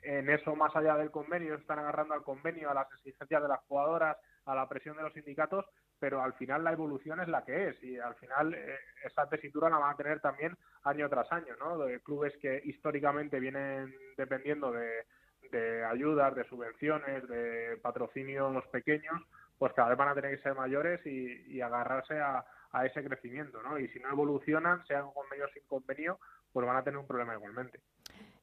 en 0.02 0.30
eso, 0.30 0.54
más 0.56 0.74
allá 0.76 0.96
del 0.96 1.10
convenio, 1.10 1.54
están 1.54 1.78
agarrando 1.78 2.14
al 2.14 2.22
convenio, 2.22 2.70
a 2.70 2.74
las 2.74 2.92
exigencias 2.92 3.42
de 3.42 3.48
las 3.48 3.60
jugadoras, 3.60 4.16
a 4.46 4.54
la 4.54 4.68
presión 4.68 4.96
de 4.96 5.02
los 5.02 5.12
sindicatos, 5.12 5.64
pero 5.98 6.22
al 6.22 6.34
final 6.34 6.64
la 6.64 6.72
evolución 6.72 7.20
es 7.20 7.28
la 7.28 7.44
que 7.44 7.68
es 7.68 7.82
y 7.82 7.98
al 7.98 8.14
final 8.16 8.52
eh, 8.54 8.76
esa 9.04 9.28
tesitura 9.28 9.70
la 9.70 9.78
van 9.78 9.94
a 9.94 9.96
tener 9.96 10.20
también 10.20 10.56
año 10.82 11.08
tras 11.08 11.30
año, 11.32 11.54
¿no? 11.58 11.78
De 11.78 12.00
clubes 12.00 12.34
que 12.42 12.60
históricamente 12.64 13.40
vienen 13.40 13.94
dependiendo 14.16 14.70
de, 14.70 15.06
de 15.50 15.84
ayudas, 15.84 16.34
de 16.34 16.44
subvenciones, 16.44 17.26
de 17.28 17.78
patrocinios 17.82 18.66
pequeños, 18.68 19.22
pues 19.58 19.72
cada 19.72 19.90
vez 19.90 19.98
van 19.98 20.08
a 20.08 20.14
tener 20.14 20.36
que 20.36 20.42
ser 20.42 20.54
mayores 20.54 21.00
y, 21.06 21.60
agarrarse 21.60 22.20
a, 22.20 22.44
ese 22.84 23.04
crecimiento, 23.04 23.62
¿no? 23.62 23.78
Y 23.78 23.86
si 23.90 24.00
no 24.00 24.10
evolucionan, 24.10 24.84
sean 24.86 25.12
convenio 25.12 25.46
sin 25.54 25.62
convenio, 25.68 26.18
pues 26.52 26.66
van 26.66 26.76
a 26.76 26.82
tener 26.82 26.98
un 26.98 27.06
problema 27.06 27.34
igualmente. 27.34 27.80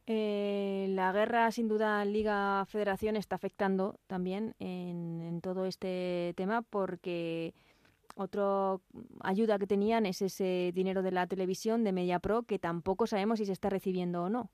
Eh, 0.07 0.87
la 0.89 1.11
guerra, 1.11 1.51
sin 1.51 1.67
duda, 1.67 2.03
Liga 2.05 2.65
Federación 2.65 3.15
está 3.15 3.35
afectando 3.35 3.99
también 4.07 4.55
en, 4.59 5.39
todo 5.41 5.65
este 5.65 6.33
tema 6.35 6.61
porque 6.61 7.53
otra 8.15 8.77
ayuda 9.21 9.57
que 9.57 9.65
tenían 9.65 10.05
es 10.05 10.21
ese 10.21 10.71
dinero 10.73 11.01
de 11.01 11.11
la 11.11 11.25
televisión 11.25 11.83
de 11.83 11.93
MediaPro 11.93 12.43
que 12.43 12.59
tampoco 12.59 13.07
sabemos 13.07 13.39
si 13.39 13.45
se 13.45 13.53
está 13.53 13.69
recibiendo 13.69 14.23
o 14.23 14.29
no. 14.29 14.51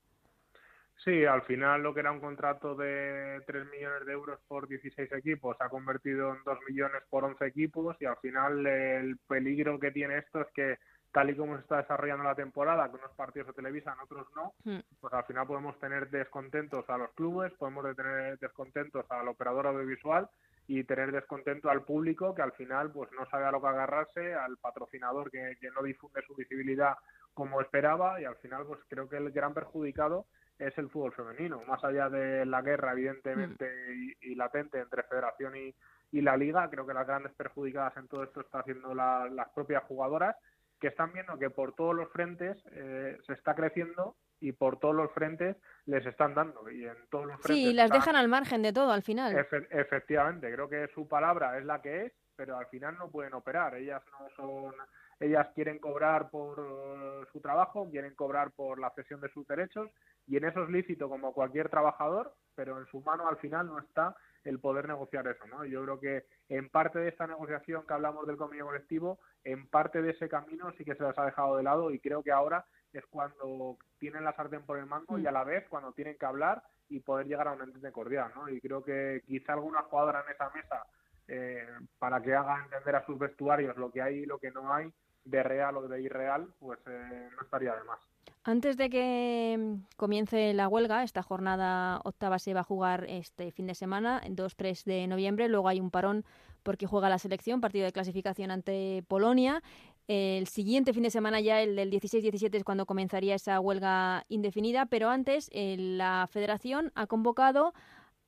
Sí, 1.04 1.24
al 1.24 1.42
final 1.42 1.82
lo 1.82 1.94
que 1.94 2.00
era 2.00 2.10
un 2.10 2.20
contrato 2.20 2.74
de 2.74 3.40
3 3.46 3.66
millones 3.70 4.06
de 4.06 4.12
euros 4.12 4.40
por 4.48 4.66
16 4.66 5.12
equipos 5.12 5.56
se 5.56 5.64
ha 5.64 5.68
convertido 5.68 6.34
en 6.34 6.42
2 6.44 6.58
millones 6.68 7.02
por 7.08 7.24
11 7.24 7.46
equipos 7.46 7.96
y 8.00 8.06
al 8.06 8.16
final 8.16 8.66
el 8.66 9.18
peligro 9.28 9.78
que 9.78 9.92
tiene 9.92 10.18
esto 10.18 10.40
es 10.40 10.48
que 10.54 10.78
tal 11.12 11.30
y 11.30 11.36
como 11.36 11.56
se 11.56 11.62
está 11.62 11.78
desarrollando 11.78 12.24
la 12.24 12.34
temporada, 12.34 12.88
que 12.88 12.96
unos 12.96 13.12
partidos 13.12 13.48
se 13.48 13.54
televisan, 13.54 13.98
otros 14.00 14.26
no, 14.36 14.54
hmm. 14.64 14.80
pues 15.00 15.12
al 15.14 15.24
final 15.24 15.46
podemos 15.46 15.78
tener 15.78 16.10
descontentos 16.10 16.88
a 16.88 16.98
los 16.98 17.12
clubes, 17.12 17.52
podemos 17.54 17.96
tener 17.96 18.38
descontentos 18.38 19.04
al 19.10 19.28
operador 19.28 19.66
audiovisual 19.68 20.28
y 20.66 20.84
tener 20.84 21.12
descontento 21.12 21.70
al 21.70 21.82
público 21.82 22.34
que 22.34 22.42
al 22.42 22.52
final 22.52 22.92
pues 22.92 23.10
no 23.12 23.24
sabe 23.30 23.46
a 23.46 23.50
lo 23.50 23.60
que 23.60 23.68
agarrarse, 23.68 24.34
al 24.34 24.58
patrocinador 24.58 25.30
que, 25.30 25.56
que 25.60 25.70
no 25.70 25.82
difunde 25.82 26.22
su 26.26 26.34
visibilidad 26.34 26.94
como 27.32 27.60
esperaba 27.60 28.20
y 28.20 28.24
al 28.24 28.36
final 28.36 28.66
pues 28.66 28.80
creo 28.88 29.08
que 29.08 29.16
el 29.16 29.30
gran 29.30 29.54
perjudicado 29.54 30.26
es 30.58 30.76
el 30.76 30.90
fútbol 30.90 31.12
femenino. 31.12 31.62
Más 31.66 31.82
allá 31.84 32.08
de 32.08 32.44
la 32.44 32.62
guerra, 32.62 32.92
evidentemente, 32.92 33.64
mm. 33.66 34.12
y, 34.22 34.34
latente 34.34 34.80
entre 34.80 35.04
federación 35.04 35.54
y, 35.56 35.74
la 36.20 36.36
liga, 36.36 36.68
creo 36.70 36.86
que 36.86 36.94
las 36.94 37.06
grandes 37.06 37.32
perjudicadas 37.34 37.96
en 37.96 38.08
todo 38.08 38.24
esto 38.24 38.40
están 38.40 38.62
haciendo 38.62 38.94
las 38.94 39.48
propias 39.54 39.84
jugadoras, 39.84 40.36
que 40.80 40.88
están 40.88 41.12
viendo 41.12 41.38
que 41.38 41.50
por 41.50 41.74
todos 41.74 41.94
los 41.94 42.10
frentes 42.10 42.56
eh, 42.72 43.16
se 43.26 43.32
está 43.32 43.54
creciendo 43.54 44.16
y 44.40 44.52
por 44.52 44.78
todos 44.78 44.94
los 44.94 45.10
frentes 45.12 45.56
les 45.86 46.06
están 46.06 46.34
dando. 46.34 46.70
Y 46.70 46.84
en 46.84 46.96
todos 47.10 47.26
los 47.26 47.40
frentes 47.40 47.66
sí, 47.68 47.72
las 47.72 47.90
dejan 47.90 48.16
al 48.16 48.28
margen 48.28 48.62
de 48.62 48.72
todo 48.72 48.92
al 48.92 49.02
final. 49.02 49.36
efectivamente, 49.70 50.52
creo 50.52 50.68
que 50.68 50.88
su 50.94 51.08
palabra 51.08 51.58
es 51.58 51.64
la 51.64 51.82
que 51.82 52.06
es, 52.06 52.12
pero 52.36 52.56
al 52.56 52.66
final 52.66 52.96
no 52.96 53.10
pueden 53.10 53.34
operar. 53.34 53.74
Ellas 53.74 54.02
no 54.12 54.28
son 54.36 54.74
ellas 55.20 55.48
quieren 55.54 55.78
cobrar 55.78 56.30
por 56.30 57.26
su 57.32 57.40
trabajo, 57.40 57.88
quieren 57.90 58.14
cobrar 58.14 58.52
por 58.52 58.78
la 58.78 58.90
cesión 58.90 59.20
de 59.20 59.28
sus 59.30 59.46
derechos 59.48 59.90
y 60.26 60.36
en 60.36 60.44
eso 60.44 60.62
es 60.62 60.70
lícito 60.70 61.08
como 61.08 61.32
cualquier 61.32 61.68
trabajador, 61.68 62.34
pero 62.54 62.78
en 62.78 62.86
su 62.86 63.00
mano 63.00 63.26
al 63.26 63.38
final 63.38 63.66
no 63.66 63.80
está 63.80 64.14
el 64.44 64.60
poder 64.60 64.88
negociar 64.88 65.26
eso, 65.26 65.46
¿no? 65.46 65.64
Yo 65.64 65.82
creo 65.84 66.00
que 66.00 66.24
en 66.48 66.68
parte 66.68 66.98
de 66.98 67.08
esta 67.08 67.26
negociación 67.26 67.86
que 67.86 67.92
hablamos 67.92 68.26
del 68.26 68.36
convenio 68.36 68.66
colectivo, 68.66 69.18
en 69.44 69.68
parte 69.68 70.02
de 70.02 70.10
ese 70.10 70.28
camino 70.28 70.72
sí 70.76 70.84
que 70.84 70.94
se 70.94 71.02
las 71.02 71.18
ha 71.18 71.26
dejado 71.26 71.56
de 71.56 71.62
lado 71.62 71.90
y 71.90 71.98
creo 71.98 72.22
que 72.22 72.32
ahora 72.32 72.64
es 72.92 73.04
cuando 73.06 73.76
tienen 73.98 74.24
la 74.24 74.34
sartén 74.34 74.62
por 74.62 74.78
el 74.78 74.86
mango 74.86 75.18
y 75.18 75.26
a 75.26 75.32
la 75.32 75.44
vez 75.44 75.66
cuando 75.68 75.92
tienen 75.92 76.16
que 76.16 76.26
hablar 76.26 76.62
y 76.88 77.00
poder 77.00 77.26
llegar 77.26 77.48
a 77.48 77.52
un 77.52 77.62
entente 77.62 77.92
cordial, 77.92 78.32
¿no? 78.34 78.48
Y 78.48 78.60
creo 78.60 78.82
que 78.82 79.22
quizá 79.26 79.52
alguna 79.52 79.82
jugadora 79.82 80.24
en 80.26 80.34
esa 80.34 80.50
mesa 80.50 80.86
eh, 81.28 81.66
para 81.98 82.22
que 82.22 82.34
haga 82.34 82.64
entender 82.64 82.96
a 82.96 83.04
sus 83.04 83.18
vestuarios 83.18 83.76
lo 83.76 83.90
que 83.90 84.00
hay 84.00 84.20
y 84.20 84.26
lo 84.26 84.38
que 84.38 84.50
no 84.50 84.72
hay, 84.72 84.90
de 85.24 85.42
real 85.42 85.76
o 85.76 85.86
de 85.86 86.00
irreal, 86.00 86.48
pues 86.58 86.78
eh, 86.86 87.28
no 87.36 87.42
estaría 87.42 87.74
de 87.74 87.84
más. 87.84 88.00
Antes 88.44 88.76
de 88.76 88.90
que 88.90 89.56
mm, 89.58 89.96
comience 89.96 90.54
la 90.54 90.68
huelga, 90.68 91.02
esta 91.02 91.22
jornada 91.22 92.00
octava 92.04 92.38
se 92.38 92.54
va 92.54 92.60
a 92.60 92.64
jugar 92.64 93.06
este 93.08 93.50
fin 93.52 93.66
de 93.66 93.74
semana, 93.74 94.22
2-3 94.24 94.84
de 94.84 95.06
noviembre. 95.06 95.48
Luego 95.48 95.68
hay 95.68 95.80
un 95.80 95.90
parón 95.90 96.24
porque 96.62 96.86
juega 96.86 97.08
la 97.08 97.18
selección, 97.18 97.60
partido 97.60 97.84
de 97.84 97.92
clasificación 97.92 98.50
ante 98.50 99.04
Polonia. 99.08 99.62
El 100.06 100.46
siguiente 100.46 100.92
fin 100.94 101.02
de 101.02 101.10
semana, 101.10 101.40
ya 101.40 101.60
el 101.60 101.76
del 101.76 101.90
16-17, 101.90 102.54
es 102.56 102.64
cuando 102.64 102.86
comenzaría 102.86 103.34
esa 103.34 103.60
huelga 103.60 104.24
indefinida. 104.28 104.86
Pero 104.86 105.10
antes, 105.10 105.50
la 105.52 106.26
federación 106.30 106.92
ha 106.94 107.06
convocado 107.06 107.74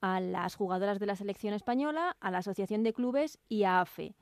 a 0.01 0.21
las 0.21 0.55
jugadoras 0.55 0.99
de 0.99 1.07
la 1.07 1.17
selección 1.17 1.55
española, 1.55 2.17
a 2.21 2.31
la 2.31 2.39
Asociación 2.39 2.83
de 2.83 2.93
Clubes 2.93 3.39
y 3.49 3.65
a 3.65 3.81
AFE. 3.81 4.15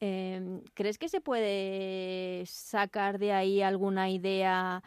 Em, 0.00 0.62
¿Crees 0.74 0.98
que 0.98 1.08
se 1.08 1.20
puede 1.20 2.44
sacar 2.46 3.18
de 3.18 3.32
ahí 3.32 3.62
alguna 3.62 4.10
idea? 4.10 4.82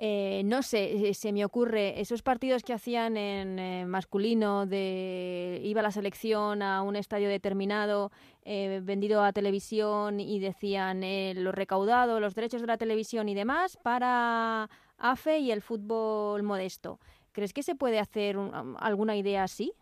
Eh, 0.00 0.42
no 0.44 0.62
sé, 0.62 1.08
eh, 1.08 1.14
se 1.14 1.32
me 1.32 1.44
ocurre, 1.44 2.00
esos 2.00 2.22
partidos 2.22 2.62
que 2.62 2.72
hacían 2.72 3.16
en 3.16 3.58
eh, 3.58 3.84
masculino, 3.84 4.64
de 4.64 5.60
iba 5.64 5.82
la 5.82 5.90
selección 5.90 6.62
a 6.62 6.82
un 6.82 6.94
estadio 6.94 7.28
determinado, 7.28 8.12
vendido 8.44 9.22
a 9.22 9.32
televisión 9.32 10.20
y 10.20 10.40
decían 10.40 11.02
lo 11.42 11.52
recaudado, 11.52 12.18
los 12.18 12.34
derechos 12.34 12.62
de 12.62 12.66
la 12.66 12.78
televisión 12.78 13.28
y 13.28 13.34
demás 13.34 13.76
para 13.76 14.70
AFE 14.96 15.40
y 15.40 15.50
el 15.50 15.60
fútbol 15.60 16.42
modesto. 16.44 16.98
¿Crees 17.32 17.52
que 17.52 17.62
se 17.62 17.74
puede 17.74 17.98
hacer 17.98 18.36
alguna 18.78 19.16
idea 19.16 19.42
así? 19.42 19.74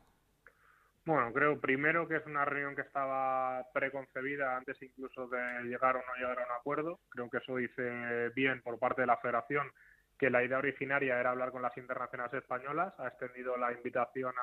Bueno, 1.05 1.33
creo 1.33 1.61
primero 1.61 2.09
que 2.09 2.17
es 2.17 2.27
una 2.27 2.45
reunión 2.45 2.75
que 2.75 2.83
estaba 2.83 3.65
preconcebida 3.73 4.57
antes 4.57 4.83
incluso 4.83 5.29
de 5.29 5.63
llegar 5.63 5.95
o 5.95 6.01
no 6.01 6.15
llegar 6.17 6.41
a 6.41 6.47
un 6.47 6.59
acuerdo. 6.59 6.99
Creo 7.11 7.31
que 7.31 7.39
eso 7.39 7.55
dice 7.55 8.31
bien 8.35 8.61
por 8.63 8.81
parte 8.81 9.03
de 9.03 9.07
la 9.07 9.17
Federación 9.19 9.71
que 10.19 10.31
la 10.31 10.43
idea 10.43 10.59
originaria 10.59 11.19
era 11.19 11.31
hablar 11.31 11.53
con 11.53 11.63
las 11.63 11.77
internacionales 11.77 12.35
españolas. 12.35 12.95
Ha 12.99 13.09
extendido 13.09 13.57
la 13.57 13.73
invitación 13.73 14.35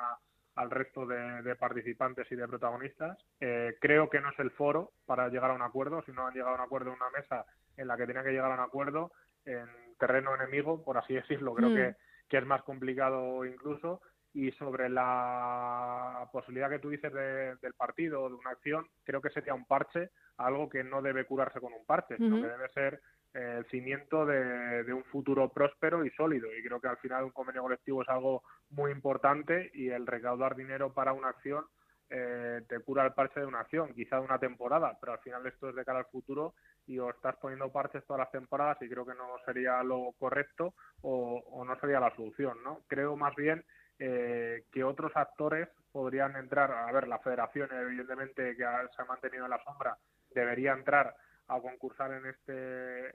al 0.54 0.70
resto 0.70 1.06
de, 1.06 1.56
participantes 1.56 2.30
y 2.30 2.36
de 2.36 2.48
protagonistas. 2.48 3.18
Eh, 3.40 3.76
creo 3.80 4.08
que 4.08 4.20
no 4.20 4.30
es 4.30 4.38
el 4.38 4.50
foro 4.52 4.92
para 5.06 5.28
llegar 5.28 5.50
a 5.50 5.54
un 5.54 5.62
acuerdo. 5.62 6.02
Si 6.02 6.12
no 6.12 6.26
han 6.26 6.34
llegado 6.34 6.52
a 6.52 6.58
un 6.58 6.64
acuerdo 6.64 6.90
en 6.90 6.96
una 6.96 7.10
mesa 7.10 7.44
en 7.76 7.88
la 7.88 7.96
que 7.96 8.06
tenían 8.06 8.24
que 8.24 8.32
llegar 8.32 8.52
a 8.52 8.54
un 8.54 8.60
acuerdo 8.60 9.12
en 9.44 9.66
terreno 9.98 10.34
enemigo, 10.34 10.82
por 10.84 10.96
así 10.96 11.14
decirlo, 11.14 11.54
creo 11.54 11.70
mm. 11.70 11.74
que, 11.74 11.94
que 12.28 12.38
es 12.38 12.46
más 12.46 12.62
complicado 12.62 13.44
incluso 13.44 14.00
y 14.34 14.50
sobre 14.52 14.88
la 14.88 16.28
posibilidad 16.32 16.68
que 16.68 16.80
tú 16.80 16.90
dices 16.90 17.12
del 17.12 17.74
partido 17.74 18.22
o 18.22 18.28
de 18.28 18.34
una 18.34 18.50
acción, 18.50 18.84
creo 19.04 19.22
que 19.22 19.30
sería 19.30 19.54
un 19.54 19.64
parche, 19.64 20.10
algo 20.38 20.68
que 20.68 20.82
no 20.82 21.00
debe 21.00 21.24
curarse 21.24 21.60
con 21.60 21.72
un 21.72 21.86
parche, 21.86 22.16
sino 22.16 22.42
que 22.42 22.48
debe 22.48 22.68
ser 22.70 23.00
el 23.34 23.64
cimiento 23.66 24.24
de, 24.24 24.92
un 24.92 25.04
futuro 25.04 25.48
próspero 25.48 26.04
y 26.04 26.10
sólido. 26.10 26.48
Y 26.56 26.62
creo 26.62 26.80
que 26.80 26.88
al 26.88 26.98
final 26.98 27.24
un 27.24 27.30
convenio 27.30 27.62
colectivo 27.62 28.02
es 28.02 28.08
algo 28.08 28.42
muy 28.70 28.92
importante 28.92 29.70
y 29.74 29.88
el 29.88 30.06
recaudar 30.06 30.56
dinero 30.56 30.92
para 30.92 31.12
una 31.12 31.28
acción 31.28 31.64
eh, 32.10 32.60
te 32.68 32.78
cura 32.80 33.04
el 33.04 33.12
parche 33.12 33.40
de 33.40 33.46
una 33.46 33.60
acción, 33.60 33.92
quizá 33.92 34.16
de 34.16 34.22
una 34.22 34.38
temporada, 34.38 34.96
pero 35.00 35.14
al 35.14 35.18
final 35.18 35.44
esto 35.46 35.68
es 35.68 35.74
de 35.74 35.84
cara 35.84 36.00
al 36.00 36.06
futuro 36.06 36.54
y 36.86 36.98
o 36.98 37.10
estás 37.10 37.36
poniendo 37.36 37.72
parches 37.72 38.04
todas 38.06 38.20
las 38.20 38.30
temporadas 38.30 38.80
y 38.82 38.88
creo 38.88 39.04
que 39.04 39.14
no 39.14 39.36
sería 39.44 39.82
lo 39.82 40.12
correcto 40.18 40.74
o, 41.00 41.42
o 41.50 41.64
no 41.64 41.78
sería 41.80 41.98
la 41.98 42.14
solución, 42.14 42.62
¿no? 42.62 42.82
Creo 42.86 43.16
más 43.16 43.34
bien 43.34 43.64
eh, 43.98 44.64
que 44.72 44.82
otros 44.82 45.12
actores 45.14 45.68
podrían 45.92 46.34
entrar, 46.34 46.72
a 46.72 46.90
ver, 46.90 47.06
la 47.06 47.20
federación 47.20 47.70
evidentemente 47.72 48.56
que 48.56 48.64
se 48.64 49.02
ha 49.02 49.04
mantenido 49.04 49.44
en 49.44 49.50
la 49.50 49.62
sombra, 49.62 49.96
debería 50.34 50.72
entrar 50.72 51.14
a 51.48 51.60
concursar 51.60 52.12
en 52.12 52.26
este 52.26 53.08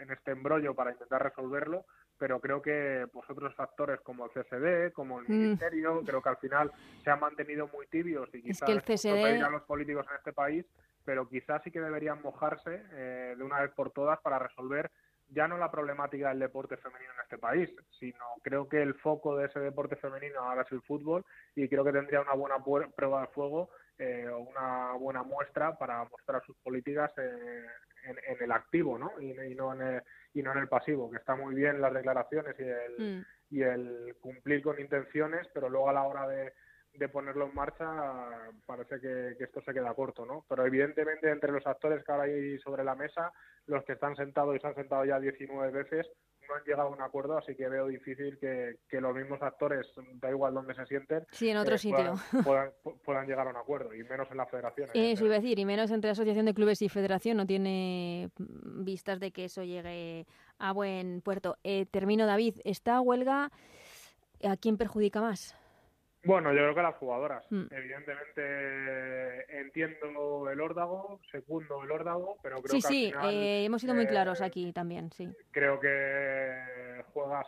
en 0.00 0.10
este 0.10 0.32
embrollo 0.32 0.74
para 0.74 0.92
intentar 0.92 1.22
resolverlo, 1.22 1.84
pero 2.18 2.40
creo 2.40 2.62
que 2.62 3.06
pues 3.12 3.28
otros 3.28 3.54
actores 3.58 4.00
como 4.00 4.26
el 4.26 4.30
CSD, 4.30 4.92
como 4.92 5.20
el 5.20 5.26
mm. 5.28 5.32
Ministerio, 5.32 6.02
creo 6.04 6.22
que 6.22 6.28
al 6.28 6.36
final 6.38 6.72
se 7.02 7.10
han 7.10 7.20
mantenido 7.20 7.68
muy 7.68 7.86
tibios 7.86 8.28
y 8.34 8.42
quizás 8.42 8.68
el 8.68 8.82
CSD... 8.82 9.40
los 9.50 9.62
políticos 9.62 10.06
en 10.10 10.16
este 10.16 10.32
país, 10.32 10.64
pero 11.04 11.28
quizás 11.28 11.62
sí 11.62 11.70
que 11.70 11.80
deberían 11.80 12.22
mojarse 12.22 12.82
eh, 12.92 13.34
de 13.36 13.44
una 13.44 13.60
vez 13.60 13.72
por 13.72 13.90
todas 13.90 14.20
para 14.20 14.38
resolver 14.38 14.90
ya 15.30 15.48
no 15.48 15.56
la 15.56 15.70
problemática 15.70 16.28
del 16.28 16.38
deporte 16.38 16.76
femenino 16.76 17.12
en 17.12 17.20
este 17.22 17.38
país, 17.38 17.70
sino 17.98 18.24
creo 18.42 18.68
que 18.68 18.82
el 18.82 18.94
foco 18.94 19.36
de 19.36 19.46
ese 19.46 19.58
deporte 19.60 19.96
femenino 19.96 20.40
ahora 20.40 20.62
es 20.62 20.72
el 20.72 20.82
fútbol 20.82 21.24
y 21.56 21.68
creo 21.68 21.84
que 21.84 21.92
tendría 21.92 22.20
una 22.20 22.34
buena 22.34 22.56
prueba 22.94 23.22
de 23.22 23.26
fuego 23.28 23.70
eh, 23.98 24.28
una 24.28 24.92
buena 24.94 25.22
muestra 25.22 25.76
para 25.78 26.04
mostrar 26.04 26.42
sus 26.44 26.56
políticas 26.58 27.12
en, 27.18 27.64
el 28.40 28.52
activo, 28.52 28.98
¿no? 28.98 29.12
Y, 29.20 29.54
no 29.54 29.72
en 29.72 29.80
el, 29.80 30.02
y 30.34 30.42
no 30.42 30.52
en 30.52 30.58
el 30.58 30.68
pasivo, 30.68 31.10
que 31.10 31.16
está 31.16 31.34
muy 31.36 31.54
bien 31.54 31.80
las 31.80 31.94
declaraciones 31.94 32.54
y 32.58 32.62
el, 32.62 32.98
mm. 32.98 33.24
y 33.50 33.62
el 33.62 34.16
cumplir 34.20 34.62
con 34.62 34.78
intenciones, 34.78 35.48
pero 35.54 35.70
luego 35.70 35.88
a 35.88 35.94
la 35.94 36.02
hora 36.02 36.28
de, 36.28 36.52
de 36.94 37.08
ponerlo 37.08 37.46
en 37.46 37.54
marcha 37.54 37.86
parece 38.66 39.00
que, 39.00 39.36
esto 39.42 39.60
se 39.62 39.72
queda 39.72 39.94
corto, 39.94 40.24
¿no? 40.24 40.44
Pero 40.48 40.64
evidentemente 40.66 41.30
entre 41.30 41.52
los 41.52 41.66
actores 41.66 42.04
que 42.04 42.12
ahora 42.12 42.24
hay 42.24 42.58
sobre 42.58 42.84
la 42.84 42.94
mesa, 42.94 43.32
los 43.66 43.84
que 43.84 43.94
están 43.94 44.16
sentados 44.16 44.54
y 44.56 44.60
se 44.60 44.66
han 44.66 44.74
sentado 44.74 45.04
ya 45.04 45.18
19 45.18 45.72
veces, 45.72 46.06
no 46.48 46.54
han 46.54 46.64
llegado 46.64 46.88
a 46.88 46.92
un 46.92 47.02
acuerdo, 47.02 47.38
así 47.38 47.54
que 47.54 47.68
veo 47.68 47.86
difícil 47.86 48.38
que, 48.38 49.00
los 49.00 49.14
mismos 49.14 49.42
actores, 49.42 49.86
da 50.14 50.30
igual 50.30 50.54
donde 50.54 50.74
se 50.74 50.86
sienten, 50.86 51.26
sí, 51.30 51.50
en 51.50 51.56
otro 51.56 51.74
eh, 51.74 51.78
sitio. 51.78 52.14
Puedan, 53.04 53.26
llegar 53.26 53.46
a 53.46 53.50
un 53.50 53.56
acuerdo, 53.56 53.94
y 53.94 54.02
menos 54.04 54.28
en 54.30 54.36
la 54.36 54.46
federación. 54.46 54.90
Eso 54.94 55.24
iba 55.24 55.36
a 55.36 55.40
decir, 55.40 55.58
y 55.58 55.64
menos 55.64 55.90
entre 55.90 56.10
Asociación 56.10 56.46
de 56.46 56.54
Clubes 56.54 56.82
y 56.82 56.88
Federación, 56.88 57.36
no 57.36 57.46
tiene 57.46 58.30
vistas 58.38 59.20
de 59.20 59.30
que 59.30 59.44
eso 59.44 59.62
llegue 59.62 60.26
a 60.58 60.72
buen 60.72 61.20
puerto. 61.22 61.56
Eh, 61.64 61.86
termino, 61.90 62.26
David, 62.26 62.56
¿esta 62.64 63.00
huelga 63.00 63.50
a 64.42 64.56
quién 64.56 64.76
perjudica 64.76 65.20
más? 65.20 65.56
Bueno, 66.24 66.52
yo 66.52 66.58
creo 66.58 66.74
que 66.74 66.82
las 66.82 66.94
jugadoras. 66.96 67.44
Mm. 67.50 67.64
Evidentemente 67.70 69.60
entiendo 69.60 70.50
el 70.50 70.60
órdago, 70.60 71.20
segundo 71.30 71.82
el 71.82 71.90
órdago, 71.90 72.38
pero 72.42 72.62
creo 72.62 72.80
sí, 72.80 72.82
que. 72.82 72.88
Sí, 72.88 73.12
sí, 73.20 73.28
eh, 73.28 73.64
hemos 73.64 73.80
sido 73.80 73.94
muy 73.94 74.06
claros 74.06 74.40
eh, 74.40 74.44
aquí 74.44 74.72
también, 74.72 75.10
sí. 75.12 75.28
Creo 75.50 75.78
que 75.80 77.04
juegas 77.12 77.46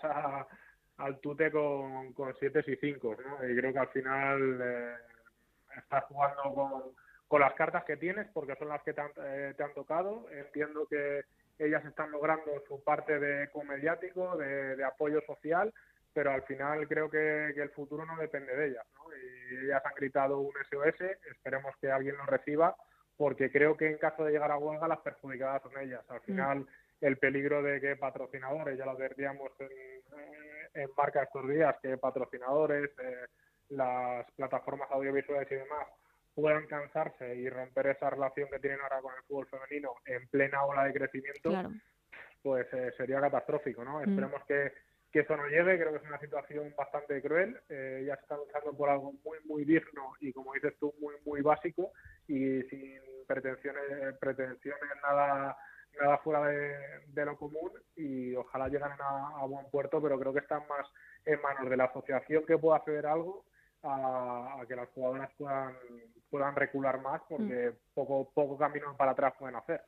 al 0.98 1.18
tute 1.20 1.50
con, 1.50 2.12
con 2.12 2.34
siete 2.38 2.64
y 2.66 2.76
cinco, 2.76 3.16
¿no? 3.16 3.48
Y 3.48 3.56
creo 3.56 3.72
que 3.72 3.78
al 3.78 3.88
final 3.88 4.60
eh, 4.62 4.94
estás 5.76 6.04
jugando 6.04 6.42
con, 6.54 6.82
con, 7.28 7.40
las 7.40 7.54
cartas 7.54 7.84
que 7.84 7.96
tienes 7.96 8.26
porque 8.32 8.56
son 8.56 8.68
las 8.68 8.82
que 8.82 8.92
te 8.92 9.00
han, 9.00 9.12
te 9.12 9.62
han 9.62 9.74
tocado. 9.74 10.26
Entiendo 10.30 10.86
que 10.86 11.24
ellas 11.58 11.84
están 11.84 12.10
logrando 12.10 12.50
su 12.68 12.82
parte 12.82 13.18
de 13.18 13.44
eco 13.44 13.64
mediático, 13.64 14.36
de, 14.36 14.76
de 14.76 14.84
apoyo 14.84 15.22
social 15.26 15.72
pero 16.16 16.30
al 16.30 16.42
final 16.44 16.88
creo 16.88 17.10
que, 17.10 17.48
el 17.48 17.68
futuro 17.72 18.06
no 18.06 18.16
depende 18.16 18.56
de 18.56 18.68
ellas. 18.68 18.86
¿no? 18.94 19.14
Y 19.14 19.66
ellas 19.66 19.82
han 19.84 19.92
gritado 19.94 20.38
un 20.38 20.54
SOS, 20.70 21.02
esperemos 21.30 21.76
que 21.78 21.90
alguien 21.90 22.16
lo 22.16 22.24
reciba, 22.24 22.74
porque 23.18 23.52
creo 23.52 23.76
que 23.76 23.88
en 23.88 23.98
caso 23.98 24.24
de 24.24 24.32
llegar 24.32 24.50
a 24.50 24.56
huelga 24.56 24.88
las 24.88 25.00
perjudicadas 25.00 25.60
son 25.60 25.78
ellas. 25.78 26.02
Al 26.08 26.20
mm. 26.20 26.24
final, 26.24 26.66
el 27.02 27.18
peligro 27.18 27.62
de 27.62 27.82
que 27.82 27.96
patrocinadores, 27.96 28.78
ya 28.78 28.86
lo 28.86 28.92
advertíamos 28.92 29.52
en, 29.60 30.82
en 30.82 30.88
marca 30.96 31.22
estos 31.22 31.46
días, 31.48 31.76
que 31.82 31.98
patrocinadores, 31.98 32.90
eh, 32.98 33.26
las 33.68 34.24
plataformas 34.36 34.90
audiovisuales 34.92 35.52
y 35.52 35.56
demás 35.56 35.86
puedan 36.34 36.66
cansarse 36.66 37.34
y 37.36 37.50
romper 37.50 37.88
esa 37.88 38.08
relación 38.08 38.48
que 38.50 38.58
tienen 38.58 38.80
ahora 38.80 39.02
con 39.02 39.12
el 39.14 39.22
fútbol 39.24 39.48
femenino 39.48 39.96
en 40.06 40.26
plena 40.28 40.64
ola 40.64 40.84
de 40.84 40.94
crecimiento, 40.94 41.50
pues 42.42 42.66
eh, 42.72 42.90
sería 42.96 43.20
catastrófico, 43.20 43.84
¿no? 43.84 43.98
Mm. 43.98 44.08
Esperemos 44.08 44.42
que 44.46 44.72
que 45.16 45.22
eso 45.22 45.34
no 45.34 45.48
llegue, 45.48 45.78
creo 45.78 45.92
que 45.92 45.96
es 45.96 46.02
una 46.02 46.18
situación 46.18 46.74
bastante 46.76 47.22
cruel, 47.22 47.58
eh, 47.70 48.04
ya 48.06 48.16
se 48.16 48.20
está 48.20 48.36
luchando 48.36 48.76
por 48.76 48.90
algo 48.90 49.14
muy, 49.24 49.38
muy 49.46 49.64
digno 49.64 50.12
y 50.20 50.30
como 50.30 50.52
dices 50.52 50.74
tú, 50.78 50.92
muy, 51.00 51.14
muy 51.24 51.40
básico 51.40 51.92
y 52.28 52.60
sin 52.64 53.00
pretensiones, 53.26 54.14
pretensiones 54.20 54.90
nada 55.02 55.56
nada 55.98 56.18
fuera 56.18 56.44
de, 56.44 57.24
lo 57.24 57.34
común 57.38 57.72
y 57.96 58.34
ojalá 58.34 58.68
lleguen 58.68 58.92
a, 59.00 59.46
buen 59.46 59.64
puerto, 59.70 60.02
pero 60.02 60.18
creo 60.18 60.34
que 60.34 60.40
están 60.40 60.68
más 60.68 60.86
en 61.24 61.40
manos 61.40 61.70
de 61.70 61.78
la 61.78 61.84
asociación 61.84 62.44
que 62.44 62.58
pueda 62.58 62.76
hacer 62.76 63.06
algo 63.06 63.46
a, 63.84 64.62
que 64.68 64.76
las 64.76 64.90
jugadoras 64.90 65.30
puedan, 65.38 65.78
puedan 66.28 66.54
recular 66.54 67.00
más 67.00 67.22
porque 67.26 67.70
mm. 67.70 67.94
poco, 67.94 68.30
poco 68.34 68.58
camino 68.58 68.94
para 68.98 69.12
atrás 69.12 69.32
pueden 69.38 69.56
hacer. 69.56 69.80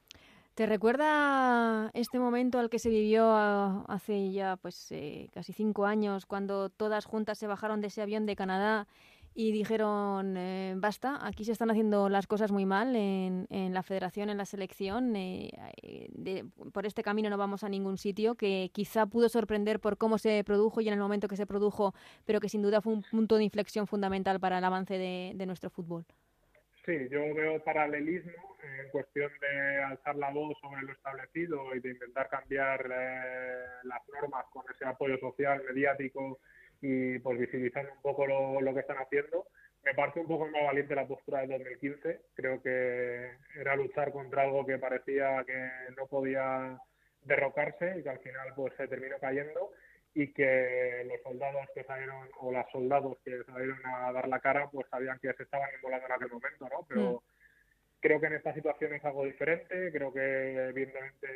¿Te 0.59 0.67
recuerda 0.67 1.93
este 1.95 2.19
momento 2.19 2.59
al 2.59 2.69
que 2.69 2.81
se 2.81 2.89
vivió 2.89 3.31
ah, 3.31 3.85
hace 3.87 4.33
ya 4.33 4.57
pues 4.57 4.91
eh, 4.91 5.31
casi 5.33 5.53
cinco 5.53 5.87
años, 5.87 6.27
cuando 6.27 6.69
todas 6.69 7.05
juntas 7.05 7.39
se 7.39 7.47
bajaron 7.47 7.81
de 7.81 7.87
ese 7.87 8.03
avión 8.03 8.27
de 8.27 8.35
Canadá 8.35 8.89
y 9.37 9.53
dijeron 9.53 10.37
eh, 10.37 10.75
basta, 10.77 11.25
aquí 11.25 11.45
se 11.45 11.53
están 11.53 11.71
haciendo 11.71 12.09
las 12.09 12.27
cosas 12.27 12.51
muy 12.51 12.67
mal 12.67 12.97
en, 12.97 13.47
la 13.73 13.85
federación, 13.85 14.31
en 14.31 14.37
la 14.37 14.47
selección, 14.47 15.15
eh, 15.15 15.53
por 16.73 16.87
este 16.87 17.05
camino 17.05 17.31
no 17.31 17.39
vamos 17.39 17.63
a 17.63 17.69
ningún 17.69 17.97
sitio, 17.97 18.35
que 18.35 18.73
quizá 18.75 19.07
pudo 19.07 19.29
sorprender 19.29 19.79
por 19.79 19.97
cómo 19.97 20.19
se 20.19 20.43
produjo 20.43 20.81
y 20.81 20.89
en 20.89 20.95
el 20.95 20.99
momento 20.99 21.29
que 21.29 21.37
se 21.37 21.47
produjo, 21.47 21.95
pero 22.25 22.41
que 22.41 22.49
sin 22.49 22.63
duda 22.63 22.81
fue 22.81 22.95
un 22.95 23.03
punto 23.03 23.37
de 23.37 23.45
inflexión 23.45 23.87
fundamental 23.87 24.41
para 24.41 24.59
el 24.59 24.65
avance 24.65 24.99
de 24.99 25.47
nuestro 25.47 25.71
fútbol? 25.71 26.05
Sí, 26.89 27.07
yo 27.11 27.35
veo 27.35 27.63
paralelismo 27.63 28.57
en 28.63 28.89
cuestión 28.89 29.31
de 29.43 29.77
alzar 29.83 30.17
la 30.17 30.31
voz 30.31 30.57
sobre 30.59 30.81
lo 30.81 30.93
establecido 30.95 31.75
y 31.75 31.81
de 31.81 31.91
intentar 31.91 32.31
cambiar 32.31 32.81
eh, 32.81 33.65
las 33.83 34.01
normas 34.09 34.47
con 34.51 34.65
ese 34.75 34.87
apoyo 34.87 35.19
social, 35.19 35.63
mediático 35.69 36.41
y 36.81 37.19
pues 37.19 37.39
visibilizando 37.41 37.93
un 37.93 38.01
poco 38.01 38.27
lo, 38.27 38.73
que 38.73 38.81
están 38.81 38.97
haciendo. 38.97 39.49
Me 39.85 39.93
parece 39.93 40.21
un 40.21 40.29
poco 40.29 40.47
más 40.47 40.65
valiente 40.65 40.95
la 40.95 41.07
postura 41.07 41.41
del 41.41 41.51
2015. 41.59 42.23
Creo 42.33 42.63
que 42.63 43.33
era 43.55 43.77
luchar 43.77 44.11
contra 44.11 44.45
algo 44.45 44.65
que 44.65 44.79
parecía 44.79 45.45
que 45.47 45.69
no 45.95 46.07
podía 46.07 46.81
derrocarse 47.21 47.99
y 47.99 48.03
que 48.03 48.09
al 48.09 48.21
final 48.21 48.55
pues 48.57 48.73
se 48.79 48.89
terminó 48.89 49.19
cayendo 49.19 49.73
y 50.15 50.33
que 50.33 51.05
los 51.07 51.21
soldados 51.23 51.67
que 51.75 51.85
salieron 51.85 52.29
o 52.41 52.53
las 52.53 52.71
soldados 52.71 53.19
que 53.25 53.43
salieron 53.45 53.79
a 53.85 54.13
dar 54.13 54.29
la 54.29 54.41
cara 54.41 54.69
pues 54.71 54.87
sabían 54.91 55.19
que 55.21 55.33
se 55.35 55.43
estaban 55.43 55.69
inmolando 55.79 56.07
en 56.07 56.13
aquel 56.13 56.31
momento, 56.31 56.69
¿no? 56.69 56.87
Pero 56.89 57.13
mm. 57.13 57.19
creo 58.01 58.21
que 58.21 58.27
en 58.27 58.35
esta 58.35 58.55
situación 58.55 58.95
es 58.95 59.05
algo 59.05 59.25
diferente, 59.25 59.93
creo 59.93 60.13
que 60.13 60.69
evidentemente 60.69 61.29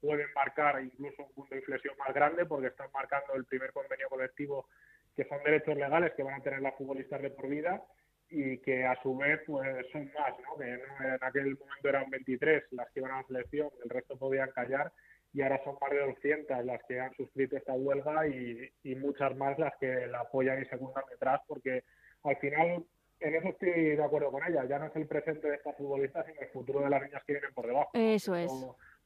pueden 0.00 0.32
marcar 0.34 0.82
incluso 0.82 1.24
un 1.24 1.32
punto 1.32 1.54
de 1.54 1.60
inflexión 1.60 1.94
más 1.98 2.14
grande 2.14 2.46
porque 2.46 2.68
están 2.68 2.90
marcando 2.92 3.34
el 3.34 3.44
primer 3.44 3.72
convenio 3.72 4.08
colectivo 4.08 4.66
que 5.14 5.24
son 5.24 5.42
derechos 5.44 5.76
legales 5.76 6.12
que 6.14 6.22
van 6.22 6.40
a 6.40 6.42
tener 6.42 6.62
las 6.62 6.74
futbolistas 6.76 7.20
de 7.20 7.30
por 7.30 7.48
vida 7.48 7.82
y 8.30 8.58
que 8.58 8.86
a 8.86 9.00
su 9.02 9.16
vez 9.16 9.40
pues 9.46 9.86
son 9.92 10.10
más, 10.14 10.34
¿no? 10.40 10.56
Que 10.56 10.72
en 10.72 11.18
aquel 11.20 11.58
momento 11.58 11.88
eran 11.88 12.08
23 12.10 12.64
las 12.70 12.88
que 12.90 13.00
iban 13.00 13.12
a 13.12 13.20
la 13.22 13.26
selección, 13.26 13.70
el 13.82 13.90
resto 13.90 14.16
podían 14.16 14.50
callar 14.52 14.92
y 15.32 15.42
ahora 15.42 15.62
son 15.64 15.76
más 15.80 15.90
de 15.90 15.98
200 15.98 16.64
las 16.64 16.82
que 16.84 17.00
han 17.00 17.14
suscrito 17.14 17.56
esta 17.56 17.72
huelga 17.72 18.26
y, 18.26 18.72
muchas 18.96 19.36
más 19.36 19.58
las 19.58 19.74
que 19.76 20.06
la 20.06 20.20
apoyan 20.20 20.60
y 20.60 20.66
secundan 20.66 21.04
detrás, 21.10 21.40
porque 21.46 21.84
al 22.24 22.36
final 22.36 22.84
en 23.20 23.34
eso 23.34 23.48
estoy 23.48 23.96
de 23.96 24.02
acuerdo 24.02 24.32
con 24.32 24.42
ella, 24.44 24.64
ya 24.64 24.78
no 24.78 24.86
es 24.86 24.96
el 24.96 25.06
presente 25.06 25.48
de 25.48 25.56
estas 25.56 25.76
futbolistas, 25.76 26.26
sino 26.26 26.40
el 26.40 26.48
futuro 26.48 26.80
de 26.80 26.90
las 26.90 27.02
niñas 27.02 27.22
que 27.26 27.34
vienen 27.34 27.54
por 27.54 27.66
debajo. 27.66 27.90
Eso 27.94 28.34
es. 28.34 28.50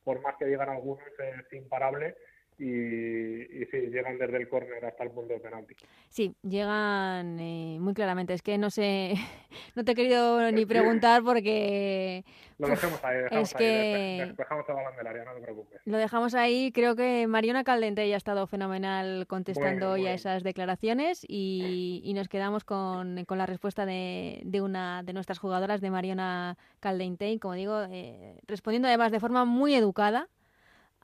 Por 0.02 0.20
más 0.20 0.36
que 0.36 0.46
digan 0.46 0.68
algunos, 0.68 1.04
es 1.18 1.52
imparable 1.52 2.16
y, 2.58 2.64
y, 2.66 3.66
sí, 3.70 3.78
llegan 3.90 4.16
desde 4.16 4.36
el 4.36 4.48
córner 4.48 4.84
hasta 4.84 5.02
el 5.02 5.10
punto 5.10 5.34
de 5.34 5.40
penalti. 5.40 5.74
Sí, 6.08 6.34
llegan 6.42 7.38
eh, 7.40 7.78
muy 7.80 7.94
claramente. 7.94 8.32
Es 8.32 8.42
que 8.42 8.58
no 8.58 8.70
sé, 8.70 9.14
no 9.74 9.84
te 9.84 9.92
he 9.92 9.94
querido 9.94 10.52
ni 10.52 10.64
preguntar 10.64 11.22
porque... 11.24 12.24
Lo 12.58 12.68
dejamos 12.68 13.02
ahí, 13.04 13.16
dejamos 13.22 13.54
ahí, 13.56 14.18
despejamos 14.20 14.64
el 14.68 14.74
balón 14.76 14.96
del 14.96 15.06
área, 15.08 15.24
no 15.24 15.34
te 15.34 15.40
preocupes. 15.40 15.80
Lo 15.84 15.98
dejamos 15.98 16.34
ahí, 16.36 16.70
creo 16.72 16.94
que 16.94 17.26
Mariona 17.26 17.64
Caldente 17.64 18.08
ya 18.08 18.14
ha 18.14 18.16
estado 18.16 18.46
fenomenal 18.46 19.26
contestando 19.26 19.90
hoy 19.90 20.06
a 20.06 20.14
esas 20.14 20.44
declaraciones 20.44 21.26
y, 21.26 22.00
y 22.04 22.14
nos 22.14 22.28
quedamos 22.28 22.62
con, 22.62 23.24
con 23.24 23.38
la 23.38 23.46
respuesta 23.46 23.86
de, 23.86 24.40
de, 24.44 24.60
una 24.60 25.02
de 25.02 25.12
nuestras 25.12 25.40
jugadoras, 25.40 25.80
de 25.80 25.90
Mariona 25.90 26.56
Caldente, 26.78 27.32
y 27.32 27.40
como 27.40 27.54
digo, 27.54 27.82
eh, 27.90 28.36
respondiendo 28.46 28.86
además 28.86 29.10
de 29.10 29.18
forma 29.18 29.44
muy 29.44 29.74
educada 29.74 30.28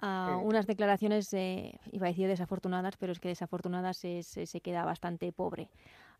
a 0.00 0.38
unas 0.42 0.66
declaraciones, 0.66 1.32
eh, 1.34 1.78
iba 1.92 2.06
a 2.06 2.10
decir 2.10 2.28
desafortunadas, 2.28 2.96
pero 2.96 3.12
es 3.12 3.20
que 3.20 3.28
desafortunadas 3.28 3.96
se, 3.96 4.60
queda 4.62 4.84
bastante 4.84 5.32
pobre 5.32 5.68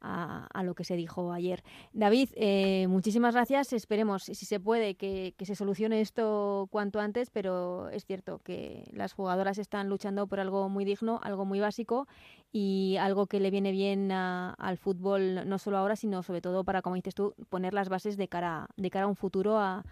a, 0.02 0.62
lo 0.62 0.74
que 0.74 0.84
se 0.84 0.96
dijo 0.96 1.32
ayer. 1.32 1.62
David, 1.92 2.30
eh, 2.34 2.86
muchísimas 2.88 3.34
gracias. 3.34 3.72
Esperemos, 3.72 4.24
si 4.24 4.46
se 4.46 4.60
puede, 4.60 4.94
que, 4.94 5.34
se 5.40 5.54
solucione 5.54 6.00
esto 6.00 6.68
cuanto 6.70 7.00
antes, 7.00 7.30
pero 7.30 7.88
es 7.90 8.04
cierto 8.04 8.38
que 8.38 8.88
las 8.92 9.12
jugadoras 9.12 9.58
están 9.58 9.88
luchando 9.88 10.26
por 10.26 10.40
algo 10.40 10.68
muy 10.68 10.84
digno, 10.84 11.20
algo 11.22 11.44
muy 11.44 11.60
básico 11.60 12.06
y 12.52 12.96
algo 12.98 13.26
que 13.26 13.40
le 13.40 13.50
viene 13.50 13.72
bien 13.72 14.10
al 14.12 14.78
fútbol, 14.78 15.48
no 15.48 15.58
solo 15.58 15.78
ahora, 15.78 15.96
sino 15.96 16.22
sobre 16.22 16.40
todo 16.40 16.64
para, 16.64 16.82
como 16.82 16.96
dices 16.96 17.14
tú, 17.14 17.34
poner 17.48 17.74
las 17.74 17.88
bases 17.88 18.16
de 18.16 18.28
cara, 18.28 18.68
de 18.76 18.90
cara 18.90 19.04
a 19.04 19.08
un 19.08 19.16
futuro 19.16 19.58
a, 19.58 19.84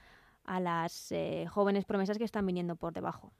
las 0.60 1.12
eh, 1.12 1.46
jóvenes 1.50 1.84
promesas 1.84 2.16
que 2.16 2.24
están 2.24 2.46
viniendo 2.46 2.74
por 2.76 2.94
debajo. 2.94 3.32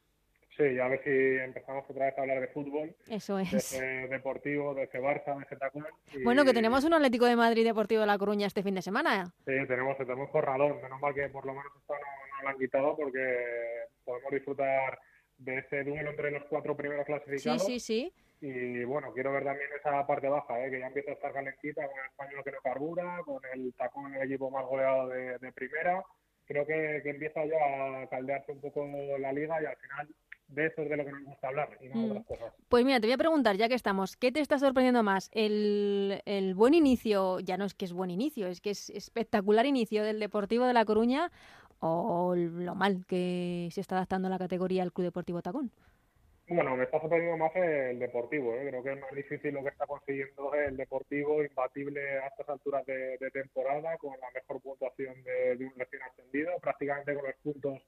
Sí, 0.58 0.76
a 0.80 0.88
ver 0.88 1.00
si 1.04 1.10
empezamos 1.10 1.88
otra 1.88 2.06
vez 2.06 2.18
a 2.18 2.22
hablar 2.22 2.40
de 2.40 2.48
fútbol. 2.48 2.92
Eso 3.08 3.38
es. 3.38 3.52
De 3.52 3.58
ese 3.58 4.08
deportivo, 4.08 4.74
de 4.74 4.82
ese 4.82 4.98
Barça, 4.98 5.36
de 5.36 5.44
ese 5.44 5.54
Tacón. 5.54 5.86
Bueno, 6.24 6.44
que 6.44 6.52
tenemos 6.52 6.82
un 6.82 6.94
Atlético 6.94 7.26
de 7.26 7.36
Madrid 7.36 7.64
Deportivo 7.64 8.00
de 8.00 8.08
La 8.08 8.18
Coruña 8.18 8.48
este 8.48 8.64
fin 8.64 8.74
de 8.74 8.82
semana. 8.82 9.26
Sí, 9.46 9.52
tenemos, 9.68 9.96
tenemos 9.96 10.28
jornadón. 10.30 10.82
Menos 10.82 11.00
mal 11.00 11.14
que 11.14 11.28
por 11.28 11.46
lo 11.46 11.54
menos 11.54 11.70
esto 11.76 11.94
no, 11.94 12.42
lo 12.42 12.48
han 12.48 12.58
quitado 12.58 12.96
porque 12.96 13.84
podemos 14.04 14.32
disfrutar 14.32 14.98
de 15.36 15.58
ese 15.58 15.84
duelo 15.84 16.10
entre 16.10 16.32
los 16.32 16.42
cuatro 16.46 16.76
primeros 16.76 17.06
clasificados. 17.06 17.64
Sí, 17.64 17.78
sí, 17.78 18.12
sí. 18.40 18.44
y 18.44 18.82
bueno, 18.82 19.12
quiero 19.12 19.30
ver 19.30 19.44
también 19.44 19.70
esa 19.78 20.04
parte 20.08 20.28
baja, 20.28 20.66
¿eh? 20.66 20.72
que 20.72 20.80
ya 20.80 20.88
empieza 20.88 21.12
a 21.12 21.14
estar 21.14 21.32
calentita 21.32 21.86
con 21.86 22.00
el 22.00 22.06
español 22.06 22.42
que 22.42 22.50
no 22.50 22.58
carbura, 22.64 23.20
con 23.24 23.40
el 23.54 23.72
tacón 23.74 24.12
el 24.12 24.22
equipo 24.22 24.50
más 24.50 24.66
goleado 24.66 25.06
de, 25.06 25.52
primera. 25.52 26.04
Creo 26.46 26.66
que, 26.66 26.96
empieza 27.04 27.44
ya 27.44 28.02
a 28.02 28.08
caldearse 28.08 28.50
un 28.50 28.60
poco 28.60 28.84
la 29.20 29.32
liga 29.32 29.62
y 29.62 29.66
al 29.66 29.76
final 29.76 30.08
de 30.48 30.66
eso 30.66 30.82
es 30.82 30.88
de 30.88 30.96
lo 30.96 31.04
que 31.04 31.12
nos 31.12 31.24
gusta 31.24 31.48
hablar 31.48 31.78
y 31.80 31.88
no 31.88 31.94
de 31.94 32.06
mm. 32.06 32.10
otras 32.10 32.26
cosas. 32.26 32.54
Pues 32.68 32.84
mira, 32.84 33.00
te 33.00 33.06
voy 33.06 33.14
a 33.14 33.18
preguntar, 33.18 33.56
ya 33.56 33.68
que 33.68 33.74
estamos, 33.74 34.16
¿qué 34.16 34.32
te 34.32 34.40
está 34.40 34.58
sorprendiendo 34.58 35.02
más? 35.02 35.30
¿El, 35.32 36.22
el 36.24 36.54
buen 36.54 36.74
inicio, 36.74 37.40
ya 37.40 37.56
no 37.56 37.64
es 37.64 37.74
que 37.74 37.84
es 37.84 37.92
buen 37.92 38.10
inicio, 38.10 38.46
es 38.46 38.60
que 38.60 38.70
es 38.70 38.90
espectacular 38.90 39.66
inicio 39.66 40.02
del 40.02 40.20
Deportivo 40.20 40.66
de 40.66 40.72
La 40.72 40.84
Coruña 40.84 41.30
o 41.80 42.34
lo 42.36 42.74
mal 42.74 43.04
que 43.06 43.68
se 43.70 43.80
está 43.80 43.96
adaptando 43.96 44.28
la 44.28 44.38
categoría 44.38 44.82
al 44.82 44.92
Club 44.92 45.06
Deportivo 45.06 45.42
Tacón? 45.42 45.70
Bueno, 46.50 46.76
me 46.76 46.84
está 46.84 46.98
sorprendiendo 46.98 47.36
más 47.36 47.54
el 47.56 47.98
Deportivo. 47.98 48.54
¿eh? 48.54 48.68
Creo 48.68 48.82
que 48.82 48.92
es 48.92 49.00
más 49.00 49.12
difícil 49.12 49.52
lo 49.52 49.62
que 49.62 49.68
está 49.68 49.86
consiguiendo 49.86 50.54
el 50.54 50.76
Deportivo, 50.78 51.44
imbatible 51.44 52.20
a 52.20 52.28
estas 52.28 52.48
alturas 52.48 52.86
de, 52.86 53.18
temporada, 53.32 53.98
con 53.98 54.18
la 54.18 54.30
mejor 54.30 54.60
puntuación 54.62 55.22
de, 55.24 55.66
un 55.66 55.74
recién 55.76 56.02
ascendido, 56.02 56.58
prácticamente 56.60 57.14
con 57.14 57.24
los 57.24 57.36
puntos 57.42 57.82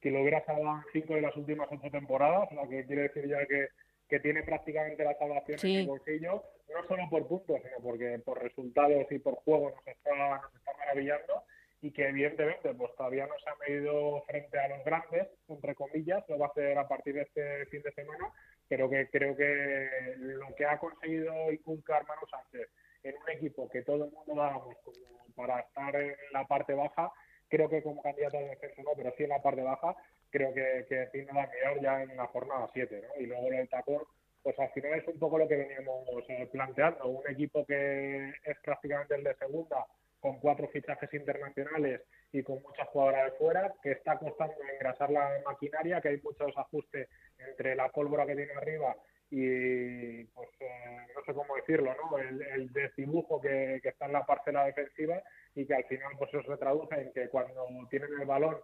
que 0.00 0.10
lo 0.10 0.20
hubiera 0.20 0.44
salvado 0.44 0.78
en 0.78 0.84
cinco 0.92 1.14
de 1.14 1.22
las 1.22 1.36
últimas 1.36 1.68
ocho 1.70 1.90
temporadas, 1.90 2.50
lo 2.52 2.68
que 2.68 2.84
quiere 2.86 3.02
decir 3.02 3.28
ya 3.28 3.44
que, 3.46 3.68
que 4.08 4.20
tiene 4.20 4.42
prácticamente 4.42 5.04
la 5.04 5.18
salvación 5.18 5.58
en 5.62 5.80
el 5.80 5.86
bolsillo, 5.86 6.42
no 6.72 6.86
solo 6.86 7.08
por 7.10 7.26
puntos, 7.26 7.60
sino 7.62 7.78
porque 7.82 8.18
por 8.24 8.42
resultados 8.42 9.10
y 9.10 9.18
por 9.18 9.34
juego 9.36 9.70
nos 9.70 9.86
está, 9.86 10.40
nos 10.40 10.54
está 10.54 10.72
maravillando 10.78 11.42
y 11.82 11.90
que 11.92 12.08
evidentemente 12.08 12.72
pues 12.74 12.94
todavía 12.96 13.26
no 13.26 13.34
se 13.38 13.50
ha 13.50 13.68
medido 13.68 14.22
frente 14.26 14.58
a 14.58 14.68
los 14.68 14.84
grandes, 14.84 15.28
entre 15.48 15.74
comillas, 15.74 16.24
lo 16.28 16.38
va 16.38 16.46
a 16.46 16.48
hacer 16.48 16.78
a 16.78 16.88
partir 16.88 17.14
de 17.14 17.22
este 17.22 17.66
fin 17.66 17.82
de 17.82 17.92
semana, 17.92 18.32
pero 18.68 18.88
que 18.88 19.08
creo 19.08 19.36
que 19.36 19.88
lo 20.18 20.54
que 20.54 20.66
ha 20.66 20.78
conseguido 20.78 21.52
inculcar 21.52 22.06
Manu 22.06 22.26
Sánchez 22.28 22.68
en 23.02 23.14
un 23.16 23.30
equipo 23.30 23.68
que 23.68 23.82
todo 23.82 24.06
el 24.06 24.10
mundo 24.10 24.34
dábamos 24.34 24.76
como 24.82 24.96
para 25.36 25.60
estar 25.60 25.94
en 25.94 26.14
la 26.32 26.44
parte 26.46 26.74
baja, 26.74 27.12
creo 27.48 27.68
que 27.68 27.82
como 27.82 28.02
candidato 28.02 28.38
al 28.38 28.48
descenso 28.48 28.82
no, 28.82 28.90
pero 28.96 29.12
sí 29.16 29.24
en 29.24 29.30
la 29.30 29.42
parte 29.42 29.62
baja, 29.62 29.94
creo 30.30 30.52
que, 30.52 30.86
que 30.88 31.06
tiene 31.12 31.32
la 31.32 31.46
mirar 31.46 31.80
ya 31.80 32.02
en 32.02 32.16
la 32.16 32.26
jornada 32.26 32.68
7, 32.72 33.02
¿no? 33.02 33.22
Y 33.22 33.26
luego 33.26 33.48
el 33.48 33.68
tacón, 33.68 34.02
pues 34.42 34.58
al 34.58 34.70
final 34.70 34.94
es 34.94 35.08
un 35.08 35.18
poco 35.18 35.38
lo 35.38 35.48
que 35.48 35.56
veníamos 35.56 36.24
eh, 36.28 36.48
planteando, 36.50 37.08
un 37.08 37.30
equipo 37.30 37.64
que 37.64 38.32
es 38.44 38.58
prácticamente 38.62 39.14
el 39.14 39.24
de 39.24 39.34
segunda, 39.36 39.86
con 40.20 40.40
cuatro 40.40 40.68
fichajes 40.68 41.12
internacionales 41.14 42.02
y 42.32 42.42
con 42.42 42.60
muchas 42.62 42.88
jugadoras 42.88 43.32
de 43.32 43.38
fuera, 43.38 43.74
que 43.82 43.92
está 43.92 44.18
costando 44.18 44.54
engrasar 44.72 45.10
la 45.10 45.30
maquinaria, 45.44 46.00
que 46.00 46.08
hay 46.08 46.20
muchos 46.22 46.56
ajustes 46.56 47.08
entre 47.38 47.76
la 47.76 47.88
pólvora 47.90 48.26
que 48.26 48.34
tiene 48.34 48.52
arriba 48.54 48.96
y, 49.30 50.24
pues, 50.24 50.48
eh, 50.60 51.06
no 51.14 51.24
sé 51.24 51.34
cómo 51.34 51.56
decirlo, 51.56 51.94
¿no? 51.94 52.18
El, 52.18 52.42
el 52.42 52.72
desdibujo 52.72 53.40
que, 53.40 53.80
que, 53.82 53.88
está 53.88 54.06
en 54.06 54.12
la 54.12 54.24
parcela 54.24 54.64
defensiva 54.64 55.22
y 55.54 55.66
que 55.66 55.74
al 55.74 55.84
final, 55.84 56.12
pues, 56.18 56.32
eso 56.32 56.52
se 56.52 56.58
traduce 56.58 56.94
en 56.94 57.12
que 57.12 57.28
cuando 57.28 57.66
tienen 57.90 58.10
el 58.20 58.26
balón 58.26 58.56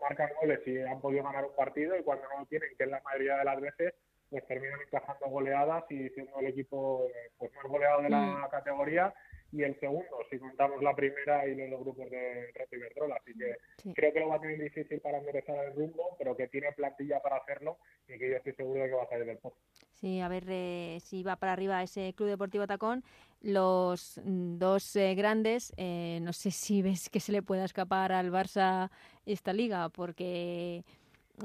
marcan 0.00 0.30
goles 0.40 0.60
y 0.66 0.78
han 0.80 1.00
podido 1.00 1.24
ganar 1.24 1.44
un 1.44 1.54
partido 1.54 1.96
y 1.96 2.02
cuando 2.02 2.28
no 2.28 2.40
lo 2.40 2.46
tienen, 2.46 2.70
que 2.76 2.84
es 2.84 2.90
la 2.90 3.02
mayoría 3.02 3.36
de 3.36 3.44
las 3.44 3.60
veces, 3.60 3.94
pues 4.30 4.46
terminan 4.46 4.80
encajando 4.80 5.26
goleadas 5.28 5.84
y 5.90 6.08
siendo 6.10 6.38
el 6.40 6.46
equipo 6.46 7.06
pues 7.38 7.52
más 7.54 7.64
goleado 7.64 8.02
de 8.02 8.10
la 8.10 8.20
mm. 8.20 8.50
categoría 8.50 9.14
y 9.50 9.62
el 9.62 9.78
segundo, 9.80 10.18
si 10.30 10.38
contamos 10.38 10.82
la 10.82 10.94
primera 10.94 11.46
y 11.46 11.54
los 11.68 11.80
grupos 11.80 12.10
de 12.10 12.50
Reto 12.52 12.76
Iberdrola. 12.76 13.16
Así 13.16 13.32
que 13.34 13.92
creo 13.94 14.12
que 14.12 14.20
lo 14.20 14.28
va 14.28 14.36
a 14.36 14.40
tener 14.40 14.60
difícil 14.60 15.00
para 15.00 15.18
enderezar 15.18 15.64
el 15.64 15.74
rumbo, 15.74 16.16
pero 16.18 16.36
que 16.36 16.48
tiene 16.48 16.72
plantilla 16.72 17.20
para 17.20 17.36
hacerlo 17.36 17.78
y 18.06 18.18
que 18.18 18.30
yo 18.30 18.36
estoy 18.36 18.52
seguro 18.54 18.82
de 18.82 18.88
que 18.88 18.94
va 18.94 19.04
a 19.04 19.08
salir 19.08 19.26
del 19.26 19.38
pozo. 19.38 19.56
Sí, 19.92 20.20
a 20.20 20.28
ver 20.28 20.44
eh, 20.48 20.98
si 21.00 21.22
va 21.22 21.36
para 21.36 21.52
arriba 21.52 21.82
ese 21.82 22.12
Club 22.14 22.28
Deportivo 22.28 22.66
Tacón. 22.66 23.02
Los 23.40 24.20
dos 24.24 24.96
eh, 24.96 25.14
grandes, 25.14 25.72
eh, 25.76 26.18
no 26.22 26.32
sé 26.32 26.50
si 26.50 26.82
ves 26.82 27.08
que 27.08 27.20
se 27.20 27.32
le 27.32 27.42
pueda 27.42 27.64
escapar 27.64 28.12
al 28.12 28.30
Barça 28.30 28.90
esta 29.26 29.52
liga, 29.52 29.88
porque 29.88 30.84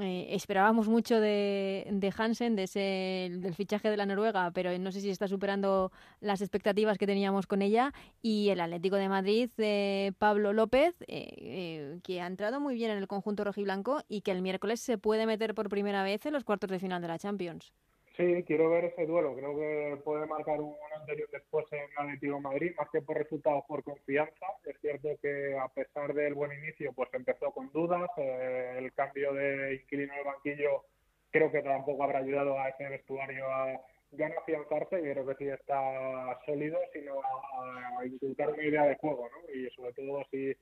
eh, 0.01 0.27
esperábamos 0.31 0.87
mucho 0.87 1.19
de, 1.19 1.87
de 1.91 2.13
Hansen, 2.17 2.55
de 2.55 2.63
ese, 2.63 3.29
del 3.31 3.53
fichaje 3.53 3.89
de 3.89 3.97
la 3.97 4.05
Noruega, 4.05 4.51
pero 4.51 4.77
no 4.79 4.91
sé 4.91 5.01
si 5.01 5.09
está 5.09 5.27
superando 5.27 5.91
las 6.19 6.41
expectativas 6.41 6.97
que 6.97 7.05
teníamos 7.05 7.47
con 7.47 7.61
ella. 7.61 7.93
Y 8.21 8.49
el 8.49 8.61
Atlético 8.61 8.95
de 8.95 9.09
Madrid, 9.09 9.49
de 9.57 10.13
Pablo 10.17 10.53
López, 10.53 10.95
eh, 11.01 11.33
eh, 11.37 11.99
que 12.03 12.21
ha 12.21 12.27
entrado 12.27 12.59
muy 12.59 12.75
bien 12.75 12.91
en 12.91 12.97
el 12.97 13.07
conjunto 13.07 13.43
rojiblanco 13.43 14.01
y 14.07 14.21
que 14.21 14.31
el 14.31 14.41
miércoles 14.41 14.79
se 14.79 14.97
puede 14.97 15.25
meter 15.25 15.53
por 15.53 15.69
primera 15.69 16.03
vez 16.03 16.25
en 16.25 16.33
los 16.33 16.43
cuartos 16.43 16.69
de 16.69 16.79
final 16.79 17.01
de 17.01 17.07
la 17.07 17.19
Champions. 17.19 17.73
Sí, 18.15 18.43
quiero 18.45 18.69
ver 18.69 18.85
ese 18.85 19.07
duelo. 19.07 19.35
Creo 19.35 19.55
que 19.55 20.01
puede 20.03 20.27
marcar 20.27 20.61
un 20.61 20.75
anterior 20.95 21.27
después 21.31 21.65
en 21.71 21.89
Atlético 21.97 22.39
Madrid, 22.39 22.73
más 22.77 22.87
que 22.91 23.01
por 23.01 23.17
resultados, 23.17 23.63
por 23.67 23.83
confianza. 23.83 24.45
Es 24.65 24.79
cierto 24.81 25.09
que 25.19 25.57
a 25.57 25.67
pesar 25.69 26.13
del 26.13 26.35
buen 26.35 26.51
inicio, 26.51 26.93
pues 26.93 27.09
empezó 27.13 27.51
con 27.51 27.71
dudas. 27.71 28.07
Eh, 28.17 28.75
el 28.77 28.93
cambio 28.93 29.33
de 29.33 29.75
inquilino 29.81 30.13
del 30.13 30.25
banquillo 30.25 30.85
creo 31.31 31.51
que 31.51 31.63
tampoco 31.63 32.03
habrá 32.03 32.19
ayudado 32.19 32.59
a 32.59 32.69
ese 32.69 32.87
vestuario 32.87 33.47
a 33.47 33.81
ya 34.11 34.29
no 34.29 34.39
afianzarse, 34.39 34.99
y 34.99 35.11
creo 35.11 35.25
que 35.25 35.35
sí 35.35 35.47
está 35.49 36.39
sólido, 36.45 36.77
sino 36.93 37.19
a, 37.19 37.99
a 37.99 38.05
inculcar 38.05 38.51
una 38.51 38.63
idea 38.63 38.83
de 38.83 38.95
juego, 38.97 39.27
¿no? 39.27 39.51
Y 39.51 39.67
sobre 39.71 39.91
todo 39.93 40.23
si, 40.29 40.53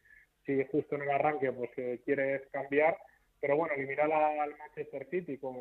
si 0.46 0.64
justo 0.72 0.96
en 0.96 1.02
el 1.02 1.12
arranque 1.12 1.52
pues 1.52 1.70
quieres 2.06 2.48
cambiar. 2.52 2.98
Pero 3.42 3.58
bueno, 3.58 3.74
eliminar 3.74 4.10
al 4.10 4.56
Manchester 4.58 5.06
City 5.10 5.38
con 5.38 5.58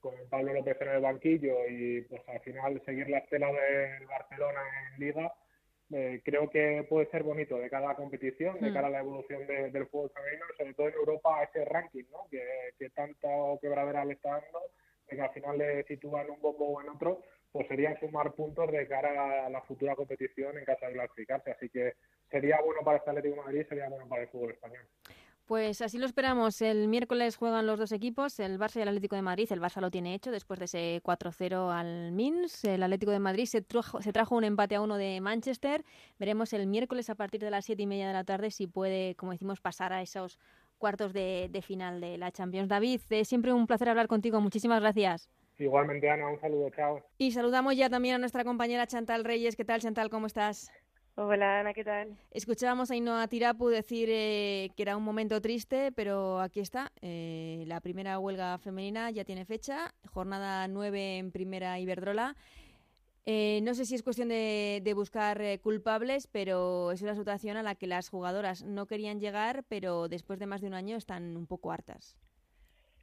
con 0.00 0.14
Pablo 0.28 0.52
López 0.54 0.76
en 0.80 0.88
el 0.88 1.00
banquillo 1.00 1.66
y 1.68 2.02
pues 2.02 2.22
al 2.28 2.40
final 2.40 2.82
seguir 2.84 3.08
la 3.08 3.18
estela 3.18 3.48
del 3.52 4.06
Barcelona 4.06 4.60
en 4.92 5.00
Liga, 5.00 5.32
eh, 5.90 6.20
creo 6.24 6.50
que 6.50 6.86
puede 6.88 7.10
ser 7.10 7.22
bonito 7.22 7.58
de 7.58 7.70
cada 7.70 7.94
competición, 7.94 8.60
de 8.60 8.70
mm. 8.70 8.74
cara 8.74 8.88
a 8.88 8.90
la 8.90 9.00
evolución 9.00 9.46
del 9.46 9.86
fútbol 9.86 10.10
femenino, 10.10 10.44
sobre 10.56 10.74
todo 10.74 10.88
en 10.88 10.94
Europa 10.94 11.42
ese 11.42 11.64
ranking, 11.64 12.04
¿no? 12.12 12.26
que, 12.30 12.42
que 12.78 12.90
tanto 12.90 13.58
quebradera 13.60 14.04
le 14.04 14.14
está 14.14 14.30
dando, 14.30 14.60
de 15.08 15.16
que 15.16 15.22
al 15.22 15.30
final 15.32 15.58
le 15.58 15.84
sitúan 15.84 16.28
un 16.30 16.40
bombo 16.40 16.66
o 16.68 16.82
en 16.82 16.90
otro, 16.90 17.22
pues 17.50 17.66
sería 17.68 17.98
sumar 17.98 18.32
puntos 18.32 18.70
de 18.70 18.86
cara 18.86 19.46
a 19.46 19.50
la 19.50 19.62
futura 19.62 19.96
competición 19.96 20.58
en 20.58 20.64
caso 20.64 20.86
de 20.86 20.92
clasificarse. 20.92 21.52
Así 21.52 21.68
que 21.70 21.94
sería 22.30 22.60
bueno 22.60 22.82
para 22.84 22.98
este 22.98 23.10
Atlético 23.10 23.36
de 23.36 23.42
Madrid, 23.42 23.66
sería 23.68 23.88
bueno 23.88 24.06
para 24.06 24.22
el 24.22 24.28
fútbol 24.28 24.52
español. 24.52 24.86
Pues 25.48 25.80
así 25.80 25.96
lo 25.96 26.04
esperamos. 26.04 26.60
El 26.60 26.88
miércoles 26.88 27.36
juegan 27.36 27.66
los 27.66 27.78
dos 27.78 27.90
equipos, 27.92 28.38
el 28.38 28.58
Barça 28.58 28.76
y 28.76 28.82
el 28.82 28.88
Atlético 28.88 29.16
de 29.16 29.22
Madrid. 29.22 29.50
El 29.50 29.62
Barça 29.62 29.80
lo 29.80 29.90
tiene 29.90 30.12
hecho 30.14 30.30
después 30.30 30.58
de 30.58 30.66
ese 30.66 31.00
4-0 31.02 31.72
al 31.72 32.12
Mins. 32.12 32.64
El 32.64 32.82
Atlético 32.82 33.12
de 33.12 33.18
Madrid 33.18 33.46
se 33.46 33.62
trajo, 33.62 34.02
se 34.02 34.12
trajo 34.12 34.36
un 34.36 34.44
empate 34.44 34.74
a 34.74 34.82
uno 34.82 34.98
de 34.98 35.22
Manchester. 35.22 35.86
Veremos 36.18 36.52
el 36.52 36.66
miércoles 36.66 37.08
a 37.08 37.14
partir 37.14 37.40
de 37.40 37.50
las 37.50 37.64
siete 37.64 37.84
y 37.84 37.86
media 37.86 38.08
de 38.08 38.12
la 38.12 38.24
tarde 38.24 38.50
si 38.50 38.66
puede, 38.66 39.14
como 39.14 39.32
decimos, 39.32 39.62
pasar 39.62 39.94
a 39.94 40.02
esos 40.02 40.38
cuartos 40.76 41.14
de, 41.14 41.48
final 41.66 42.02
de 42.02 42.18
la 42.18 42.30
Champions. 42.30 42.68
David, 42.68 43.00
es 43.08 43.26
siempre 43.26 43.54
un 43.54 43.66
placer 43.66 43.88
hablar 43.88 44.06
contigo. 44.06 44.42
Muchísimas 44.42 44.82
gracias. 44.82 45.30
Igualmente, 45.58 46.10
Ana, 46.10 46.28
un 46.28 46.38
saludo, 46.38 46.68
chao. 46.76 47.02
Y 47.16 47.32
saludamos 47.32 47.74
ya 47.74 47.88
también 47.88 48.16
a 48.16 48.18
nuestra 48.18 48.44
compañera 48.44 48.86
Chantal 48.86 49.24
Reyes. 49.24 49.56
¿Qué 49.56 49.64
tal, 49.64 49.80
Chantal? 49.80 50.10
¿Cómo 50.10 50.26
estás? 50.26 50.70
Hola 51.20 51.58
Ana, 51.58 51.74
¿qué 51.74 51.82
tal? 51.82 52.16
Escuchábamos 52.30 52.92
a 52.92 52.94
Inoa 52.94 53.26
Tirapu 53.26 53.66
decir 53.70 54.08
eh, 54.08 54.70
que 54.76 54.82
era 54.82 54.96
un 54.96 55.02
momento 55.02 55.40
triste, 55.40 55.90
pero 55.90 56.38
aquí 56.38 56.60
está. 56.60 56.92
Eh, 57.02 57.64
la 57.66 57.80
primera 57.80 58.20
huelga 58.20 58.56
femenina 58.58 59.10
ya 59.10 59.24
tiene 59.24 59.44
fecha, 59.44 59.92
jornada 60.12 60.68
9 60.68 61.18
en 61.18 61.32
primera 61.32 61.76
Iberdrola. 61.80 62.36
Eh, 63.26 63.58
no 63.64 63.74
sé 63.74 63.84
si 63.84 63.96
es 63.96 64.04
cuestión 64.04 64.28
de, 64.28 64.80
de 64.84 64.94
buscar 64.94 65.42
culpables, 65.58 66.28
pero 66.28 66.92
es 66.92 67.02
una 67.02 67.16
situación 67.16 67.56
a 67.56 67.64
la 67.64 67.74
que 67.74 67.88
las 67.88 68.10
jugadoras 68.10 68.62
no 68.62 68.86
querían 68.86 69.18
llegar, 69.18 69.64
pero 69.68 70.06
después 70.06 70.38
de 70.38 70.46
más 70.46 70.60
de 70.60 70.68
un 70.68 70.74
año 70.74 70.96
están 70.96 71.36
un 71.36 71.48
poco 71.48 71.72
hartas. 71.72 72.14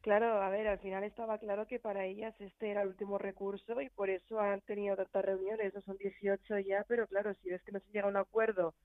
Claro, 0.06 0.40
a 0.40 0.50
ver, 0.50 0.68
al 0.68 0.78
final 0.78 1.04
estaba 1.04 1.40
claro 1.40 1.66
que 1.66 1.80
para 1.80 2.06
ellas 2.06 2.40
este 2.40 2.70
era 2.70 2.84
el 2.84 2.90
último 2.90 3.18
recurso 3.18 3.82
y 3.82 3.90
por 3.90 4.12
eso 4.12 4.40
han 4.40 4.62
tenido 4.62 4.96
tantas 4.96 5.26
reuniones, 5.26 5.74
no 5.74 5.82
son 5.82 5.98
18 5.98 6.60
ya, 6.60 6.86
pero 6.88 7.08
claro, 7.08 7.34
si 7.42 7.50
ves 7.50 7.64
que 7.64 7.72
no 7.72 7.80
se 7.80 7.92
llega 7.92 8.06
a 8.06 8.10
un 8.10 8.18
acuerdo 8.18 8.76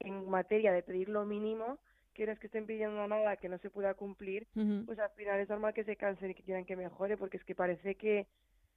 en 0.00 0.28
materia 0.28 0.72
de 0.72 0.82
pedir 0.82 1.08
lo 1.08 1.24
mínimo, 1.24 1.78
que 2.12 2.26
no 2.26 2.32
es 2.32 2.38
que 2.38 2.48
estén 2.48 2.66
pidiendo 2.66 3.08
nada 3.08 3.38
que 3.38 3.48
no 3.48 3.56
se 3.56 3.70
pueda 3.70 3.94
cumplir, 3.94 4.48
pues 4.84 4.98
al 4.98 5.08
final 5.12 5.40
es 5.40 5.48
normal 5.48 5.72
que 5.72 5.84
se 5.84 5.96
cansen 5.96 6.32
y 6.32 6.34
que 6.34 6.42
quieran 6.42 6.66
que 6.66 6.76
mejore, 6.76 7.16
porque 7.16 7.38
es 7.38 7.44
que 7.44 7.54
parece 7.54 7.94
que 7.94 8.26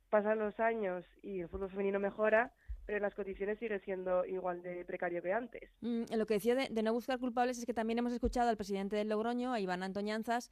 pasan 0.09 0.39
los 0.39 0.57
años 0.61 1.03
y 1.21 1.41
el 1.41 1.49
fútbol 1.49 1.69
femenino 1.69 1.99
mejora, 1.99 2.53
pero 2.85 2.99
las 2.99 3.13
condiciones 3.13 3.59
sigue 3.59 3.77
siendo 3.79 4.23
igual 4.23 4.61
de 4.61 4.85
precario 4.85 5.21
que 5.21 5.33
antes. 5.33 5.69
Mm, 5.81 6.03
lo 6.15 6.25
que 6.25 6.35
decía 6.35 6.55
de, 6.55 6.69
de, 6.69 6.81
no 6.81 6.93
buscar 6.93 7.19
culpables 7.19 7.59
es 7.59 7.65
que 7.65 7.73
también 7.73 7.99
hemos 7.99 8.13
escuchado 8.13 8.47
al 8.47 8.55
presidente 8.55 8.95
del 8.95 9.09
Logroño, 9.09 9.51
a 9.51 9.59
Iván 9.59 9.83
Antoñanzas, 9.83 10.49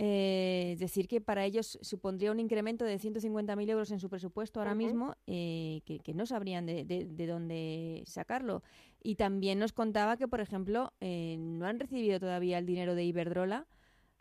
eh, 0.00 0.76
decir 0.78 1.08
que 1.08 1.20
para 1.20 1.44
ellos 1.44 1.76
supondría 1.82 2.30
un 2.30 2.38
incremento 2.38 2.84
de 2.84 2.98
150.000 2.98 3.68
euros 3.68 3.90
en 3.90 3.98
su 3.98 4.08
presupuesto 4.08 4.60
ahora 4.60 4.76
mismo, 4.76 5.16
eh, 5.26 5.80
que, 5.84 6.14
no 6.14 6.24
sabrían 6.24 6.66
de, 6.66 6.84
de, 6.84 7.26
dónde 7.26 8.04
sacarlo. 8.06 8.62
Y 9.02 9.16
también 9.16 9.58
nos 9.58 9.72
contaba 9.72 10.16
que, 10.16 10.28
por 10.28 10.40
ejemplo, 10.40 10.92
eh, 11.00 11.36
no 11.38 11.66
han 11.66 11.80
recibido 11.80 12.20
todavía 12.20 12.58
el 12.58 12.66
dinero 12.66 12.94
de 12.94 13.04
Iberdrola 13.04 13.66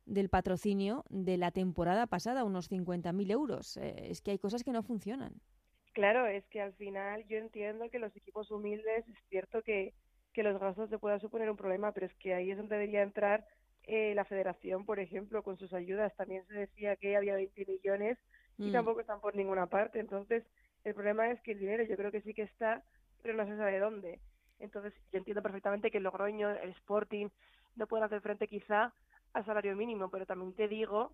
del 0.08 0.30
patrocinio 0.30 1.06
de 1.10 1.38
la 1.38 1.52
temporada 1.52 2.08
pasada, 2.08 2.44
unos 2.44 2.72
50.000 2.72 3.32
euros. 3.32 3.78
Eh, 3.78 4.08
es 4.10 4.22
que 4.22 4.32
hay 4.32 4.40
cosas 4.40 4.64
que 4.64 4.72
no 4.72 4.82
funcionan. 4.82 5.34
Claro, 5.94 6.26
es 6.26 6.46
que 6.48 6.60
al 6.62 6.74
final 6.74 7.24
yo 7.28 7.38
entiendo 7.38 7.90
que 7.92 8.00
los 8.00 8.16
equipos 8.16 8.50
humildes 8.50 9.08
es 9.08 9.18
cierto 9.30 9.62
que, 9.62 9.94
que 10.34 10.42
los 10.42 10.60
gastos 10.60 10.90
te 10.90 10.98
puedan 10.98 11.20
suponer 11.20 11.52
un 11.52 11.58
problema, 11.58 11.92
pero 11.92 12.08
es 12.08 12.16
que 12.16 12.34
ahí 12.34 12.50
es 12.50 12.58
donde 12.58 12.76
debería 12.76 13.04
entrar 13.04 13.46
eh, 13.88 14.14
la 14.16 14.26
federación, 14.26 14.86
por 14.86 15.00
ejemplo, 15.00 15.44
con 15.44 15.58
sus 15.58 15.74
ayudas. 15.74 16.16
También 16.16 16.46
se 16.48 16.54
decía 16.56 16.96
que 16.98 17.16
había 17.18 17.36
20 17.36 17.66
millones 17.66 18.18
y 18.64 18.70
Mm. 18.70 18.74
tampoco 18.74 19.02
están 19.02 19.22
por 19.22 19.36
ninguna 19.36 19.68
parte. 19.68 20.00
Entonces, 20.00 20.46
el 20.84 20.94
problema 20.94 21.32
es 21.32 21.42
que 21.42 21.54
el 21.54 21.60
dinero 21.60 21.84
yo 21.84 21.96
creo 21.98 22.12
que 22.12 22.22
sí 22.22 22.34
que 22.34 22.44
está, 22.44 22.84
pero 23.24 23.36
no 23.36 23.46
se 23.46 23.58
sabe 23.58 23.80
dónde. 23.80 24.20
Entonces, 24.60 24.94
yo 25.12 25.20
entiendo 25.20 25.42
perfectamente 25.44 25.92
que 25.92 25.98
el 26.00 26.04
Logroño, 26.04 26.50
el 26.52 26.70
Sporting, 26.72 27.30
no 27.76 27.88
pueden 27.88 28.06
hacer 28.06 28.22
frente 28.22 28.48
quizá 28.48 28.94
al 29.34 29.46
salario 29.46 29.76
mínimo, 29.76 30.10
pero 30.10 30.26
también 30.26 30.54
te 30.56 30.68
digo 30.68 31.14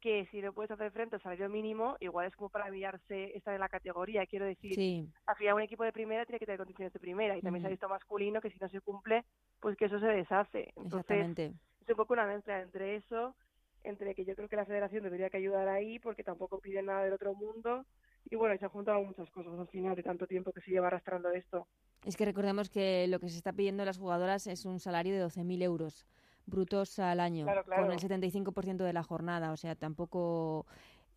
que 0.00 0.26
si 0.30 0.40
no 0.40 0.52
puedes 0.52 0.70
hacer 0.70 0.92
frente 0.92 1.16
al 1.16 1.22
salario 1.22 1.48
mínimo, 1.48 1.96
igual 2.00 2.26
es 2.28 2.36
como 2.36 2.50
para 2.50 2.70
mirarse 2.70 3.36
estar 3.36 3.52
en 3.54 3.60
la 3.60 3.68
categoría. 3.68 4.26
Quiero 4.26 4.46
decir, 4.46 4.74
Sí, 4.76 5.08
al 5.26 5.36
final 5.36 5.54
un 5.54 5.62
equipo 5.62 5.84
de 5.84 5.92
primera 5.92 6.24
tiene 6.24 6.38
que 6.38 6.46
tener 6.46 6.58
condiciones 6.58 6.92
de 6.92 7.00
primera 7.00 7.36
y 7.36 7.42
también 7.42 7.62
se 7.62 7.66
ha 7.66 7.70
visto 7.70 7.88
masculino 7.88 8.40
que 8.40 8.50
si 8.50 8.58
no 8.60 8.68
se 8.68 8.80
cumple, 8.80 9.24
pues 9.60 9.76
que 9.76 9.86
eso 9.86 9.98
se 10.00 10.06
deshace. 10.06 10.72
Entonces, 10.76 10.86
exactamente. 10.86 11.54
Es 11.88 11.94
un 11.94 11.96
poco 11.96 12.12
una 12.12 12.26
mezcla 12.26 12.60
entre 12.60 12.96
eso, 12.96 13.34
entre 13.82 14.14
que 14.14 14.24
yo 14.24 14.34
creo 14.34 14.48
que 14.48 14.56
la 14.56 14.66
federación 14.66 15.04
debería 15.04 15.30
que 15.30 15.38
ayudar 15.38 15.68
ahí 15.68 15.98
porque 15.98 16.22
tampoco 16.22 16.60
piden 16.60 16.86
nada 16.86 17.02
del 17.02 17.14
otro 17.14 17.34
mundo 17.34 17.86
y 18.30 18.36
bueno, 18.36 18.54
y 18.54 18.58
se 18.58 18.66
han 18.66 18.70
juntado 18.70 19.02
muchas 19.02 19.30
cosas 19.30 19.58
al 19.58 19.68
final 19.68 19.96
de 19.96 20.02
tanto 20.02 20.26
tiempo 20.26 20.52
que 20.52 20.60
se 20.60 20.70
lleva 20.70 20.88
arrastrando 20.88 21.30
esto. 21.30 21.66
Es 22.04 22.16
que 22.16 22.24
recordemos 22.26 22.68
que 22.68 23.06
lo 23.08 23.20
que 23.20 23.28
se 23.30 23.38
está 23.38 23.52
pidiendo 23.52 23.82
a 23.82 23.86
las 23.86 23.98
jugadoras 23.98 24.46
es 24.46 24.66
un 24.66 24.80
salario 24.80 25.14
de 25.14 25.24
12.000 25.24 25.62
euros 25.62 26.06
brutos 26.46 26.98
al 26.98 27.20
año, 27.20 27.44
Claro, 27.44 27.64
con 27.64 27.72
claro. 27.72 27.92
el 27.92 27.98
75% 27.98 28.76
de 28.84 28.92
la 28.92 29.02
jornada. 29.02 29.52
O 29.52 29.56
sea, 29.56 29.74
tampoco... 29.74 30.66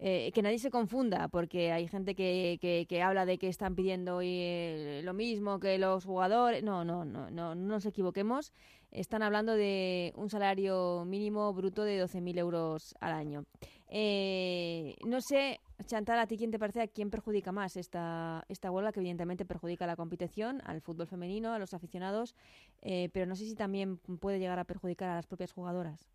eh, 0.04 0.32
que 0.34 0.42
nadie 0.42 0.58
se 0.58 0.72
confunda, 0.72 1.28
porque 1.28 1.72
hay 1.72 1.88
gente 1.88 2.16
que, 2.16 2.58
que, 2.60 2.88
que 2.90 3.04
habla 3.04 3.28
de 3.28 3.38
que 3.38 3.48
están 3.48 3.76
pidiendo 3.76 4.20
eh, 4.24 5.02
lo 5.04 5.14
mismo 5.14 5.60
que 5.60 5.78
los 5.78 6.06
jugadores. 6.06 6.64
No, 6.64 6.84
no, 6.84 7.06
no, 7.06 7.30
no, 7.30 7.54
no 7.54 7.68
nos 7.68 7.86
equivoquemos. 7.86 8.52
Están 8.90 9.22
hablando 9.22 9.54
de 9.54 10.12
un 10.16 10.32
salario 10.32 11.06
mínimo 11.06 11.54
bruto 11.54 11.84
de 11.84 12.04
12.000 12.04 12.40
euros 12.40 12.96
al 13.00 13.14
año. 13.14 13.46
Eh, 13.90 14.96
no 15.06 15.22
sé, 15.22 15.60
Chantal, 15.86 16.18
¿a 16.18 16.26
ti 16.26 16.36
quién 16.36 16.50
te 16.50 16.58
parece 16.58 16.82
a 16.82 16.88
quién 16.88 17.12
perjudica 17.12 17.52
más 17.52 17.78
esta, 17.78 18.44
esta 18.50 18.72
huelga 18.72 18.92
que 18.92 19.02
evidentemente 19.02 19.46
perjudica 19.46 19.86
a 19.86 19.88
la 19.88 19.96
competición, 19.96 20.62
al 20.66 20.82
fútbol 20.82 21.06
femenino, 21.06 21.54
a 21.54 21.60
los 21.60 21.76
aficionados, 21.76 22.34
eh, 22.82 23.10
pero 23.14 23.28
no 23.28 23.36
sé 23.36 23.46
si 23.46 23.54
también 23.54 23.98
puede 23.98 24.40
llegar 24.40 24.58
a 24.58 24.64
perjudicar 24.64 25.10
a 25.10 25.16
las 25.16 25.28
propias 25.28 25.52
jugadoras? 25.52 26.08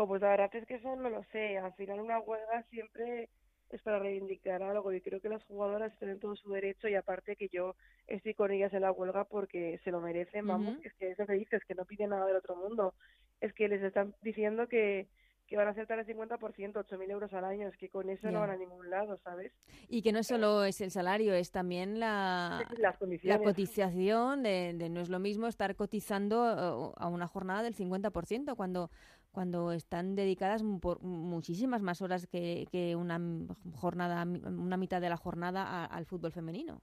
Jo, 0.00 0.06
pues 0.08 0.22
la 0.22 0.30
verdad 0.30 0.54
es 0.54 0.66
que 0.66 0.76
eso 0.76 0.96
no 0.96 1.10
lo 1.10 1.22
sé. 1.24 1.58
Al 1.58 1.74
final 1.74 2.00
una 2.00 2.18
huelga 2.20 2.62
siempre 2.70 3.28
es 3.68 3.82
para 3.82 3.98
reivindicar 3.98 4.62
algo 4.62 4.90
y 4.94 5.02
creo 5.02 5.20
que 5.20 5.28
las 5.28 5.44
jugadoras 5.44 5.94
tienen 5.98 6.18
todo 6.18 6.34
su 6.36 6.50
derecho 6.50 6.88
y 6.88 6.94
aparte 6.94 7.36
que 7.36 7.48
yo 7.52 7.76
estoy 8.06 8.32
con 8.32 8.50
ellas 8.50 8.72
en 8.72 8.80
la 8.80 8.92
huelga 8.92 9.24
porque 9.24 9.78
se 9.84 9.90
lo 9.90 10.00
merecen, 10.00 10.46
vamos, 10.46 10.72
Ujú. 10.72 10.80
es 10.84 10.94
que 10.94 11.10
eso 11.10 11.26
que 11.26 11.34
dices, 11.34 11.62
que 11.68 11.74
no 11.74 11.84
piden 11.84 12.10
nada 12.10 12.24
del 12.24 12.36
otro 12.36 12.56
mundo. 12.56 12.94
Es 13.42 13.52
que 13.52 13.68
les 13.68 13.82
están 13.82 14.14
diciendo 14.22 14.68
que, 14.68 15.06
que 15.46 15.56
van 15.58 15.68
a 15.68 15.72
aceptar 15.72 15.98
el 15.98 16.06
50%, 16.06 16.38
8.000 16.80 17.10
euros 17.10 17.34
al 17.34 17.44
año, 17.44 17.68
es 17.68 17.76
que 17.76 17.90
con 17.90 18.08
eso 18.08 18.28
Ya. 18.28 18.30
no 18.30 18.40
van 18.40 18.50
a 18.50 18.56
ningún 18.56 18.88
lado, 18.88 19.18
¿sabes? 19.18 19.52
Y 19.88 20.00
que 20.00 20.12
no 20.12 20.22
solo 20.22 20.64
es 20.64 20.80
el 20.80 20.90
salario, 20.90 21.34
es 21.34 21.50
también 21.50 22.00
la, 22.00 22.66
Las 22.78 22.96
la 23.22 23.38
cotización, 23.38 24.42
de, 24.42 24.72
de 24.74 24.88
no 24.88 25.00
es 25.00 25.10
lo 25.10 25.18
mismo 25.18 25.46
estar 25.46 25.76
cotizando 25.76 26.46
eh, 26.46 26.94
a 26.96 27.08
una 27.08 27.26
jornada 27.26 27.62
del 27.62 27.74
50% 27.74 28.56
cuando, 28.56 28.90
cuando 29.32 29.72
están 29.72 30.16
dedicadas 30.16 30.62
por 30.80 31.02
muchísimas 31.02 31.82
más 31.82 32.02
horas 32.02 32.26
que, 32.26 32.66
que 32.70 32.96
una 32.96 33.20
jornada, 33.74 34.22
una 34.24 34.76
mitad 34.76 35.00
de 35.00 35.08
la 35.08 35.16
jornada 35.16 35.62
a- 35.62 35.84
al 35.84 36.06
fútbol 36.06 36.32
femenino. 36.32 36.80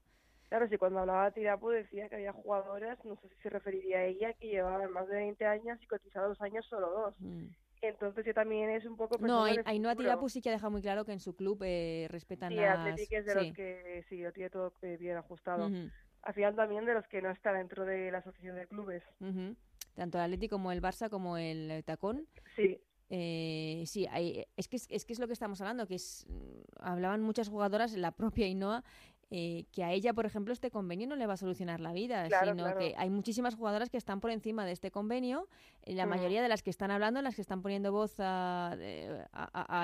Claro, 0.48 0.66
si 0.68 0.78
cuando 0.78 1.00
hablaba 1.00 1.30
Tirapu 1.30 1.68
decía 1.68 2.08
que 2.08 2.16
había 2.16 2.32
jugadoras, 2.32 2.98
no 3.04 3.16
sé 3.16 3.28
si 3.28 3.42
se 3.42 3.50
referiría 3.50 3.98
a 3.98 4.04
ella, 4.04 4.32
que 4.32 4.48
llevaban 4.48 4.90
más 4.92 5.06
de 5.08 5.16
20 5.16 5.44
años 5.44 5.78
y 5.82 5.86
cotizados 5.86 6.38
dos 6.38 6.40
años 6.40 6.64
solo 6.66 6.90
dos. 6.90 7.14
Mm. 7.18 7.48
Entonces 7.82 8.24
yo 8.24 8.34
también 8.34 8.70
es 8.70 8.84
un 8.86 8.96
poco... 8.96 9.18
No, 9.18 9.44
Ainhoa. 9.66 9.94
Tirapu 9.94 10.28
sí 10.28 10.40
que 10.40 10.48
ha 10.48 10.52
dejado 10.52 10.70
muy 10.70 10.82
claro 10.82 11.04
que 11.04 11.12
en 11.12 11.20
su 11.20 11.36
club 11.36 11.62
eh, 11.64 12.08
respetan 12.10 12.50
Sí, 12.50 12.56
las... 12.56 12.98
Es 12.98 13.08
de 13.10 13.20
sí. 13.22 13.34
los 13.34 13.52
que 13.54 14.04
sí, 14.08 14.22
lo 14.22 14.32
tiene 14.32 14.50
todo 14.50 14.72
eh, 14.82 14.96
bien 14.98 15.16
ajustado. 15.18 15.66
Ujú, 15.66 15.90
Al 16.22 16.34
final 16.34 16.56
también 16.56 16.86
de 16.86 16.94
los 16.94 17.06
que 17.08 17.22
no 17.22 17.30
está 17.30 17.52
dentro 17.52 17.84
de 17.84 18.10
la 18.10 18.18
asociación 18.18 18.56
de 18.56 18.66
clubes. 18.66 19.02
ujú. 19.20 19.54
Tanto 19.98 20.16
el 20.18 20.24
Atleti 20.24 20.48
como 20.48 20.70
el 20.70 20.80
Barça 20.80 21.10
como 21.10 21.36
el 21.36 21.82
Tacón 21.84 22.26
Sí, 22.56 22.78
Eh, 23.10 23.84
sí, 23.86 24.06
hay- 24.10 24.44
es, 24.56 24.68
que 24.68 24.76
es, 24.76 24.86
que 25.06 25.12
es 25.14 25.18
lo 25.18 25.26
que 25.26 25.32
estamos 25.32 25.60
hablando, 25.62 25.86
que 25.86 25.94
es, 25.94 26.26
mm, 26.28 26.60
hablaban 26.80 27.22
muchas 27.22 27.48
jugadoras, 27.48 27.94
la 27.94 28.12
propia 28.12 28.44
Ainhoa, 28.46 28.84
eh, 29.30 29.64
que 29.72 29.82
a 29.82 29.92
ella, 29.92 30.12
por 30.12 30.26
ejemplo, 30.26 30.52
este 30.52 30.70
convenio 30.70 31.08
no 31.08 31.16
le 31.16 31.26
va 31.26 31.32
a 31.32 31.36
solucionar 31.38 31.80
la 31.80 31.92
vida, 31.94 32.28
Claro, 32.28 32.50
sino 32.52 32.64
claro. 32.64 32.78
que 32.78 32.94
hay 32.98 33.08
muchísimas 33.08 33.54
jugadoras 33.54 33.88
que 33.88 33.96
están 33.96 34.20
por 34.20 34.30
encima 34.30 34.66
de 34.66 34.72
este 34.72 34.90
convenio, 34.90 35.48
eh, 35.84 35.94
la 35.94 36.04
mayoría 36.06 36.42
de 36.42 36.48
las 36.48 36.62
que 36.62 36.68
están 36.70 36.90
hablando, 36.90 37.22
las 37.22 37.34
que 37.34 37.40
están 37.40 37.62
poniendo 37.62 37.92
voz 37.92 38.14
a 38.20 38.76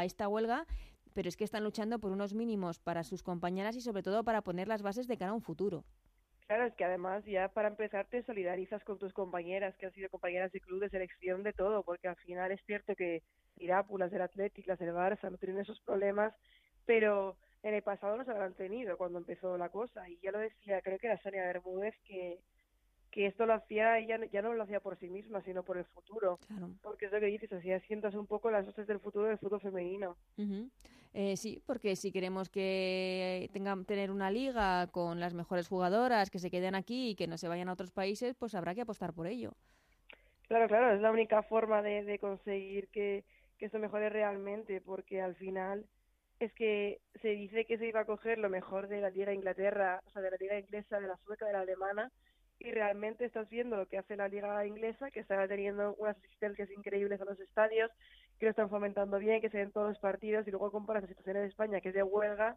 esta 0.05 0.29
huelga, 0.29 0.67
pero 1.15 1.29
es 1.29 1.37
que 1.37 1.45
están 1.45 1.65
luchando 1.65 1.99
por 2.01 2.13
unos 2.13 2.35
mínimos 2.35 2.79
para 2.79 3.05
sus 3.05 3.23
compañeras 3.23 3.75
y 3.77 3.81
sobre 3.81 4.03
todo 4.03 4.23
para 4.23 4.43
poner 4.43 4.69
las 4.69 4.83
bases 4.83 5.07
de 5.09 5.17
cara 5.17 5.31
a 5.31 5.35
un 5.35 5.41
futuro. 5.43 5.85
Claro, 6.47 6.67
es 6.67 6.75
que 6.75 6.85
además 6.85 7.25
ya 7.25 7.49
para 7.49 7.69
empezar 7.69 8.07
te 8.07 8.23
solidarizas 8.23 8.83
con 8.85 8.99
tus 8.99 9.13
compañeras, 9.13 9.77
que 9.77 9.87
han 9.87 9.93
sido 9.93 10.09
compañeras 10.11 10.53
de 10.53 10.61
club, 10.61 10.81
de 10.81 10.91
selección, 10.91 11.43
de 11.43 11.53
todo, 11.53 11.83
porque 11.83 12.09
al 12.09 12.17
final 12.17 12.51
es 12.53 12.61
cierto 12.67 12.95
que 12.95 13.23
Irapu, 13.57 13.99
las 13.99 14.11
del 14.11 14.23
Athletic, 14.23 14.67
las 14.67 14.79
del 14.79 14.95
Barça, 14.95 15.31
no 15.31 15.39
tienen 15.39 15.61
esos 15.61 15.81
problemas, 15.81 16.35
pero 16.87 17.37
en 17.63 17.75
el 17.75 17.83
pasado 17.83 18.17
los 18.17 18.29
habrán 18.29 18.55
tenido 18.55 18.97
cuando 18.99 19.19
empezó 19.19 19.57
la 19.57 19.71
cosa. 19.71 20.09
Y 20.09 20.19
ya 20.21 20.31
lo 20.33 20.39
decía, 20.39 20.83
creo 20.83 20.99
que 20.99 21.07
era 21.07 21.23
Sonia 21.23 21.47
Bermúdez, 21.47 21.95
que, 22.05 22.39
que 23.15 23.27
esto 23.27 23.47
lo 23.47 23.55
hacía, 23.55 23.97
ella 24.01 24.19
ya 24.33 24.43
no 24.43 24.53
lo 24.55 24.65
hacía 24.65 24.81
por 24.81 24.99
sí 24.99 25.09
misma, 25.09 25.41
sino 25.43 25.63
por 25.63 25.79
el 25.79 25.85
futuro. 25.85 26.41
Claro. 26.49 26.71
Porque 26.83 27.07
es 27.07 27.13
lo 27.13 27.21
que 27.21 27.27
dices, 27.27 27.53
así 27.53 27.71
asientas 27.71 28.17
un 28.17 28.27
poco 28.27 28.51
las 28.51 28.67
bases 28.67 28.89
del 28.89 28.99
futuro 28.99 29.27
del 29.27 29.39
fútbol 29.39 29.61
femenino. 29.61 30.17
Eh, 31.13 31.37
sí, 31.37 31.63
porque 31.65 31.95
si 31.95 32.11
queremos 32.11 32.49
que 32.49 33.49
tengan 33.53 33.85
tener 33.85 34.11
una 34.11 34.33
liga 34.33 34.89
con 34.89 35.21
las 35.21 35.33
mejores 35.33 35.69
jugadoras 35.69 36.29
que 36.29 36.41
se 36.41 36.51
queden 36.51 36.75
aquí 36.75 37.11
y 37.11 37.15
que 37.15 37.29
no 37.29 37.39
se 37.39 37.47
vayan 37.47 37.69
a 37.69 37.75
otros 37.75 37.93
países, 37.93 38.35
pues 38.35 38.57
habrá 38.57 38.75
que 38.75 38.81
apostar 38.81 39.13
por 39.13 39.29
ello. 39.29 39.53
Claro, 40.49 40.67
claro, 40.67 40.93
es 40.93 41.01
la 41.01 41.13
única 41.13 41.45
forma 41.45 41.83
de, 41.83 42.03
de 42.03 42.19
conseguir 42.19 42.89
que, 42.89 43.23
que 43.59 43.67
esto 43.67 43.79
mejore 43.79 44.11
realmente, 44.11 44.81
porque 44.81 45.23
al 45.23 45.37
final 45.37 45.87
es 46.41 46.53
que 46.55 47.01
se 47.23 47.29
dice 47.29 47.65
que 47.65 47.79
se 47.79 47.87
iba 47.87 48.01
a 48.01 48.07
coger 48.07 48.39
lo 48.39 48.51
mejor 48.51 48.89
de 48.89 49.01
la 49.01 49.11
Liga 49.11 49.27
de 49.27 49.37
Inglaterra, 49.37 50.03
o 50.05 50.11
sea, 50.11 50.21
de 50.21 50.33
la 50.33 50.37
Liga 50.37 50.59
inglesa, 50.59 50.99
de 50.99 51.07
la 51.07 51.17
sueca, 51.19 51.47
de 51.47 51.53
la 51.53 51.61
alemana, 51.61 52.11
y 52.59 52.71
realmente 52.71 53.25
estás 53.25 53.49
viendo 53.49 53.77
lo 53.77 53.87
que 53.87 53.99
hace 53.99 54.17
la 54.17 54.29
Liga 54.29 54.67
inglesa, 54.67 55.11
que 55.11 55.21
está 55.21 55.47
teniendo 55.49 55.95
unas 55.99 56.17
asistencias 56.17 56.71
increíbles 56.71 57.21
a 57.21 57.25
los 57.25 57.39
estadios, 57.41 57.91
que 58.39 58.47
lo 58.47 58.51
están 58.51 58.71
fomentando 58.71 59.19
bien, 59.19 59.41
que 59.41 59.51
se 59.51 59.59
ven 59.59 59.73
todos 59.73 59.89
los 59.89 59.99
partidos, 59.99 60.47
y 60.47 60.51
luego 60.51 60.71
comparas 60.71 61.03
la 61.03 61.09
situación 61.09 61.37
en 61.37 61.45
España, 61.45 61.81
que 61.81 61.91
es 61.91 61.95
de 61.95 62.03
huelga, 62.03 62.57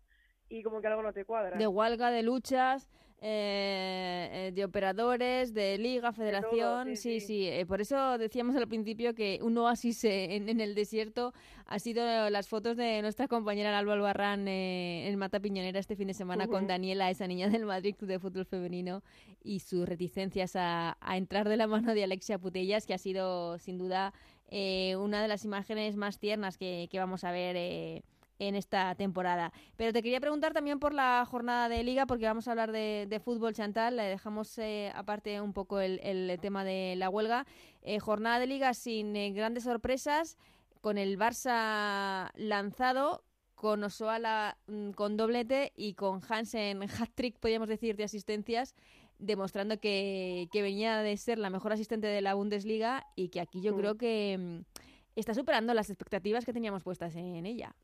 y 0.49 0.63
como 0.63 0.81
que 0.81 0.87
algo 0.87 1.01
no 1.03 1.13
te 1.13 1.25
cuadra. 1.25 1.57
De 1.57 1.67
huelga, 1.67 2.11
de 2.11 2.23
luchas, 2.23 2.87
eh, 3.19 4.29
eh, 4.31 4.51
de 4.53 4.63
operadores, 4.63 5.51
de 5.51 5.79
liga, 5.79 6.13
federación, 6.13 6.89
sí, 6.89 6.95
sí, 6.95 7.19
sí. 7.19 7.27
sí. 7.27 7.47
eh, 7.47 7.65
por 7.65 7.81
eso 7.81 8.19
decíamos 8.19 8.55
al 8.55 8.67
principio 8.67 9.15
que 9.15 9.39
un 9.41 9.57
oasis 9.57 10.03
eh, 10.03 10.35
en, 10.35 10.49
en 10.49 10.61
el 10.61 10.75
desierto 10.75 11.33
ha 11.65 11.79
sido 11.79 12.29
las 12.29 12.47
fotos 12.47 12.77
de 12.77 13.01
nuestra 13.01 13.27
compañera 13.27 13.75
Alba 13.77 13.93
Albarrán 13.93 14.47
en 14.47 15.17
Mata 15.17 15.39
Piñonera 15.39 15.79
este 15.79 15.95
fin 15.95 16.07
de 16.07 16.13
semana 16.13 16.47
con. 16.47 16.67
Daniela, 16.67 17.09
esa 17.09 17.25
niña 17.27 17.49
del 17.49 17.65
Madrid 17.65 17.95
Club 17.95 18.09
de 18.09 18.19
Fútbol 18.19 18.45
Femenino, 18.45 19.01
y 19.43 19.61
sus 19.61 19.87
reticencias 19.87 20.55
a, 20.55 20.97
a 20.99 21.17
entrar 21.17 21.49
de 21.49 21.57
la 21.57 21.65
mano 21.65 21.93
de 21.93 22.03
Alexia 22.03 22.37
Putellas, 22.37 22.85
que 22.85 22.93
ha 22.93 22.97
sido 22.97 23.57
sin 23.57 23.77
duda 23.77 24.13
una 24.51 25.21
de 25.21 25.27
las 25.27 25.43
imágenes 25.43 25.95
más 25.95 26.19
tiernas 26.19 26.57
que, 26.57 26.87
que 26.91 26.99
vamos 26.99 27.23
a 27.23 27.31
ver. 27.31 28.03
En 28.39 28.55
esta 28.55 28.93
temporada. 28.95 29.51
Pero 29.75 29.93
te 29.93 30.03
quería 30.03 30.19
preguntar 30.19 30.53
también 30.53 30.79
por 30.79 30.93
la 30.93 31.25
jornada 31.29 31.69
de 31.69 31.83
liga, 31.83 32.05
porque 32.05 32.25
vamos 32.25 32.47
a 32.47 32.51
hablar 32.51 32.71
de, 32.71 33.05
de 33.09 33.19
fútbol, 33.19 33.53
Chantal. 33.53 33.97
Le 33.97 34.03
dejamos 34.03 34.57
eh, 34.57 34.91
aparte 34.95 35.41
un 35.41 35.53
poco 35.53 35.79
el, 35.79 35.99
el 36.03 36.37
tema 36.39 36.63
de 36.63 36.95
la 36.97 37.09
huelga. 37.09 37.45
Eh, 37.81 37.99
jornada 37.99 38.39
de 38.39 38.47
liga 38.47 38.73
sin 38.73 39.15
eh, 39.15 39.31
grandes 39.31 39.63
sorpresas, 39.63 40.37
con 40.81 40.97
el 40.97 41.17
Barça 41.17 42.29
lanzado, 42.35 43.23
con 43.55 43.83
Osoala 43.83 44.57
mm, 44.67 44.91
con 44.91 45.17
doblete 45.17 45.73
y 45.75 45.93
con 45.95 46.21
Hansen 46.27 46.83
hat-trick, 46.83 47.39
podríamos 47.39 47.67
decir, 47.67 47.95
de 47.95 48.03
asistencias, 48.03 48.75
demostrando 49.17 49.79
que, 49.79 50.47
que 50.51 50.61
venía 50.61 50.97
de 50.99 51.17
ser 51.17 51.39
la 51.39 51.49
mejor 51.49 51.73
asistente 51.73 52.05
de 52.05 52.21
la 52.21 52.35
Bundesliga 52.35 53.07
y 53.15 53.29
que 53.29 53.41
aquí 53.41 53.61
yo 53.61 53.73
Mm. 53.73 53.77
creo 53.77 53.95
que 53.97 54.37
mm, 54.37 54.79
está 55.15 55.33
superando 55.33 55.73
las 55.73 55.89
expectativas 55.89 56.45
que 56.45 56.53
teníamos 56.53 56.83
puestas 56.83 57.15
en 57.15 57.45
ella. 57.47 57.75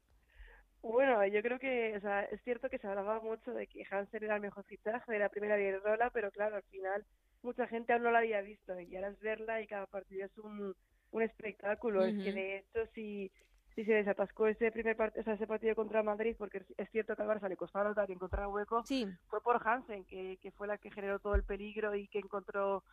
Bueno, 0.83 1.25
yo 1.25 1.41
creo 1.41 1.59
que, 1.59 1.95
o 1.95 2.01
sea, 2.01 2.23
es 2.23 2.41
cierto 2.43 2.69
que 2.69 2.77
se 2.77 2.87
hablaba 2.87 3.21
mucho 3.21 3.53
de 3.53 3.67
que 3.67 3.85
Hansen 3.89 4.23
era 4.23 4.35
el 4.35 4.41
mejor 4.41 4.65
fichaje 4.65 5.11
de 5.11 5.19
la 5.19 5.29
primera 5.29 5.59
Iberdrola, 5.59 6.09
pero 6.09 6.29
claro, 6.29 6.57
al 6.57 6.63
final 6.63 7.05
mucha 7.41 7.67
gente 7.67 7.93
aún 7.93 8.03
no 8.03 8.11
la 8.11 8.19
había 8.19 8.41
visto 8.41 8.77
y 8.79 8.95
ahora 8.95 9.09
es 9.09 9.19
verla 9.19 9.61
y 9.61 9.67
cada 9.67 9.85
partido 9.85 10.25
es 10.25 10.37
un, 10.37 10.75
un 11.11 11.21
espectáculo. 11.21 12.03
Es 12.03 12.21
que 12.21 12.33
de 12.33 12.57
hecho, 12.57 12.85
si, 12.93 13.31
Sí, 13.75 13.85
se 13.85 13.93
desatascó 13.93 14.45
ese 14.45 14.71
primer 14.71 14.95
partido, 14.95 15.21
o 15.21 15.23
sea, 15.23 15.33
ese 15.33 15.47
partido 15.47 15.73
contra 15.73 16.03
Madrid, 16.03 16.35
porque 16.37 16.63
es 16.77 16.89
cierto 16.91 17.15
que 17.15 17.23
al 17.23 17.27
Barça 17.27 17.49
le 17.49 17.57
costaba 17.57 17.89
notar 17.89 18.07
y 18.09 18.13
encontrar 18.13 18.47
hueco. 18.47 18.83
Sí. 18.85 19.07
Fue 19.27 19.41
por 19.41 19.67
Hansen, 19.67 20.05
que, 20.05 20.37
que 20.41 20.51
fue 20.51 20.67
la 20.67 20.77
que 20.77 20.91
generó 20.91 21.17
todo 21.17 21.33
el 21.33 21.43
peligro 21.43 21.95
y 21.95 22.07
que 22.07 22.19
encontró 22.19 22.83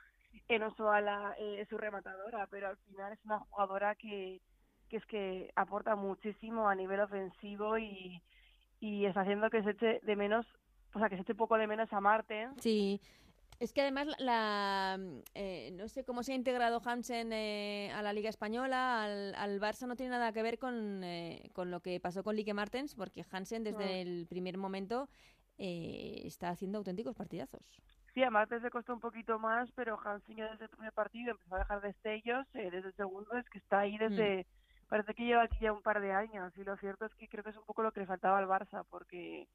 en 0.48 0.62
Osoala 0.62 1.34
eh, 1.38 1.66
su 1.68 1.76
rematadora, 1.76 2.46
pero 2.46 2.68
al 2.68 2.78
final 2.78 3.12
es 3.12 3.22
una 3.24 3.40
jugadora 3.40 3.94
que, 3.94 4.40
que 4.90 4.96
es 4.96 5.06
que 5.06 5.52
aporta 5.54 5.94
muchísimo 5.94 6.68
a 6.68 6.74
nivel 6.74 7.00
ofensivo 7.00 7.78
y, 7.78 8.20
y 8.80 9.06
está 9.06 9.22
haciendo 9.22 9.48
que 9.48 9.62
se 9.62 9.70
eche 9.70 10.00
de 10.02 10.16
menos, 10.16 10.44
o 10.92 10.98
sea, 10.98 11.08
que 11.08 11.14
se 11.16 11.22
eche 11.22 11.34
poco 11.34 11.56
de 11.56 11.68
menos 11.68 11.90
a 11.92 12.00
Marten. 12.00 12.60
Sí, 12.60 13.00
es 13.60 13.72
que 13.72 13.82
además 13.82 14.08
la, 14.18 14.98
eh, 15.34 15.70
no 15.74 15.88
sé 15.88 16.04
cómo 16.04 16.22
se 16.24 16.32
ha 16.32 16.34
integrado 16.34 16.82
Hansen 16.84 17.32
eh, 17.32 17.92
a 17.94 18.02
la 18.02 18.12
Liga 18.12 18.28
Española, 18.28 19.04
al, 19.04 19.34
al, 19.36 19.60
Barça 19.60 19.86
no 19.86 19.96
tiene 19.96 20.10
nada 20.10 20.32
que 20.32 20.42
ver 20.42 20.58
con, 20.58 21.04
eh, 21.04 21.50
con 21.52 21.70
lo 21.70 21.80
que 21.80 22.00
pasó 22.00 22.24
con 22.24 22.34
Lique 22.34 22.52
Martens, 22.52 22.94
porque 22.94 23.24
Hansen 23.30 23.62
desde 23.62 23.84
No. 23.84 23.90
el 23.90 24.26
primer 24.28 24.58
momento 24.58 25.08
eh, 25.58 26.22
está 26.24 26.48
haciendo 26.48 26.78
auténticos 26.78 27.14
partidazos. 27.14 27.62
Sí, 28.14 28.24
a 28.24 28.30
Martes 28.30 28.62
le 28.62 28.70
costó 28.70 28.92
un 28.92 29.00
poquito 29.00 29.38
más, 29.38 29.70
pero 29.72 29.96
Hansen 30.02 30.36
ya 30.36 30.50
desde 30.50 30.64
el 30.64 30.70
primer 30.70 30.92
partido 30.92 31.30
empezó 31.30 31.54
a 31.54 31.58
dejar 31.58 31.80
destellos, 31.80 32.46
eh, 32.54 32.70
desde 32.72 32.88
el 32.88 32.96
segundo 32.96 33.36
es 33.36 33.48
que 33.50 33.58
está 33.58 33.80
ahí 33.80 33.96
desde, 33.98 34.46
parece 34.90 35.14
que 35.14 35.24
lleva 35.24 35.44
aquí 35.44 35.58
ya 35.60 35.72
un 35.72 35.82
par 35.82 36.02
de 36.02 36.12
años, 36.12 36.52
y 36.58 36.64
lo 36.64 36.76
cierto 36.78 37.06
es 37.06 37.14
que 37.16 37.28
creo 37.28 37.44
que 37.44 37.52
es 37.52 37.58
un 37.58 37.64
poco 37.66 37.82
lo 37.84 37.92
que 37.92 38.00
le 38.02 38.06
faltaba 38.08 38.38
al 38.38 38.48
Barça, 38.48 38.84
porque, 38.90 39.48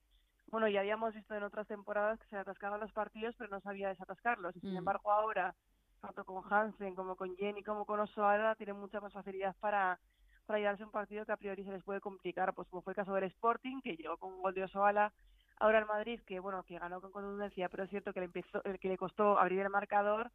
bueno, 0.47 0.69
ya 0.69 0.81
habíamos 0.81 1.13
visto 1.15 1.35
en 1.35 1.43
otras 1.43 1.67
temporadas 1.67 2.19
que 2.19 2.27
se 2.29 2.37
atascaban 2.37 2.81
los 2.81 2.93
partidos, 2.93 3.35
pero 3.37 3.51
no 3.51 3.61
sabía 3.61 3.89
desatascarlos, 3.89 4.55
y 4.57 4.61
sin 4.61 4.71
Mm. 4.71 4.77
embargo 4.77 5.11
ahora, 5.11 5.55
tanto 6.01 6.25
con 6.25 6.43
Hansen 6.51 6.95
como 6.95 7.17
con 7.17 7.35
Jenny 7.37 7.63
como 7.63 7.85
con 7.85 7.99
Osoala, 8.01 8.55
tienen 8.55 8.77
mucha 8.77 9.01
más 9.01 9.13
facilidad 9.13 9.55
para 9.59 9.99
para 10.47 10.59
llevarse 10.59 10.83
un 10.85 10.91
partido 10.91 11.25
que 11.25 11.33
a 11.33 11.37
priori 11.37 11.63
se 11.65 11.71
les 11.71 11.83
puede 11.83 12.01
complicar, 12.01 12.53
pues 12.55 12.69
como 12.69 12.83
fue 12.83 12.93
el 12.93 12.97
caso 12.97 13.13
del 13.15 13.25
Sporting, 13.25 13.81
que 13.81 13.97
llegó 13.97 14.17
con 14.19 14.33
un 14.33 14.41
gol 14.43 14.53
de 14.55 14.63
Osoala, 14.65 15.13
ahora 15.59 15.79
el 15.79 15.87
Madrid, 15.87 16.21
que 16.27 16.39
bueno, 16.41 16.63
que 16.65 16.79
ganó 16.79 17.01
con 17.01 17.11
contundencia, 17.11 17.69
pero 17.69 17.83
es 17.85 17.91
cierto 17.91 18.13
que 18.13 18.21
le 18.21 18.27
empezó, 18.27 18.61
que 18.81 18.89
le 18.89 18.97
costó 18.97 19.39
abrir 19.39 19.61
el 19.61 19.71
marcador, 19.71 20.31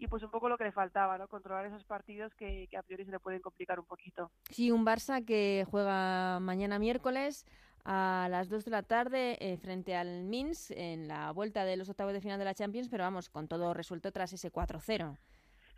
y 0.00 0.08
pues 0.08 0.22
un 0.22 0.30
poco 0.30 0.48
lo 0.48 0.56
que 0.56 0.64
le 0.64 0.72
faltaba, 0.72 1.18
¿no? 1.18 1.28
Controlar 1.28 1.66
esos 1.66 1.84
partidos 1.84 2.34
que, 2.34 2.66
que 2.70 2.76
a 2.78 2.82
priori 2.82 3.04
se 3.04 3.10
le 3.10 3.20
pueden 3.20 3.40
complicar 3.42 3.78
un 3.78 3.84
poquito. 3.84 4.30
Sí, 4.50 4.70
un 4.70 4.84
Barça 4.84 5.22
que 5.24 5.66
juega 5.70 6.40
mañana 6.40 6.78
miércoles 6.78 7.44
a 7.84 8.26
las 8.30 8.48
2 8.48 8.64
de 8.64 8.70
la 8.70 8.82
tarde 8.82 9.36
eh, 9.40 9.58
frente 9.58 9.94
al 9.94 10.24
Minsk 10.24 10.70
en 10.74 11.06
la 11.06 11.32
vuelta 11.32 11.64
de 11.66 11.76
los 11.76 11.90
octavos 11.90 12.14
de 12.14 12.20
final 12.22 12.38
de 12.38 12.46
la 12.46 12.54
Champions, 12.54 12.88
pero 12.88 13.04
vamos, 13.04 13.28
con 13.28 13.46
todo 13.46 13.74
resuelto 13.74 14.10
tras 14.10 14.32
ese 14.32 14.50
4-0. 14.50 15.18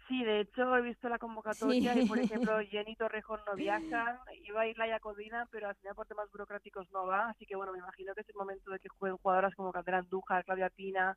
Sí, 0.06 0.22
de 0.24 0.40
hecho 0.40 0.76
he 0.76 0.82
visto 0.82 1.08
la 1.08 1.18
convocatoria 1.18 1.94
Sí. 1.94 2.00
y 2.00 2.06
por 2.06 2.18
ejemplo 2.18 2.58
Jenny 2.70 2.94
Torrejón 2.96 3.40
no 3.46 3.54
viajan, 3.56 4.18
iba 4.44 4.60
a 4.60 4.66
ir 4.68 4.78
Laia 4.78 5.00
Codina, 5.00 5.48
pero 5.50 5.68
al 5.68 5.74
final 5.76 5.94
por 5.96 6.06
temas 6.06 6.30
burocráticos 6.30 6.88
no 6.92 7.06
va, 7.06 7.30
así 7.30 7.44
que 7.46 7.56
bueno, 7.56 7.72
me 7.72 7.78
imagino 7.78 8.14
que 8.14 8.20
es 8.20 8.28
el 8.28 8.34
momento 8.36 8.70
de 8.70 8.78
que 8.78 8.88
jueguen 8.88 9.16
jugadoras 9.18 9.54
como 9.54 9.72
Candela 9.72 9.98
Andújar, 9.98 10.44
Claudia 10.44 10.70
Pina 10.70 11.16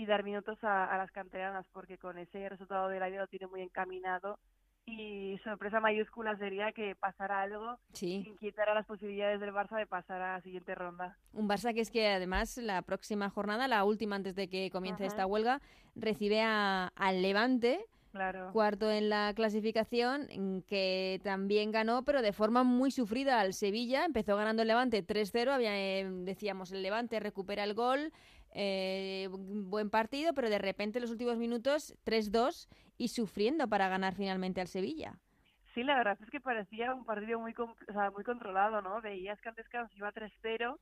y 0.00 0.06
dar 0.06 0.24
minutos 0.24 0.56
a, 0.64 0.86
a 0.86 0.96
las 0.96 1.10
canteranas, 1.12 1.66
porque 1.72 1.98
con 1.98 2.16
ese 2.16 2.48
resultado 2.48 2.88
del 2.88 3.02
año 3.02 3.20
lo 3.20 3.26
tiene 3.26 3.46
muy 3.48 3.60
encaminado 3.60 4.38
y 4.86 5.38
sorpresa 5.44 5.78
mayúscula 5.78 6.36
sería 6.38 6.72
que 6.72 6.96
pasara 6.96 7.42
algo 7.42 7.78
Sí. 7.92 8.22
que 8.24 8.30
inquietara 8.30 8.72
las 8.72 8.86
posibilidades 8.86 9.40
del 9.40 9.52
Barça 9.52 9.76
de 9.76 9.86
pasar 9.86 10.22
a 10.22 10.36
la 10.36 10.40
siguiente 10.40 10.74
ronda. 10.74 11.18
Un 11.34 11.46
Barça 11.50 11.74
que 11.74 11.82
es 11.82 11.90
que 11.90 12.08
además 12.08 12.56
la 12.56 12.80
próxima 12.80 13.28
jornada, 13.28 13.68
la 13.68 13.84
última 13.84 14.16
antes 14.16 14.34
de 14.34 14.48
que 14.48 14.70
comience 14.70 15.04
Ajá. 15.04 15.08
esta 15.12 15.26
huelga, 15.26 15.60
recibe 15.94 16.40
a, 16.40 16.90
al 16.96 17.20
Levante, 17.20 17.84
Claro. 18.12 18.50
cuarto 18.52 18.90
en 18.90 19.08
la 19.10 19.32
clasificación, 19.36 20.64
que 20.66 21.20
también 21.22 21.70
ganó, 21.70 22.02
pero 22.04 22.22
de 22.22 22.32
forma 22.32 22.64
muy 22.64 22.90
sufrida 22.90 23.38
al 23.38 23.52
Sevilla. 23.54 24.04
Empezó 24.04 24.34
ganando 24.36 24.62
el 24.62 24.68
Levante 24.68 25.06
3-0, 25.06 25.52
había, 25.52 25.78
eh, 25.78 26.08
decíamos, 26.24 26.72
el 26.72 26.82
Levante 26.82 27.20
recupera 27.20 27.62
el 27.62 27.74
gol, 27.74 28.12
eh, 28.52 29.28
buen 29.30 29.90
partido, 29.90 30.34
pero 30.34 30.50
de 30.50 30.58
repente 30.58 30.98
en 30.98 31.02
los 31.02 31.10
últimos 31.10 31.36
minutos 31.36 31.94
3-2 32.04 32.68
y 32.98 33.08
sufriendo 33.08 33.68
para 33.68 33.88
ganar 33.88 34.14
finalmente 34.14 34.60
al 34.60 34.68
Sevilla. 34.68 35.18
Sí, 35.74 35.84
la 35.84 35.96
verdad 35.96 36.18
es 36.20 36.30
que 36.30 36.40
parecía 36.40 36.92
un 36.94 37.04
partido 37.04 37.38
muy 37.38 37.54
o 37.58 37.92
sea, 37.92 38.10
muy 38.10 38.24
controlado, 38.24 38.82
¿no? 38.82 39.00
Veías 39.00 39.40
que 39.40 39.48
al 39.50 39.54
descanso 39.54 39.94
iba 39.96 40.10
3-0 40.10 40.78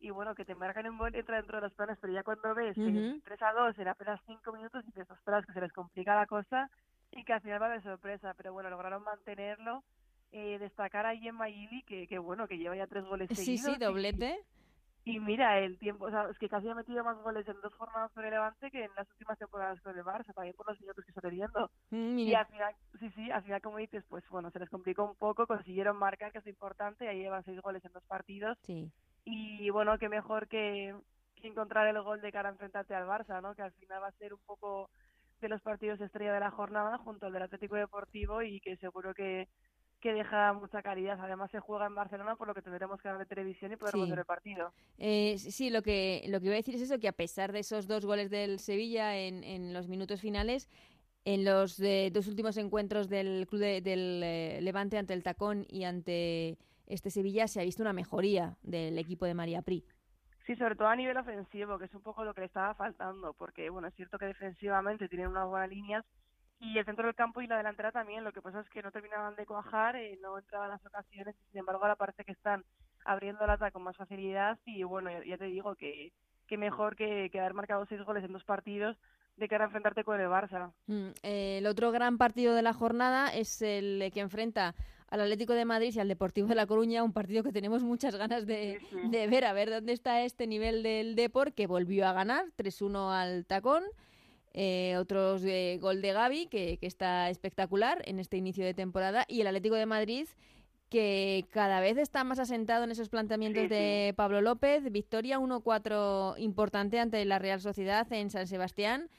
y 0.00 0.10
bueno, 0.10 0.34
que 0.34 0.44
te 0.44 0.54
marcan 0.54 0.88
un 0.88 0.98
gol 0.98 1.14
entra 1.14 1.36
dentro 1.36 1.56
de 1.58 1.62
los 1.62 1.74
planes, 1.74 1.98
pero 2.00 2.12
ya 2.12 2.22
cuando 2.24 2.54
ves 2.54 2.74
que 2.76 2.90
Ujú. 2.90 3.20
3-2 3.24 3.78
en 3.78 3.88
apenas 3.88 4.20
5 4.26 4.52
minutos 4.52 4.82
y 4.84 4.86
dices, 4.88 5.08
ostras, 5.10 5.46
que 5.46 5.52
se 5.52 5.60
les 5.60 5.72
complica 5.72 6.16
la 6.16 6.26
cosa 6.26 6.68
y 7.12 7.24
que 7.24 7.32
al 7.32 7.40
final 7.42 7.62
va 7.62 7.68
de 7.68 7.80
sorpresa, 7.82 8.34
pero 8.36 8.52
bueno, 8.52 8.70
lograron 8.70 9.02
mantenerlo. 9.04 9.84
Eh, 10.32 10.58
destacar 10.58 11.06
a 11.06 11.16
Gemma 11.16 11.46
Gili, 11.46 11.84
que, 11.84 12.08
que 12.08 12.18
bueno, 12.18 12.48
que 12.48 12.58
lleva 12.58 12.74
ya 12.76 12.88
tres 12.88 13.04
goles 13.04 13.30
Sí, 13.30 13.56
seguidos. 13.56 13.72
sí, 13.72 13.78
doblete. 13.78 14.40
Y, 14.40 14.63
y 15.04 15.20
mira, 15.20 15.58
el 15.60 15.78
tiempo, 15.78 16.06
o 16.06 16.10
sea, 16.10 16.28
es 16.30 16.38
que 16.38 16.48
casi 16.48 16.68
ha 16.68 16.74
metido 16.74 17.04
más 17.04 17.18
goles 17.22 17.46
en 17.48 17.60
dos 17.60 17.74
jornadas 17.74 18.10
con 18.12 18.24
el 18.24 18.30
Levante 18.30 18.70
que 18.70 18.84
en 18.84 18.90
las 18.96 19.08
últimas 19.10 19.38
temporadas 19.38 19.80
con 19.82 19.96
el 19.96 20.04
Barça, 20.04 20.32
también 20.34 20.54
por 20.56 20.66
los 20.68 20.80
minutos 20.80 21.04
que 21.04 21.10
está 21.10 21.20
teniendo. 21.20 21.70
Mm, 21.90 22.18
Y 22.18 22.34
al 22.34 22.46
final, 22.46 22.74
sí, 22.98 23.10
sí, 23.10 23.30
al 23.30 23.42
final, 23.42 23.60
como 23.60 23.78
dices, 23.78 24.04
pues 24.08 24.24
bueno, 24.30 24.50
se 24.50 24.58
les 24.60 24.70
complicó 24.70 25.04
un 25.04 25.16
poco, 25.16 25.46
consiguieron 25.46 25.96
marcar, 25.98 26.32
que 26.32 26.38
es 26.38 26.44
lo 26.44 26.50
importante, 26.50 27.08
ahí 27.08 27.18
llevan 27.18 27.44
seis 27.44 27.60
goles 27.60 27.84
en 27.84 27.92
dos 27.92 28.04
partidos. 28.06 28.58
sí. 28.66 28.90
Y 29.24 29.70
bueno, 29.70 29.98
qué 29.98 30.08
mejor 30.08 30.48
que, 30.48 30.94
que 31.36 31.48
encontrar 31.48 31.86
el 31.88 32.00
gol 32.02 32.20
de 32.20 32.32
cara 32.32 32.48
a 32.48 32.52
enfrentarte 32.52 32.94
al 32.94 33.06
Barça, 33.06 33.40
¿no? 33.42 33.54
Que 33.54 33.62
al 33.62 33.72
final 33.72 34.02
va 34.02 34.08
a 34.08 34.12
ser 34.12 34.34
un 34.34 34.40
poco 34.44 34.90
de 35.40 35.48
los 35.48 35.62
partidos 35.62 36.00
estrella 36.00 36.32
de 36.34 36.40
la 36.40 36.50
jornada 36.50 36.98
junto 36.98 37.26
al 37.26 37.32
del 37.32 37.42
Atlético 37.42 37.76
Deportivo 37.76 38.42
y 38.42 38.60
que 38.60 38.76
seguro 38.76 39.14
que, 39.14 39.48
que 40.04 40.12
deja 40.12 40.52
mucha 40.52 40.82
calidad. 40.82 41.18
Además, 41.18 41.50
se 41.50 41.60
juega 41.60 41.86
en 41.86 41.94
Barcelona, 41.94 42.36
por 42.36 42.46
lo 42.46 42.52
que 42.52 42.60
tendremos 42.60 43.00
que 43.00 43.08
de 43.08 43.24
televisión 43.24 43.72
y 43.72 43.76
podremos 43.76 44.04
Sí. 44.04 44.10
ver 44.10 44.18
el 44.18 44.24
partido. 44.26 44.70
Eh, 44.98 45.38
sí, 45.38 45.70
lo 45.70 45.80
que, 45.80 46.22
lo 46.28 46.40
que 46.40 46.46
iba 46.46 46.54
a 46.54 46.56
decir 46.58 46.74
es 46.74 46.82
eso, 46.82 46.98
que 46.98 47.08
a 47.08 47.12
pesar 47.12 47.52
de 47.52 47.60
esos 47.60 47.86
dos 47.86 48.04
goles 48.04 48.28
del 48.28 48.58
Sevilla 48.58 49.16
en, 49.16 49.42
en 49.42 49.72
los 49.72 49.88
minutos 49.88 50.20
finales, 50.20 50.68
en 51.24 51.46
los 51.46 51.80
eh, 51.80 52.10
dos 52.12 52.28
últimos 52.28 52.58
encuentros 52.58 53.08
del 53.08 53.46
club 53.48 53.62
de- 53.62 53.80
del 53.80 54.20
eh, 54.22 54.58
Levante 54.60 54.98
ante 54.98 55.14
el 55.14 55.22
Tacón 55.22 55.64
y 55.70 55.84
ante 55.84 56.58
este 56.86 57.08
Sevilla 57.08 57.48
se 57.48 57.62
ha 57.62 57.64
visto 57.64 57.82
una 57.82 57.94
mejoría 57.94 58.58
del 58.62 58.98
equipo 58.98 59.24
de 59.24 59.32
María 59.32 59.62
Pri. 59.62 59.86
Sí, 60.46 60.54
sobre 60.56 60.76
todo 60.76 60.88
a 60.88 60.96
nivel 60.96 61.16
ofensivo, 61.16 61.78
que 61.78 61.86
es 61.86 61.94
un 61.94 62.02
poco 62.02 62.24
lo 62.26 62.34
que 62.34 62.42
le 62.42 62.48
estaba 62.48 62.74
faltando, 62.74 63.32
porque 63.32 63.70
bueno, 63.70 63.88
es 63.88 63.94
cierto 63.94 64.18
que 64.18 64.26
defensivamente 64.26 65.08
tienen 65.08 65.28
unas 65.28 65.48
buenas 65.48 65.70
líneas 65.70 66.04
y 66.60 66.78
el 66.78 66.84
centro 66.84 67.06
del 67.06 67.14
campo 67.14 67.40
y 67.42 67.46
la 67.46 67.56
delantera 67.56 67.92
también, 67.92 68.24
lo 68.24 68.32
que 68.32 68.40
pasa 68.42 68.60
es 68.60 68.68
que 68.70 68.82
no 68.82 68.90
terminaban 68.90 69.34
de 69.36 69.46
cuajar, 69.46 69.96
eh, 69.96 70.18
no 70.22 70.38
entraban 70.38 70.70
las 70.70 70.84
ocasiones 70.86 71.34
y 71.36 71.50
sin 71.50 71.58
embargo 71.60 71.82
ahora 71.82 71.96
parece 71.96 72.24
que 72.24 72.32
están 72.32 72.64
abriendo 73.04 73.46
lata 73.46 73.70
con 73.70 73.82
más 73.82 73.96
facilidad 73.96 74.58
y 74.64 74.82
bueno, 74.82 75.10
ya, 75.10 75.22
ya 75.24 75.36
te 75.36 75.44
digo 75.44 75.74
que, 75.74 76.12
que 76.46 76.56
mejor 76.56 76.96
que, 76.96 77.28
que 77.30 77.40
haber 77.40 77.54
marcado 77.54 77.84
seis 77.86 78.02
goles 78.02 78.24
en 78.24 78.32
dos 78.32 78.44
partidos 78.44 78.96
de 79.36 79.48
cara 79.48 79.64
a 79.64 79.66
enfrentarte 79.66 80.04
con 80.04 80.20
el 80.20 80.28
Barça. 80.28 80.72
Mm, 80.86 81.08
eh, 81.22 81.58
el 81.58 81.66
otro 81.66 81.90
gran 81.90 82.18
partido 82.18 82.54
de 82.54 82.62
la 82.62 82.72
jornada 82.72 83.34
es 83.34 83.60
el 83.62 84.10
que 84.14 84.20
enfrenta 84.20 84.74
al 85.08 85.20
Atlético 85.20 85.52
de 85.52 85.64
Madrid 85.64 85.92
y 85.94 86.00
al 86.00 86.08
Deportivo 86.08 86.46
de 86.48 86.54
La 86.54 86.66
Coruña, 86.66 87.02
un 87.04 87.12
partido 87.12 87.42
que 87.42 87.52
tenemos 87.52 87.82
muchas 87.82 88.16
ganas 88.16 88.46
de, 88.46 88.78
Sí, 88.80 88.86
sí. 88.90 89.08
de 89.10 89.26
ver, 89.28 89.44
a 89.44 89.52
ver 89.52 89.70
dónde 89.70 89.92
está 89.92 90.22
este 90.22 90.46
nivel 90.46 90.82
del 90.82 91.14
Depor, 91.14 91.52
que 91.52 91.66
volvió 91.66 92.06
a 92.06 92.12
ganar 92.12 92.46
3-1 92.56 93.12
al 93.12 93.44
Tacón. 93.44 93.82
Eh, 94.56 94.96
otros 94.98 95.42
eh, 95.44 95.78
gol 95.80 96.00
de 96.00 96.12
Gaby, 96.12 96.46
que, 96.46 96.78
que 96.78 96.86
está 96.86 97.28
espectacular 97.28 98.02
en 98.06 98.20
este 98.20 98.36
inicio 98.36 98.64
de 98.64 98.72
temporada, 98.72 99.24
y 99.28 99.40
el 99.40 99.48
Atlético 99.48 99.74
de 99.74 99.86
Madrid, 99.86 100.28
que 100.90 101.44
cada 101.50 101.80
vez 101.80 101.98
está 101.98 102.22
más 102.22 102.38
asentado 102.38 102.84
en 102.84 102.92
esos 102.92 103.08
planteamientos 103.08 103.64
Sí, 103.64 103.68
de 103.68 104.14
Pablo 104.16 104.40
López. 104.40 104.92
Victoria 104.92 105.40
1-4 105.40 106.38
importante 106.38 107.00
ante 107.00 107.24
la 107.24 107.40
Real 107.40 107.60
Sociedad 107.60 108.10
en 108.12 108.30
San 108.30 108.46
Sebastián, 108.46 109.10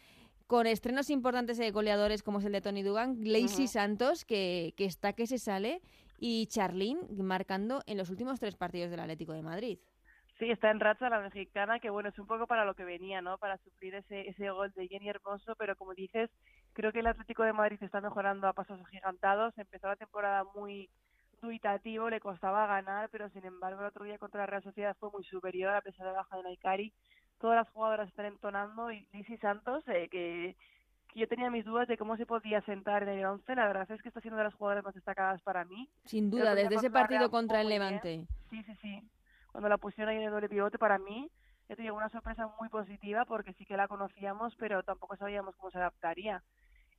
con 0.48 0.68
estrenos 0.68 1.10
importantes 1.10 1.58
de 1.58 1.70
goleadores 1.72 2.24
como 2.24 2.40
es 2.40 2.46
el 2.46 2.54
de 2.54 2.62
Tony 2.62 2.82
Dugan, 2.82 3.20
Ujú. 3.20 3.68
Santos, 3.68 4.24
que, 4.24 4.74
que 4.78 4.86
está 4.86 5.12
que 5.12 5.28
se 5.28 5.38
sale, 5.38 5.82
y 6.18 6.46
Charlín 6.48 7.00
marcando 7.18 7.84
en 7.88 7.98
los 7.98 8.10
últimos 8.10 8.40
tres 8.40 8.56
partidos 8.56 8.90
del 8.90 9.02
Atlético 9.02 9.34
de 9.34 9.42
Madrid. 9.42 9.80
Sí, 10.38 10.52
está 10.52 10.70
en 10.70 10.82
racha 10.82 11.10
la 11.10 11.22
mexicana, 11.22 11.80
que 11.80 11.90
bueno, 11.90 12.10
es 12.10 12.20
un 12.20 12.28
poco 12.28 12.46
para 12.46 12.66
lo 12.66 12.74
que 12.74 12.84
venía, 12.84 13.22
¿no? 13.22 13.38
Para 13.38 13.58
suplir 13.60 13.96
ese, 13.96 14.28
ese 14.28 14.50
gol 14.50 14.72
de 14.74 14.88
Jenny 14.88 15.08
Hermoso, 15.08 15.56
pero 15.56 15.78
como 15.78 15.94
dices, 15.94 16.30
creo 16.74 16.92
que 16.92 17.00
el 17.00 17.08
Atlético 17.08 17.44
de 17.44 17.54
Madrid 17.54 17.82
está 17.82 18.02
mejorando 18.02 18.48
a 18.48 18.54
pasos 18.54 18.82
agigantados. 18.82 19.58
Empezó 19.58 19.88
la 19.88 19.96
temporada 19.96 20.44
muy 20.54 20.90
dubitativo, 21.42 22.10
le 22.10 22.20
costaba 22.20 22.68
ganar, 22.68 23.10
pero 23.12 23.30
sin 23.30 23.46
embargo 23.46 23.80
el 23.80 23.88
otro 23.88 24.04
día 24.04 24.18
contra 24.18 24.42
la 24.42 24.48
Real 24.48 24.64
Sociedad 24.64 24.98
fue 25.00 25.10
muy 25.10 25.24
superior 25.24 25.74
a 25.74 25.82
pesar 25.82 26.06
de 26.06 26.12
la 26.12 26.20
baja 26.20 26.36
de 26.36 26.44
Naikari. 26.44 26.94
Todas 27.40 27.56
las 27.56 27.70
jugadoras 27.70 28.10
están 28.10 28.26
entonando 28.26 28.92
y 28.92 29.08
Lizzy 29.14 29.38
Santos, 29.38 29.88
eh, 29.88 30.10
que, 30.10 30.56
que 31.14 31.20
yo 31.20 31.28
tenía 31.30 31.50
mis 31.50 31.64
dudas 31.64 31.88
de 31.88 31.98
cómo 31.98 32.18
se 32.18 32.26
podía 32.26 32.62
sentar 32.62 33.04
en 33.04 33.10
el 33.10 33.26
11, 33.26 33.56
la 33.56 33.68
verdad 33.68 33.90
es 33.90 34.02
que 34.02 34.10
está 34.10 34.20
siendo 34.20 34.38
de 34.38 34.46
las 34.46 34.54
jugadoras 34.56 34.84
más 34.84 34.96
destacadas 34.96 35.42
para 35.44 35.64
mí. 35.64 35.90
Sin 36.06 36.30
duda, 36.30 36.56
desde 36.56 36.76
ese 36.76 36.90
partido 36.90 37.30
contra 37.30 37.62
el 37.62 37.68
bien. 37.68 37.80
Levante. 37.80 38.28
Sí, 38.50 38.64
sí, 38.64 38.76
sí. 38.82 39.02
Cuando 39.56 39.70
la 39.70 39.78
pusieron 39.78 40.10
ahí 40.10 40.18
en 40.18 40.24
el 40.24 40.32
doble 40.32 40.50
pivote, 40.50 40.78
para 40.78 41.00
mí, 41.00 41.32
te 41.70 41.78
digo, 41.78 41.96
una 41.96 42.10
sorpresa 42.10 42.50
muy 42.60 42.68
positiva 42.68 43.24
porque 43.24 43.54
sí 43.54 43.66
que 43.66 43.78
la 43.78 43.88
conocíamos, 43.88 44.54
pero 44.58 44.84
tampoco 44.84 45.16
sabíamos 45.16 45.56
cómo 45.56 45.72
se 45.72 45.78
adaptaría. 45.78 46.44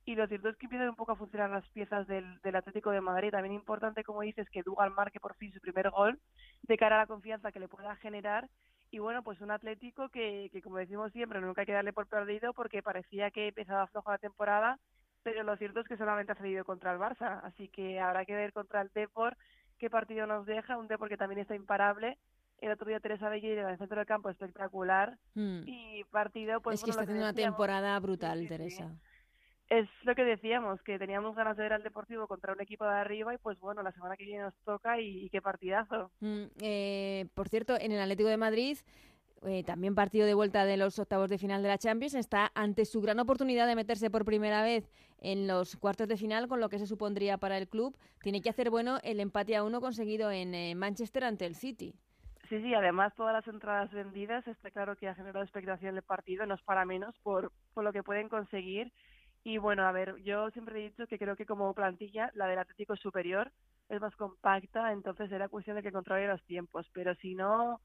y 0.05 0.15
lo 0.15 0.25
cierto 0.25 0.49
es 0.49 0.57
que 0.57 0.65
empiezan 0.65 0.89
un 0.89 0.95
poco 0.95 1.11
a 1.11 1.15
funcionar 1.17 1.51
las 1.51 1.69
piezas 1.69 2.07
del, 2.07 2.41
del 2.41 2.55
Atlético 2.55 2.89
de 2.89 2.99
Madrid. 3.01 3.29
También 3.29 3.53
importante, 3.53 4.03
como 4.03 4.21
dices, 4.21 4.49
que 4.49 4.63
Dugal 4.63 4.89
marque 4.89 5.19
por 5.19 5.35
fin 5.35 5.53
su 5.53 5.59
primer 5.59 5.91
gol 5.91 6.19
de 6.63 6.77
cara 6.77 6.95
a 6.95 6.99
la 7.01 7.05
confianza 7.05 7.51
que 7.51 7.59
le 7.59 7.67
pueda 7.67 7.95
generar. 7.97 8.49
Y 8.89 8.97
bueno, 8.97 9.21
pues 9.21 9.39
un 9.41 9.51
Atlético 9.51 10.09
que, 10.09 10.49
que 10.51 10.63
como 10.63 10.77
decimos 10.77 11.11
siempre, 11.11 11.39
nunca 11.41 11.61
hay 11.61 11.67
que 11.67 11.73
darle 11.73 11.93
por 11.93 12.07
perdido 12.07 12.53
porque 12.53 12.81
parecía 12.81 13.29
que 13.29 13.49
empezaba 13.49 13.85
flojo 13.85 14.09
la 14.09 14.17
temporada, 14.17 14.79
pero 15.21 15.43
lo 15.43 15.55
cierto 15.57 15.81
es 15.81 15.87
que 15.87 15.97
solamente 15.97 16.31
ha 16.31 16.35
cedido 16.35 16.65
contra 16.65 16.91
el 16.91 16.97
Barça. 16.99 17.39
Así 17.43 17.67
que 17.69 17.99
habrá 17.99 18.25
que 18.25 18.33
ver 18.33 18.51
contra 18.51 18.81
el 18.81 18.89
Depor 18.95 19.37
qué 19.77 19.91
partido 19.91 20.25
nos 20.25 20.47
deja. 20.47 20.77
Un 20.77 20.87
Depor 20.87 21.07
que 21.07 21.17
también 21.17 21.41
está 21.41 21.53
imparable 21.53 22.17
el 22.59 22.71
otro 22.71 22.87
día 22.87 22.99
Teresa 22.99 23.29
Belleira 23.29 23.61
en 23.63 23.69
el 23.69 23.77
centro 23.77 23.97
del 23.97 24.05
campo 24.07 24.29
espectacular 24.29 25.17
Mm. 25.35 25.61
y 25.65 26.03
partido 26.11 26.61
pues 26.61 26.75
es 26.75 26.81
que 26.83 26.91
bueno, 26.91 27.01
está 27.01 27.03
haciendo 27.03 27.23
una 27.23 27.33
temporada 27.33 27.99
brutal, 27.99 28.39
Sí, 28.39 28.47
sí, 28.47 28.47
sí. 28.47 28.57
Teresa. 28.57 28.91
es 29.69 29.87
lo 30.03 30.15
que 30.15 30.23
decíamos 30.23 30.81
que 30.83 30.97
teníamos 30.97 31.35
ganas 31.35 31.57
de 31.57 31.63
ver 31.63 31.73
al 31.73 31.83
Deportivo 31.83 32.27
contra 32.27 32.53
un 32.53 32.61
equipo 32.61 32.85
de 32.85 32.91
arriba 32.95 33.33
y 33.33 33.37
pues 33.37 33.59
bueno 33.59 33.83
la 33.83 33.91
semana 33.91 34.15
que 34.15 34.23
viene 34.25 34.43
nos 34.43 34.55
toca 34.65 34.99
y, 34.99 35.25
y 35.25 35.29
qué 35.29 35.41
partidazo 35.41 36.09
Mm, 36.21 36.43
eh, 36.61 37.25
por 37.33 37.49
cierto, 37.49 37.75
en 37.79 37.91
el 37.91 37.99
Atlético 38.01 38.29
de 38.29 38.37
Madrid, 38.37 38.77
eh, 39.45 39.63
también 39.63 39.93
partido 39.93 40.25
de 40.25 40.33
vuelta 40.33 40.65
de 40.65 40.77
los 40.77 40.97
octavos 40.97 41.29
de 41.29 41.37
final 41.37 41.61
de 41.61 41.67
la 41.69 41.77
Champions, 41.77 42.15
está 42.15 42.51
ante 42.55 42.85
su 42.85 43.01
gran 43.01 43.19
oportunidad 43.19 43.67
de 43.67 43.75
meterse 43.75 44.09
por 44.09 44.25
primera 44.25 44.63
vez 44.63 44.89
en 45.19 45.47
los 45.47 45.75
cuartos 45.77 46.07
de 46.07 46.17
final, 46.17 46.47
con 46.47 46.59
lo 46.59 46.69
que 46.69 46.79
se 46.79 46.87
supondría 46.87 47.37
para 47.37 47.57
el 47.59 47.67
club. 47.67 47.95
Tiene 48.23 48.41
que 48.41 48.49
hacer 48.49 48.71
bueno 48.71 48.97
el 49.03 49.19
empate 49.19 49.55
a 49.55 49.63
uno 49.63 49.79
conseguido 49.79 50.31
en 50.31 50.55
eh, 50.55 50.73
Manchester 50.75 51.23
ante 51.23 51.45
el 51.45 51.53
City. 51.55 51.93
Sí 52.49 52.61
sí 52.61 52.73
además 52.73 53.13
todas 53.15 53.33
las 53.33 53.47
entradas 53.47 53.91
vendidas 53.91 54.47
está 54.47 54.71
claro 54.71 54.95
que 54.95 55.07
ha 55.07 55.15
generado 55.15 55.43
expectación 55.43 55.95
el 55.95 56.03
partido 56.03 56.45
no 56.45 56.55
es 56.55 56.61
para 56.63 56.85
menos 56.85 57.15
por 57.23 57.51
por 57.73 57.83
lo 57.83 57.93
que 57.93 58.03
pueden 58.03 58.29
conseguir 58.29 58.91
y 59.43 59.57
bueno 59.57 59.83
a 59.87 59.91
ver 59.91 60.15
yo 60.23 60.49
siempre 60.51 60.79
he 60.79 60.89
dicho 60.89 61.07
que 61.07 61.19
creo 61.19 61.35
que 61.35 61.45
como 61.45 61.73
plantilla 61.73 62.31
la 62.35 62.47
del 62.47 62.59
Atlético 62.59 62.93
es 62.93 62.99
superior 62.99 63.51
es 63.89 64.01
más 64.01 64.15
compacta 64.15 64.91
entonces 64.91 65.31
era 65.31 65.49
cuestión 65.49 65.75
de 65.77 65.83
que 65.83 65.91
controle 65.91 66.27
los 66.27 66.43
tiempos 66.45 66.87
pero 66.93 67.15
si 67.15 67.35
no 67.35 67.79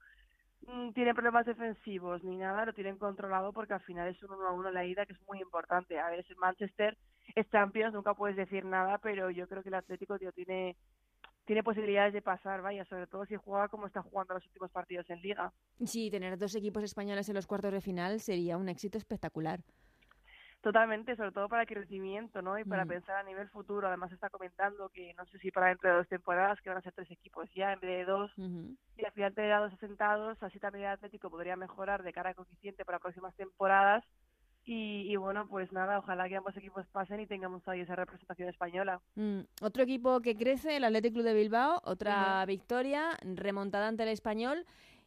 mm, 0.67 0.93
tiene 0.93 1.15
problemas 1.15 1.47
defensivos 1.47 2.23
ni 2.25 2.37
nada, 2.37 2.67
lo 2.67 2.73
tienen 2.73 2.99
controlado 2.99 3.53
porque 3.53 3.75
al 3.75 3.83
final 3.83 4.09
es 4.09 4.23
un 4.23 4.33
1 4.33 4.49
a 4.49 4.53
1 4.53 4.71
la 4.73 4.85
ida 4.85 5.07
que 5.07 5.13
es 5.15 5.23
muy 5.27 5.41
importante. 5.41 5.99
A 5.99 6.11
ver, 6.11 6.21
es 6.21 6.31
el 6.31 6.37
Manchester, 6.37 6.97
es 7.35 7.49
Champions, 7.51 7.95
nunca 7.95 8.15
puedes 8.15 8.37
decir 8.37 8.65
nada, 8.65 8.99
pero 8.99 9.31
yo 9.31 9.49
creo 9.49 9.63
que 9.63 9.69
el 9.71 9.75
Atlético 9.75 10.19
tío, 10.19 10.33
tiene 10.33 10.77
tiene 11.45 11.63
posibilidades 11.63 12.13
de 12.13 12.23
pasar, 12.23 12.63
vaya, 12.63 12.85
sobre 12.85 13.07
todo 13.07 13.27
si 13.27 13.37
juega 13.37 13.69
como 13.69 13.87
está 13.87 14.03
jugando 14.03 14.35
los 14.35 14.47
últimos 14.47 14.71
partidos 14.71 15.09
en 15.11 15.21
Liga. 15.21 15.53
Sí, 15.85 16.11
tener 16.11 16.39
dos 16.39 16.55
equipos 16.55 16.83
españoles 16.85 17.29
en 17.29 17.35
los 17.35 17.47
cuartos 17.47 17.73
de 17.73 17.81
final 17.81 18.21
sería 18.21 18.57
un 18.57 18.69
éxito 18.69 18.99
espectacular. 18.99 19.61
Totalmente, 20.61 21.17
sobre 21.17 21.33
todo 21.33 21.49
para 21.49 21.63
el 21.63 21.69
crecimiento, 21.69 22.41
¿no? 22.41 22.57
Y 22.57 22.65
para 22.65 22.85
Mm. 22.85 22.89
pensar 22.89 23.17
a 23.17 23.25
nivel 23.25 23.49
futuro. 23.49 23.89
Además 23.89 24.13
está 24.13 24.31
comentando 24.31 24.89
que 24.91 25.13
no 25.15 25.27
sé 25.27 25.39
si 25.41 25.51
para 25.51 25.69
dentro 25.69 25.91
de 25.91 25.97
dos 25.97 26.09
temporadas 26.09 26.61
que 26.61 26.69
van 26.69 26.79
a 26.79 26.83
ser 26.83 26.93
tres 26.93 27.11
equipos 27.11 27.51
ya 27.53 27.73
en 27.73 27.81
vez 27.81 27.91
de 27.91 28.05
dos. 28.05 28.31
Y 28.97 29.05
al 29.05 29.11
final 29.13 29.35
tener 29.35 29.53
a 29.53 29.59
dos 29.61 29.73
asentados, 29.73 30.41
así 30.41 30.61
también 30.61 30.85
el 30.85 30.93
Atlético 30.93 31.31
podría 31.31 31.57
mejorar 31.57 32.05
de 32.05 32.13
cara 32.13 32.29
al 32.31 32.37
coeficiente 32.37 32.85
para 32.85 33.01
próximas 33.01 33.35
temporadas. 33.35 34.05
Y, 34.65 35.13
y 35.13 35.17
bueno, 35.17 35.49
pues 35.49 35.73
nada, 35.73 35.99
ojalá 35.99 36.29
que 36.29 36.37
ambos 36.37 36.57
equipos 36.57 36.87
pasen 36.89 37.21
y 37.21 37.27
tengamos 37.27 37.67
ahí 37.67 37.81
esa 37.81 37.97
representación 37.97 38.49
española. 38.49 39.01
Mm, 39.17 39.41
Otro 39.61 39.83
equipo 39.83 40.21
que 40.21 40.37
crece, 40.37 40.77
el 40.77 40.85
Athletic 40.85 41.15
Club 41.15 41.25
de 41.25 41.35
Bilbao, 41.35 41.81
otra 41.85 42.45
victoria, 42.47 43.17
remontada 43.23 43.89
ante 43.89 44.05
el 44.05 44.11
español 44.11 44.65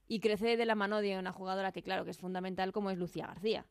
y 0.08 0.20
crece 0.20 0.58
de 0.58 0.66
la 0.66 0.76
mano 0.76 1.00
de 1.00 1.18
una 1.18 1.32
jugadora 1.32 1.72
que 1.72 1.82
claro 1.84 2.04
que 2.04 2.12
es 2.12 2.20
fundamental 2.20 2.74
como 2.74 2.90
es 2.92 2.98
Lucía 2.98 3.28
García. 3.28 3.66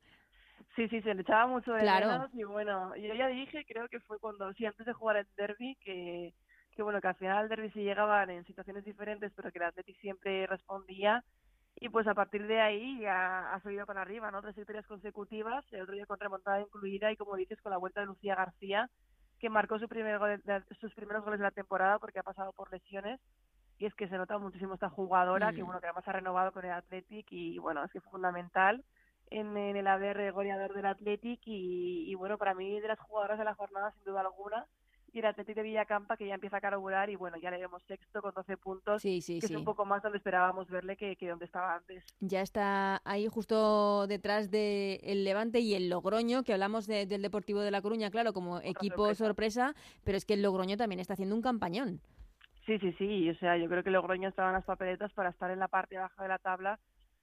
Sí, 0.75 0.89
sí, 0.89 1.01
se 1.03 1.15
le 1.15 1.21
echaba 1.23 1.47
mucho 1.47 1.73
de 1.73 1.81
Claro. 1.81 2.09
menos 2.09 2.31
y 2.35 2.43
bueno, 2.45 2.97
yo 2.97 3.15
ya 3.15 3.29
dije, 3.29 3.65
creo 3.67 3.89
que 3.89 4.01
fue 4.01 4.19
cuando, 4.19 4.53
sí, 4.55 4.65
antes 4.67 4.87
de 4.87 4.93
jugar 4.93 5.19
el 5.19 5.27
derby, 5.37 5.77
que, 5.85 6.35
que 6.75 6.83
bueno, 6.83 7.01
que 7.01 7.09
al 7.09 7.15
final 7.15 7.45
el 7.45 7.49
derby 7.51 7.71
se 7.71 7.83
llegaban 7.85 8.31
en 8.31 8.45
situaciones 8.45 8.85
diferentes, 8.85 9.33
pero 9.37 9.53
que 9.53 9.59
el 9.59 9.65
Athletic 9.67 10.01
siempre 10.01 10.47
respondía 10.47 11.23
y 11.77 11.89
pues 11.89 12.07
a 12.07 12.15
partir 12.15 12.47
de 12.47 12.61
ahí 12.61 13.01
ya 13.01 13.53
ha 13.53 13.61
subido 13.61 13.87
para 13.87 14.03
arriba, 14.03 14.31
¿no? 14.31 14.41
Tres 14.43 14.57
victorias 14.57 14.87
consecutivas, 14.87 15.65
el 15.73 15.83
otro 15.83 15.95
día 15.95 16.07
con 16.07 16.19
remontada 16.21 16.61
incluida 16.61 17.11
y 17.13 17.17
como 17.17 17.37
dices 17.37 17.61
con 17.63 17.71
la 17.73 17.79
vuelta 17.79 18.01
de 18.01 18.07
Lucía 18.07 18.35
García, 18.37 18.89
que 19.41 19.51
marcó 19.51 19.79
su 19.79 19.89
primer 19.89 20.19
gol 20.19 20.41
de- 20.45 20.65
sus 20.81 20.95
primeros 20.95 21.25
goles 21.25 21.41
de 21.41 21.45
la 21.45 21.51
temporada 21.51 21.99
porque 21.99 22.21
ha 22.21 22.23
pasado 22.23 22.53
por 22.53 22.73
lesiones 22.73 23.21
y 23.79 23.87
es 23.87 23.95
que 23.95 24.09
se 24.09 24.17
nota 24.17 24.39
muchísimo 24.39 24.75
esta 24.75 24.89
jugadora 24.89 25.53
que 25.53 25.63
Mm. 25.63 25.67
bueno 25.67 25.81
que 25.81 25.87
además 25.89 26.07
ha 26.09 26.13
renovado 26.13 26.53
con 26.53 26.65
el 26.65 26.71
Athletic 26.71 27.27
y 27.31 27.59
bueno 27.59 27.85
es 27.85 27.91
que 27.93 28.01
fue 28.01 28.13
fundamental 28.13 28.85
en, 29.31 29.57
en 29.57 29.77
el 29.77 29.87
haber 29.89 30.31
goleador 30.33 30.73
del 30.75 30.87
Athletic 30.87 31.41
y, 31.47 32.11
y 32.11 32.15
bueno 32.15 32.39
para 32.39 32.55
mí 32.55 32.81
de 32.81 32.89
las 32.89 33.01
jugadoras 33.01 33.39
de 33.39 33.45
la 33.45 33.55
jornada 33.55 33.91
sin 33.93 34.05
duda 34.05 34.21
alguna 34.21 34.65
y 35.15 35.21
el 35.21 35.27
Athletic 35.27 35.55
de 35.57 35.63
Villacampa 35.63 36.17
que 36.17 36.27
ya 36.27 36.35
empieza 36.35 36.57
a 36.57 36.61
carburar 36.61 37.09
y 37.09 37.17
bueno 37.17 37.37
ya 37.39 37.51
le 37.51 37.59
vemos 37.59 37.83
sexto 37.85 38.21
con 38.21 38.35
12 38.35 38.57
puntos 38.57 39.01
Sí, 39.01 39.21
sí, 39.23 39.41
que 39.41 39.47
sí. 39.47 39.53
es 39.55 39.59
un 39.59 39.65
poco 39.65 39.85
más 39.85 40.03
donde 40.03 40.19
esperábamos 40.19 40.69
verle 40.69 40.97
que, 40.97 41.17
que 41.17 41.29
donde 41.29 41.45
estaba 41.47 41.77
antes 41.77 42.05
Ya 42.21 42.41
está 42.43 43.01
ahí 43.05 43.29
justo 43.29 44.07
detrás 44.09 44.51
de 44.51 45.01
el 45.05 45.25
Levante 45.25 45.61
y 45.61 45.75
el 45.75 45.89
Logroño, 45.89 46.43
que 46.43 46.53
hablamos 46.53 46.87
de- 46.87 47.07
del 47.07 47.23
Deportivo 47.23 47.61
de 47.61 47.71
La 47.71 47.81
Coruña, 47.81 48.11
claro, 48.11 48.33
como 48.33 48.59
equipo 48.61 49.15
sorpresa. 49.15 49.73
sorpresa. 49.73 49.75
pero 50.05 50.17
es 50.19 50.25
que 50.25 50.35
el 50.35 50.43
Logroño 50.43 50.77
también 50.77 51.01
está 51.01 51.15
haciendo 51.15 51.35
un 51.35 51.43
campañón. 51.43 52.01
Sí, 52.67 52.79
sí, 52.79 52.93
sí. 52.99 53.31
O 53.31 53.35
sea, 53.37 53.57
yo 53.57 53.69
creo 53.69 53.85
que 53.85 53.91
Logroño 53.91 54.29
estaba 54.29 54.49
en 54.49 54.55
las 54.55 54.65
papeletas 54.65 55.13
para 55.13 55.31
estar 55.31 55.51
en 55.51 55.59
la 55.59 55.69
parte 55.69 55.99
baja 55.99 56.23
de 56.23 56.29
la 56.29 56.39
tabla 56.39 56.79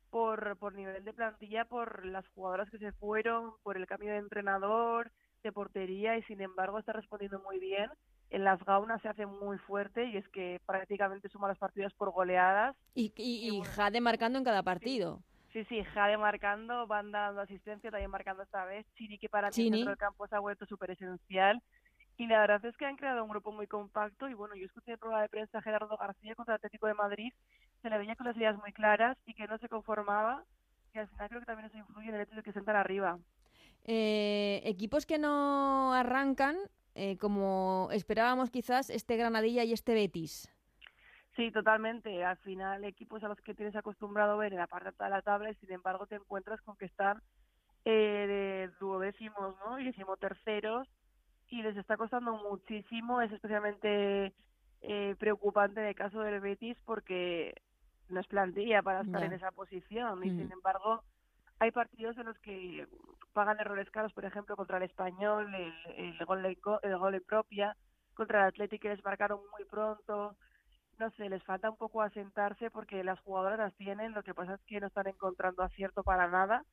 por, 0.09 0.55
por 0.57 0.73
nivel 0.75 1.03
de 1.03 1.13
plantilla, 1.13 1.65
por 1.65 2.05
las 2.05 2.27
jugadoras 2.29 2.69
que 2.69 2.77
se 2.77 2.91
fueron, 2.93 3.51
por 3.63 3.75
el 3.77 3.87
cambio 3.87 4.11
de 4.11 4.17
entrenador, 4.19 5.11
de 5.43 5.51
portería 5.51 6.17
y 6.17 6.23
sin 6.23 6.41
embargo 6.41 6.79
está 6.79 6.93
respondiendo 6.93 7.39
muy 7.39 7.59
bien. 7.59 7.89
En 8.29 8.43
las 8.45 8.63
gaunas 8.63 9.01
se 9.01 9.09
hace 9.09 9.25
muy 9.25 9.57
fuerte 9.59 10.05
y 10.05 10.17
es 10.17 10.27
que 10.29 10.61
prácticamente 10.65 11.27
suma 11.29 11.49
las 11.49 11.57
partidas 11.57 11.93
por 11.93 12.11
goleadas. 12.11 12.75
Y, 12.95 13.13
y, 13.17 13.47
Y 13.47 13.47
y 13.47 13.57
bueno, 13.57 13.71
Jade 13.75 14.01
marcando 14.01 14.37
en 14.37 14.45
cada 14.45 14.63
partido. 14.63 15.21
Sí, 15.51 15.65
sí, 15.65 15.83
Jade 15.83 16.17
marcando, 16.17 16.87
van 16.87 17.11
dando 17.11 17.41
asistencia, 17.41 17.91
también 17.91 18.09
marcando 18.09 18.43
esta 18.43 18.63
vez. 18.63 18.85
Chini, 18.95 19.17
que 19.19 19.27
para 19.27 19.49
Chini. 19.49 19.67
el 19.67 19.73
centro 19.73 19.89
del 19.89 19.97
campo 19.97 20.27
se 20.27 20.35
ha 20.35 20.39
vuelto 20.39 20.65
súper 20.65 20.91
esencial. 20.91 21.61
Y 22.17 22.27
la 22.27 22.39
verdad 22.39 22.63
es 22.65 22.77
que 22.77 22.85
han 22.85 22.95
creado 22.95 23.23
un 23.23 23.29
grupo 23.29 23.51
muy 23.51 23.67
compacto. 23.67 24.29
Y 24.29 24.33
bueno, 24.33 24.55
yo 24.55 24.65
escuché 24.65 24.93
en 24.93 24.99
prueba 24.99 25.21
de 25.21 25.29
prensa 25.29 25.57
a 25.57 25.61
Gerardo 25.61 25.97
García 25.97 26.35
contra 26.35 26.53
el 26.53 26.57
Atlético 26.57 26.87
de 26.87 26.93
Madrid. 26.93 27.33
Se 27.81 27.89
le 27.89 27.97
veía 27.97 28.15
con 28.15 28.27
las 28.27 28.37
ideas 28.37 28.55
muy 28.57 28.71
claras 28.71 29.17
y 29.25 29.33
que 29.33 29.47
no 29.47 29.57
se 29.57 29.67
conformaba. 29.67 30.43
Y 30.93 30.99
al 30.99 31.07
final 31.09 31.29
creo 31.29 31.39
que 31.41 31.45
también 31.47 31.67
eso 31.67 31.77
influye 31.77 32.09
en 32.09 32.15
el 32.15 32.21
hecho 32.21 32.35
de 32.35 32.43
que 32.43 32.53
sentan 32.53 32.75
arriba. 32.75 33.17
Eh, 33.85 34.61
equipos 34.65 35.05
que 35.05 35.17
no 35.17 35.93
arrancan, 35.93 36.57
eh, 36.93 37.17
como 37.17 37.89
esperábamos 37.91 38.49
quizás, 38.49 38.89
este 38.89 39.17
Granadilla 39.17 39.63
y 39.63 39.73
este 39.73 39.93
Betis. 39.93 40.49
Sí, 41.35 41.51
totalmente. 41.51 42.23
Al 42.23 42.37
final, 42.37 42.83
equipos 42.83 43.23
a 43.23 43.29
los 43.29 43.39
que 43.41 43.53
tienes 43.53 43.75
acostumbrado 43.75 44.33
a 44.33 44.37
ver 44.37 44.51
en 44.51 44.59
la 44.59 44.67
parte 44.67 44.91
de 44.91 45.09
la 45.09 45.21
tabla 45.21 45.49
y 45.49 45.55
sin 45.55 45.71
embargo 45.71 46.05
te 46.05 46.15
encuentras 46.15 46.61
con 46.61 46.75
que 46.75 46.85
están 46.85 47.21
eh, 47.85 48.27
de 48.27 48.69
duodécimos, 48.79 49.55
¿no? 49.65 49.79
Y 49.79 49.85
decimoterceros 49.85 50.87
y 51.47 51.63
les 51.63 51.77
está 51.77 51.97
costando 51.97 52.33
muchísimo. 52.33 53.21
Es 53.21 53.31
especialmente 53.31 54.33
eh, 54.81 55.15
preocupante 55.17 55.79
en 55.81 55.87
el 55.87 55.95
caso 55.95 56.19
del 56.19 56.41
Betis 56.41 56.77
porque 56.85 57.55
no 58.09 58.19
es 58.19 58.27
plantilla 58.27 58.81
para 58.81 59.01
estar 59.01 59.23
en 59.23 59.33
esa 59.33 59.51
posición 59.51 60.23
y 60.25 60.27
Ujú. 60.27 60.37
sin 60.37 60.51
embargo 60.51 61.03
hay 61.61 61.69
partidos 61.69 62.17
en 62.17 62.25
los 62.25 62.39
que 62.39 62.87
pagan 63.33 63.59
errores 63.59 63.87
caros, 63.91 64.11
por 64.13 64.25
ejemplo, 64.25 64.55
contra 64.55 64.77
el 64.77 64.83
Español, 64.83 65.53
el, 65.53 65.73
el 65.95 66.25
gol 66.25 66.43
el 66.43 66.97
gol 66.97 67.21
propia, 67.21 67.77
contra 68.15 68.39
el 68.41 68.47
Atlético 68.47 68.81
que 68.81 68.89
les 68.89 69.05
marcaron 69.05 69.41
muy 69.51 69.63
pronto, 69.65 70.35
no 70.97 71.11
sé, 71.11 71.29
les 71.29 71.43
falta 71.43 71.69
un 71.69 71.77
poco 71.77 72.01
asentarse 72.01 72.71
porque 72.71 73.03
las 73.03 73.19
jugadoras 73.19 73.59
las 73.59 73.75
tienen, 73.75 74.13
lo 74.13 74.23
que 74.23 74.33
pasa 74.33 74.55
es 74.55 74.61
que 74.65 74.79
no 74.79 74.87
están 74.87 75.05
encontrando 75.05 75.61
acierto 75.61 76.01
para 76.01 76.27
nada. 76.27 76.65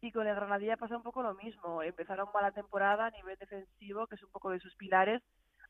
Y 0.00 0.12
con 0.12 0.28
el 0.28 0.36
Granadilla 0.36 0.76
pasa 0.76 0.96
un 0.96 1.02
poco 1.02 1.20
lo 1.24 1.34
mismo. 1.34 1.82
Empezaron 1.82 2.28
mala 2.32 2.52
temporada 2.52 3.06
a 3.06 3.10
nivel 3.10 3.36
defensivo, 3.38 4.06
que 4.06 4.14
es 4.14 4.22
un 4.22 4.30
poco 4.30 4.50
de 4.50 4.60
sus 4.60 4.76
pilares. 4.76 5.20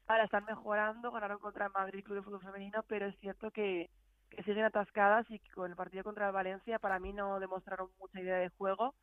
Ahora 0.06 0.24
están 0.24 0.44
mejorando, 0.44 1.10
ganaron 1.10 1.38
contra 1.38 1.64
el 1.64 1.72
Madrid 1.72 2.04
Club 2.04 2.16
de 2.16 2.22
Fútbol 2.22 2.42
Femenino, 2.42 2.82
pero 2.86 3.06
es 3.06 3.18
cierto 3.18 3.50
que, 3.50 3.88
que 4.30 4.42
siguen 4.42 4.64
atascadas 4.64 5.30
y 5.30 5.38
que 5.38 5.50
con 5.52 5.70
el 5.70 5.76
partido 5.76 6.04
contra 6.04 6.26
el 6.26 6.32
Valencia 6.32 6.78
para 6.78 6.98
mí 6.98 7.12
no 7.12 7.40
demostraron 7.40 7.88
mucha 7.98 8.20
idea 8.20 8.36
de 8.36 8.50
juego. 8.50 8.94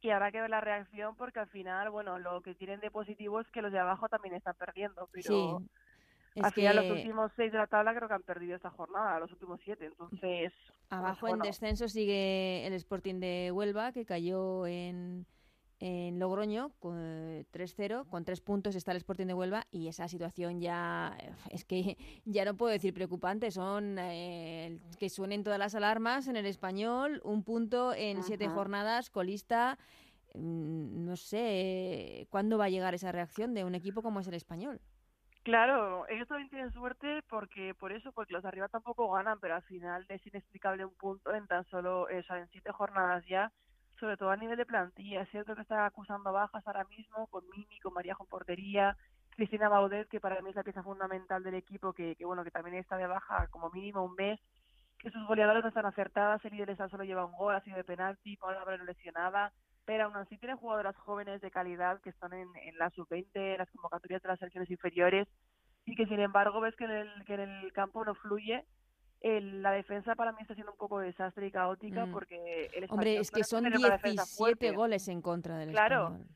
Y 0.00 0.10
habrá 0.10 0.30
que 0.30 0.40
ver 0.40 0.50
la 0.50 0.60
reacción 0.60 1.16
porque 1.16 1.40
al 1.40 1.48
final, 1.48 1.90
bueno, 1.90 2.18
lo 2.18 2.40
que 2.40 2.54
tienen 2.54 2.80
de 2.80 2.90
positivo 2.90 3.40
es 3.40 3.48
que 3.48 3.62
los 3.62 3.72
de 3.72 3.80
abajo 3.80 4.08
también 4.08 4.34
están 4.34 4.54
perdiendo, 4.54 5.08
pero 5.12 5.60
Sí. 5.60 5.66
Es 6.34 6.44
al 6.44 6.52
final 6.52 6.76
los 6.76 6.90
últimos 6.90 7.32
seis 7.34 7.50
de 7.50 7.58
la 7.58 7.66
tabla 7.66 7.94
creo 7.94 8.06
que 8.06 8.14
han 8.14 8.22
perdido 8.22 8.54
esta 8.54 8.70
jornada, 8.70 9.18
los 9.18 9.32
últimos 9.32 9.60
siete. 9.64 9.86
Entonces, 9.86 10.52
abajo 10.88 11.20
pues, 11.20 11.32
en 11.32 11.40
descenso 11.40 11.88
sigue 11.88 12.64
el 12.66 12.74
Sporting 12.74 13.16
de 13.18 13.50
Huelva, 13.52 13.92
que 13.92 14.04
cayó 14.04 14.66
en, 14.66 15.26
en 15.80 16.18
Logroño 16.18 16.72
con 16.80 16.96
eh, 16.98 17.44
3-0, 17.52 18.08
con 18.08 18.24
tres 18.24 18.40
puntos 18.40 18.74
está 18.74 18.92
el 18.92 18.98
Sporting 18.98 19.26
de 19.26 19.34
Huelva 19.34 19.66
y 19.70 19.88
esa 19.88 20.08
situación 20.08 20.60
ya 20.60 21.16
eh, 21.20 21.30
es 21.50 21.64
que 21.64 21.96
ya 22.24 22.44
no 22.44 22.56
puedo 22.56 22.72
decir 22.72 22.92
preocupante, 22.92 23.50
son 23.50 23.96
eh, 23.98 24.80
que 24.98 25.08
suenen 25.08 25.44
todas 25.44 25.58
las 25.58 25.74
alarmas 25.74 26.26
en 26.26 26.36
el 26.36 26.46
español, 26.46 27.20
un 27.24 27.44
punto 27.44 27.94
en 27.94 28.22
siete 28.22 28.46
Ajá. 28.46 28.54
jornadas, 28.54 29.10
colista 29.10 29.78
mm, 30.34 31.04
no 31.04 31.16
sé, 31.16 32.26
¿cuándo 32.30 32.58
va 32.58 32.64
a 32.64 32.70
llegar 32.70 32.94
esa 32.94 33.12
reacción 33.12 33.54
de 33.54 33.64
un 33.64 33.74
equipo 33.74 34.02
como 34.02 34.20
es 34.20 34.26
el 34.26 34.34
español? 34.34 34.80
Claro, 35.44 36.06
ellos 36.08 36.28
también 36.28 36.50
tienen 36.50 36.72
suerte 36.72 37.22
porque 37.30 37.72
por 37.74 37.92
eso, 37.92 38.12
porque 38.12 38.34
los 38.34 38.42
de 38.42 38.48
arriba 38.48 38.68
tampoco 38.68 39.10
ganan, 39.12 39.38
pero 39.40 39.54
al 39.54 39.62
final 39.62 40.04
es 40.08 40.26
inexplicable 40.26 40.84
un 40.84 40.94
punto 40.94 41.32
en 41.32 41.46
tan 41.46 41.64
solo, 41.66 42.02
o 42.02 42.22
sea, 42.26 42.38
en 42.38 42.48
siete 42.48 42.70
jornadas 42.72 43.24
ya, 43.26 43.50
sobre 43.98 44.16
todo 44.16 44.30
a 44.30 44.36
nivel 44.36 44.56
de 44.56 44.66
plantilla. 44.66 45.22
Es 45.22 45.30
cierto 45.30 45.54
que 45.54 45.62
está 45.62 45.86
acusando 45.86 46.32
bajas 46.32 46.66
ahora 46.66 46.84
mismo 46.84 47.26
con 47.28 47.44
Mimi, 47.50 47.78
con 47.80 47.94
María 47.94 48.14
con 48.14 48.26
portería, 48.26 48.96
Cristina 49.30 49.68
Baudet, 49.68 50.08
que 50.08 50.20
para 50.20 50.40
mí 50.42 50.50
es 50.50 50.56
la 50.56 50.64
pieza 50.64 50.82
fundamental 50.82 51.42
del 51.42 51.54
equipo, 51.54 51.92
que, 51.92 52.16
bueno, 52.24 52.42
que 52.42 52.50
también 52.50 52.76
está 52.76 52.96
de 52.96 53.06
baja 53.06 53.46
como 53.48 53.70
mínimo 53.70 54.04
un 54.04 54.14
mes, 54.14 54.40
que 54.98 55.10
sus 55.10 55.24
goleadores 55.26 55.62
no 55.62 55.68
están 55.68 55.86
acertadas, 55.86 56.44
el 56.44 56.56
líder 56.56 56.76
solo 56.76 57.04
lleva 57.04 57.24
un 57.24 57.36
gol, 57.36 57.54
ha 57.54 57.60
sido 57.60 57.76
de 57.76 57.84
penalti, 57.84 58.36
Paula 58.36 58.60
Abreu 58.60 58.84
lesionada, 58.84 59.52
pero 59.84 60.04
aún 60.04 60.16
así 60.16 60.36
tiene 60.38 60.56
jugadoras 60.56 60.96
jóvenes 60.96 61.40
de 61.40 61.50
calidad 61.50 62.00
que 62.00 62.10
están 62.10 62.32
en, 62.32 62.48
en 62.56 62.76
la 62.78 62.90
sub-20, 62.90 63.28
en 63.34 63.58
las 63.58 63.70
convocatorias 63.70 64.22
de 64.22 64.28
las 64.28 64.38
selecciones 64.40 64.70
inferiores, 64.70 65.28
y 65.84 65.94
que 65.94 66.06
sin 66.06 66.20
embargo 66.20 66.60
ves 66.60 66.74
que 66.76 66.84
en 66.84 66.90
el, 66.90 67.24
que 67.24 67.34
en 67.34 67.40
el 67.40 67.72
campo 67.72 68.04
no 68.04 68.14
fluye. 68.14 68.64
El, 69.20 69.62
la 69.62 69.72
defensa 69.72 70.14
para 70.14 70.32
mí 70.32 70.38
está 70.40 70.54
siendo 70.54 70.72
un 70.72 70.78
poco 70.78 71.00
desastre 71.00 71.46
y 71.48 71.50
caótica 71.50 72.06
Mm. 72.06 72.12
porque 72.12 72.66
el 72.74 72.86
Hombre, 72.90 73.18
es 73.18 73.30
que 73.30 73.42
son 73.44 73.62
tiene 73.62 73.78
una 73.78 73.90
defensa 73.90 74.22
17 74.22 74.36
fuerte. 74.36 74.70
goles 74.72 75.08
en 75.08 75.20
contra 75.22 75.58
del 75.58 75.70
Claro. 75.70 76.04
español. 76.04 76.26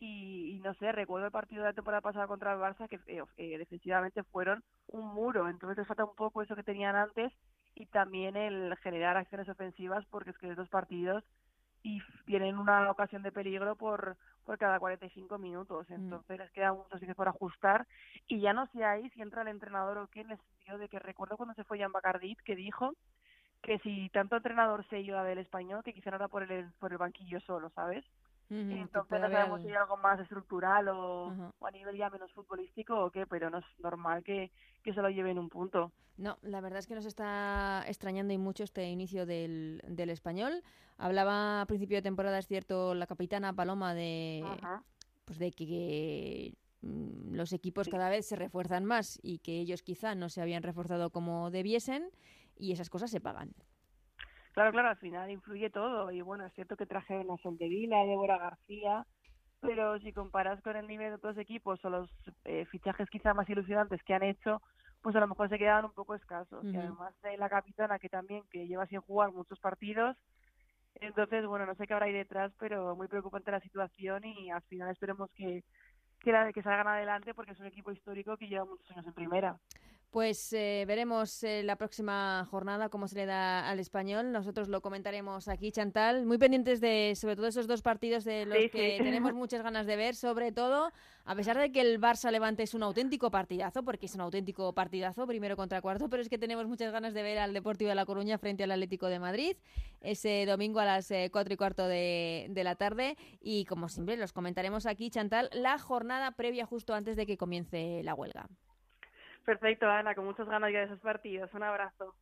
Y, 0.00 0.56
y 0.56 0.58
no 0.58 0.74
sé, 0.74 0.90
recuerdo 0.90 1.26
el 1.26 1.32
partido 1.32 1.62
de 1.62 1.68
la 1.68 1.74
temporada 1.74 2.00
pasada 2.00 2.26
contra 2.26 2.52
el 2.54 2.58
Barça 2.58 2.88
que 2.88 2.96
eh, 3.06 3.22
eh, 3.36 3.58
defensivamente 3.58 4.24
fueron 4.24 4.64
un 4.88 5.14
muro, 5.14 5.48
entonces 5.48 5.78
les 5.78 5.86
falta 5.86 6.04
un 6.04 6.16
poco 6.16 6.42
eso 6.42 6.56
que 6.56 6.64
tenían 6.64 6.96
antes 6.96 7.32
y 7.76 7.86
también 7.86 8.34
el 8.36 8.76
generar 8.78 9.16
acciones 9.16 9.48
ofensivas 9.48 10.04
porque 10.06 10.30
es 10.30 10.38
que 10.38 10.48
los 10.48 10.56
dos 10.56 10.68
partidos 10.68 11.22
y 11.84 12.00
tienen 12.26 12.58
una 12.58 12.90
ocasión 12.90 13.22
de 13.22 13.30
peligro 13.30 13.76
por, 13.76 14.16
por 14.44 14.58
cada 14.58 14.78
45 14.78 15.38
minutos, 15.38 15.88
Mm. 15.88 15.94
entonces 15.94 16.38
les 16.38 16.50
queda 16.52 16.72
mucho 16.72 16.98
sitio 16.98 17.14
por 17.14 17.28
ajustar 17.28 17.86
y 18.26 18.40
ya 18.40 18.52
no 18.52 18.66
sé 18.68 18.84
ahí 18.84 19.08
si 19.10 19.22
entra 19.22 19.42
el 19.42 19.48
entrenador 19.48 19.98
o 19.98 20.08
qué 20.08 20.20
en 20.20 20.32
el 20.32 20.38
sentido 20.38 20.78
de 20.78 20.88
que 20.88 20.98
recuerdo 20.98 21.36
cuando 21.36 21.54
se 21.54 21.64
fue 21.64 21.78
Jan 21.78 21.92
Bacardit 21.92 22.38
que 22.40 22.56
dijo 22.56 22.92
que 23.62 23.78
si 23.80 24.08
tanto 24.10 24.36
entrenador 24.36 24.86
se 24.88 25.00
iba 25.00 25.22
del 25.24 25.38
español 25.38 25.82
que 25.84 25.92
quizá 25.94 26.10
no 26.10 26.16
era 26.16 26.28
por 26.28 26.42
el, 26.50 26.72
por 26.80 26.92
el 26.92 26.98
banquillo 26.98 27.40
solo, 27.40 27.70
¿sabes? 27.70 28.04
Que 28.52 28.80
Entonces 28.80 29.18
no 29.18 29.30
sabemos 29.30 29.62
si 29.62 29.68
hay 29.68 29.74
algo 29.74 29.96
más 29.96 30.20
estructural 30.20 30.86
o, 30.88 31.30
Ajá. 31.30 31.54
o 31.58 31.66
a 31.66 31.70
nivel 31.70 31.96
ya 31.96 32.10
menos 32.10 32.30
futbolístico 32.32 33.06
o 33.06 33.10
qué, 33.10 33.26
pero 33.26 33.48
no 33.48 33.58
es 33.58 33.64
normal 33.78 34.22
que, 34.22 34.50
que 34.82 34.92
se 34.92 35.00
lo 35.00 35.08
lleven 35.08 35.38
un 35.38 35.48
punto. 35.48 35.90
No, 36.18 36.36
la 36.42 36.60
verdad 36.60 36.80
es 36.80 36.86
que 36.86 36.94
nos 36.94 37.06
está 37.06 37.82
extrañando 37.86 38.34
y 38.34 38.38
mucho 38.38 38.62
este 38.62 38.90
inicio 38.90 39.24
del, 39.24 39.80
del 39.88 40.10
español. 40.10 40.62
Hablaba 40.98 41.62
a 41.62 41.66
principio 41.66 41.96
de 41.96 42.02
temporada, 42.02 42.38
es 42.38 42.46
cierto, 42.46 42.94
la 42.94 43.06
capitana 43.06 43.54
Paloma 43.54 43.94
de, 43.94 44.44
Ajá. 44.44 44.84
pues 45.24 45.38
de 45.38 45.50
que 45.52 46.54
mm, 46.82 47.34
los 47.34 47.54
equipos 47.54 47.88
cada 47.88 48.10
vez 48.10 48.26
se 48.26 48.36
refuerzan 48.36 48.84
más 48.84 49.18
y 49.22 49.38
que 49.38 49.60
ellos 49.60 49.82
quizá 49.82 50.14
no 50.14 50.28
se 50.28 50.42
habían 50.42 50.62
reforzado 50.62 51.08
como 51.08 51.50
debiesen 51.50 52.10
y 52.54 52.72
esas 52.72 52.90
cosas 52.90 53.10
se 53.10 53.22
pagan. 53.22 53.54
Claro, 54.52 54.70
claro, 54.72 54.88
al 54.90 54.98
final 54.98 55.30
influye 55.30 55.70
todo. 55.70 56.10
Y 56.10 56.20
bueno, 56.22 56.46
es 56.46 56.52
cierto 56.54 56.76
que 56.76 56.86
trajeron 56.86 57.30
a 57.30 57.36
Soldevila, 57.38 58.00
a 58.00 58.04
Débora 58.06 58.38
García, 58.38 59.06
pero 59.60 59.98
si 60.00 60.12
comparas 60.12 60.60
con 60.62 60.76
el 60.76 60.86
nivel 60.88 61.10
de 61.10 61.14
otros 61.16 61.38
equipos 61.38 61.84
o 61.84 61.90
los 61.90 62.10
eh, 62.44 62.66
fichajes 62.66 63.08
quizá 63.10 63.34
más 63.34 63.48
ilusionantes 63.48 64.02
que 64.04 64.14
han 64.14 64.22
hecho, 64.24 64.60
pues 65.02 65.16
a 65.16 65.20
lo 65.20 65.28
mejor 65.28 65.48
se 65.48 65.58
quedan 65.58 65.86
un 65.86 65.92
poco 65.94 66.14
escasos. 66.14 66.66
Y 66.72 66.76
además 66.78 67.14
de 67.22 67.36
la 67.38 67.48
capitana 67.48 67.98
que 67.98 68.08
también 68.10 68.44
que 68.50 68.66
lleva 68.66 68.86
sin 68.86 69.00
jugar 69.00 69.32
muchos 69.32 69.58
partidos, 69.60 70.16
entonces 70.96 71.46
bueno, 71.46 71.66
no 71.66 71.74
sé 71.74 71.86
qué 71.86 71.94
habrá 71.94 72.06
ahí 72.06 72.12
detrás, 72.12 72.52
pero 72.58 72.94
muy 72.96 73.08
preocupante 73.08 73.50
la 73.50 73.60
situación 73.60 74.24
y 74.24 74.50
al 74.50 74.62
final 74.64 74.90
esperemos 74.90 75.30
que 75.34 75.64
que, 76.20 76.32
la- 76.32 76.52
que 76.52 76.62
salgan 76.62 76.88
adelante 76.88 77.34
porque 77.34 77.52
es 77.52 77.60
un 77.60 77.66
equipo 77.66 77.92
histórico 77.92 78.36
que 78.36 78.48
lleva 78.48 78.64
muchos 78.64 78.90
años 78.92 79.06
en 79.06 79.14
primera. 79.14 79.58
Pues 80.12 80.52
eh, 80.52 80.84
veremos 80.86 81.42
eh, 81.42 81.62
la 81.62 81.76
próxima 81.76 82.46
jornada 82.50 82.90
cómo 82.90 83.08
se 83.08 83.16
le 83.16 83.24
da 83.24 83.66
al 83.66 83.80
español. 83.80 84.30
Nosotros 84.30 84.68
lo 84.68 84.82
comentaremos 84.82 85.48
aquí, 85.48 85.72
Chantal. 85.72 86.26
Muy 86.26 86.36
pendientes 86.36 86.82
de, 86.82 87.14
sobre 87.16 87.34
todo, 87.34 87.46
esos 87.46 87.66
dos 87.66 87.80
partidos 87.80 88.22
de 88.24 88.44
los 88.44 88.58
Sí, 88.58 88.68
que 88.68 88.98
sí. 88.98 89.02
tenemos 89.02 89.32
muchas 89.32 89.62
ganas 89.62 89.86
de 89.86 89.96
ver. 89.96 90.14
Sobre 90.14 90.52
todo, 90.52 90.92
a 91.24 91.34
pesar 91.34 91.56
de 91.56 91.72
que 91.72 91.80
el 91.80 91.98
Barça 91.98 92.30
Levante 92.30 92.62
es 92.62 92.74
un 92.74 92.82
auténtico 92.82 93.30
partidazo, 93.30 93.82
porque 93.84 94.04
es 94.04 94.14
un 94.14 94.20
auténtico 94.20 94.74
partidazo, 94.74 95.26
primero 95.26 95.56
contra 95.56 95.80
cuarto, 95.80 96.10
pero 96.10 96.20
es 96.22 96.28
que 96.28 96.36
tenemos 96.36 96.66
muchas 96.66 96.92
ganas 96.92 97.14
de 97.14 97.22
ver 97.22 97.38
al 97.38 97.54
Deportivo 97.54 97.88
de 97.88 97.94
La 97.94 98.04
Coruña 98.04 98.36
frente 98.36 98.64
al 98.64 98.70
Atlético 98.70 99.06
de 99.06 99.18
Madrid 99.18 99.56
ese 100.02 100.44
domingo 100.44 100.80
a 100.80 100.84
las 100.84 101.10
eh, 101.10 101.30
cuatro 101.32 101.54
y 101.54 101.56
cuarto 101.56 101.88
de, 101.88 102.48
de 102.50 102.64
la 102.64 102.74
tarde. 102.74 103.16
Y 103.40 103.64
como 103.64 103.88
siempre, 103.88 104.18
los 104.18 104.34
comentaremos 104.34 104.84
aquí, 104.84 105.08
Chantal, 105.08 105.48
la 105.54 105.78
jornada 105.78 106.32
previa 106.32 106.66
justo 106.66 106.92
antes 106.92 107.16
de 107.16 107.24
que 107.24 107.38
comience 107.38 108.02
la 108.02 108.12
huelga. 108.12 108.46
Perfecto, 109.44 109.88
Ana, 109.88 110.14
con 110.14 110.24
muchas 110.24 110.48
ganas 110.48 110.72
ya 110.72 110.80
de 110.80 110.84
esos 110.86 111.00
partidos. 111.00 111.52
Un 111.54 111.62
abrazo. 111.62 112.14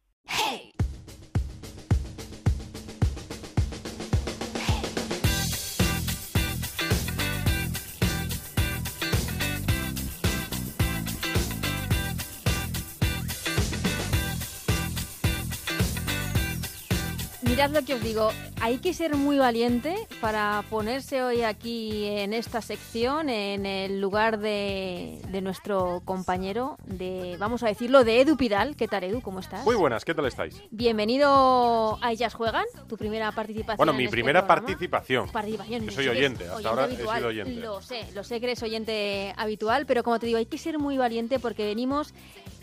Mirad 17.60 17.72
lo 17.72 17.84
que 17.84 17.92
os 17.92 18.02
digo, 18.02 18.30
hay 18.62 18.78
que 18.78 18.94
ser 18.94 19.16
muy 19.16 19.36
valiente 19.36 19.94
para 20.22 20.64
ponerse 20.70 21.22
hoy 21.22 21.42
aquí 21.42 22.06
en 22.06 22.32
esta 22.32 22.62
sección, 22.62 23.28
en 23.28 23.66
el 23.66 24.00
lugar 24.00 24.38
de, 24.38 25.20
de 25.28 25.42
nuestro 25.42 26.00
compañero, 26.06 26.78
de, 26.86 27.36
vamos 27.38 27.62
a 27.62 27.66
decirlo, 27.66 28.02
de 28.02 28.22
Edu 28.22 28.38
Pidal. 28.38 28.76
¿Qué 28.76 28.88
tal, 28.88 29.04
Edu? 29.04 29.20
¿Cómo 29.20 29.40
estás? 29.40 29.62
Muy 29.66 29.74
buenas, 29.76 30.06
¿qué 30.06 30.14
tal 30.14 30.24
estáis? 30.24 30.62
Bienvenido 30.70 31.98
a 32.00 32.12
Ellas 32.12 32.32
Juegan, 32.32 32.64
tu 32.88 32.96
primera 32.96 33.30
participación. 33.32 33.76
Bueno, 33.76 33.92
en 33.92 33.98
mi 33.98 34.04
este 34.04 34.16
primera 34.16 34.40
programa. 34.46 34.66
participación. 34.66 35.28
Participación. 35.28 35.84
Que 35.84 35.90
soy 35.90 36.08
oyente, 36.08 36.48
hasta 36.48 36.66
ahora 36.66 36.86
he 36.86 36.96
sido 36.96 37.10
habitual. 37.10 37.24
oyente. 37.26 37.60
Lo 37.60 37.82
sé, 37.82 38.06
lo 38.14 38.24
sé 38.24 38.40
que 38.40 38.46
eres 38.46 38.62
oyente 38.62 39.34
habitual, 39.36 39.84
pero 39.84 40.02
como 40.02 40.18
te 40.18 40.24
digo, 40.24 40.38
hay 40.38 40.46
que 40.46 40.56
ser 40.56 40.78
muy 40.78 40.96
valiente 40.96 41.38
porque 41.38 41.66
venimos 41.66 42.14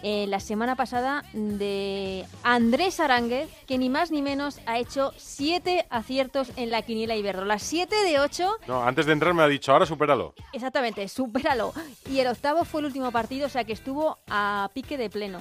eh, 0.03 0.25
la 0.27 0.39
semana 0.39 0.75
pasada 0.75 1.23
de 1.33 2.25
Andrés 2.43 2.99
Aránguez, 2.99 3.49
que 3.65 3.77
ni 3.77 3.89
más 3.89 4.11
ni 4.11 4.21
menos 4.21 4.59
ha 4.65 4.77
hecho 4.77 5.13
siete 5.17 5.85
aciertos 5.89 6.51
en 6.55 6.71
la 6.71 6.81
quiniela 6.81 7.15
Iberdrola. 7.15 7.59
Siete 7.59 7.95
de 8.03 8.19
ocho, 8.19 8.57
No, 8.67 8.83
antes 8.83 9.05
de 9.05 9.13
entrar 9.13 9.33
me 9.33 9.43
ha 9.43 9.47
dicho, 9.47 9.71
ahora 9.71 9.85
supéralo. 9.85 10.33
exactamente, 10.53 11.07
supéralo. 11.07 11.73
Y 12.09 12.19
el 12.19 12.27
octavo 12.27 12.65
fue 12.65 12.81
el 12.81 12.87
último 12.87 13.11
partido, 13.11 13.47
o 13.47 13.49
sea 13.49 13.63
que 13.63 13.73
estuvo 13.73 14.17
a 14.27 14.69
pique 14.73 14.97
de 14.97 15.09
pleno. 15.09 15.39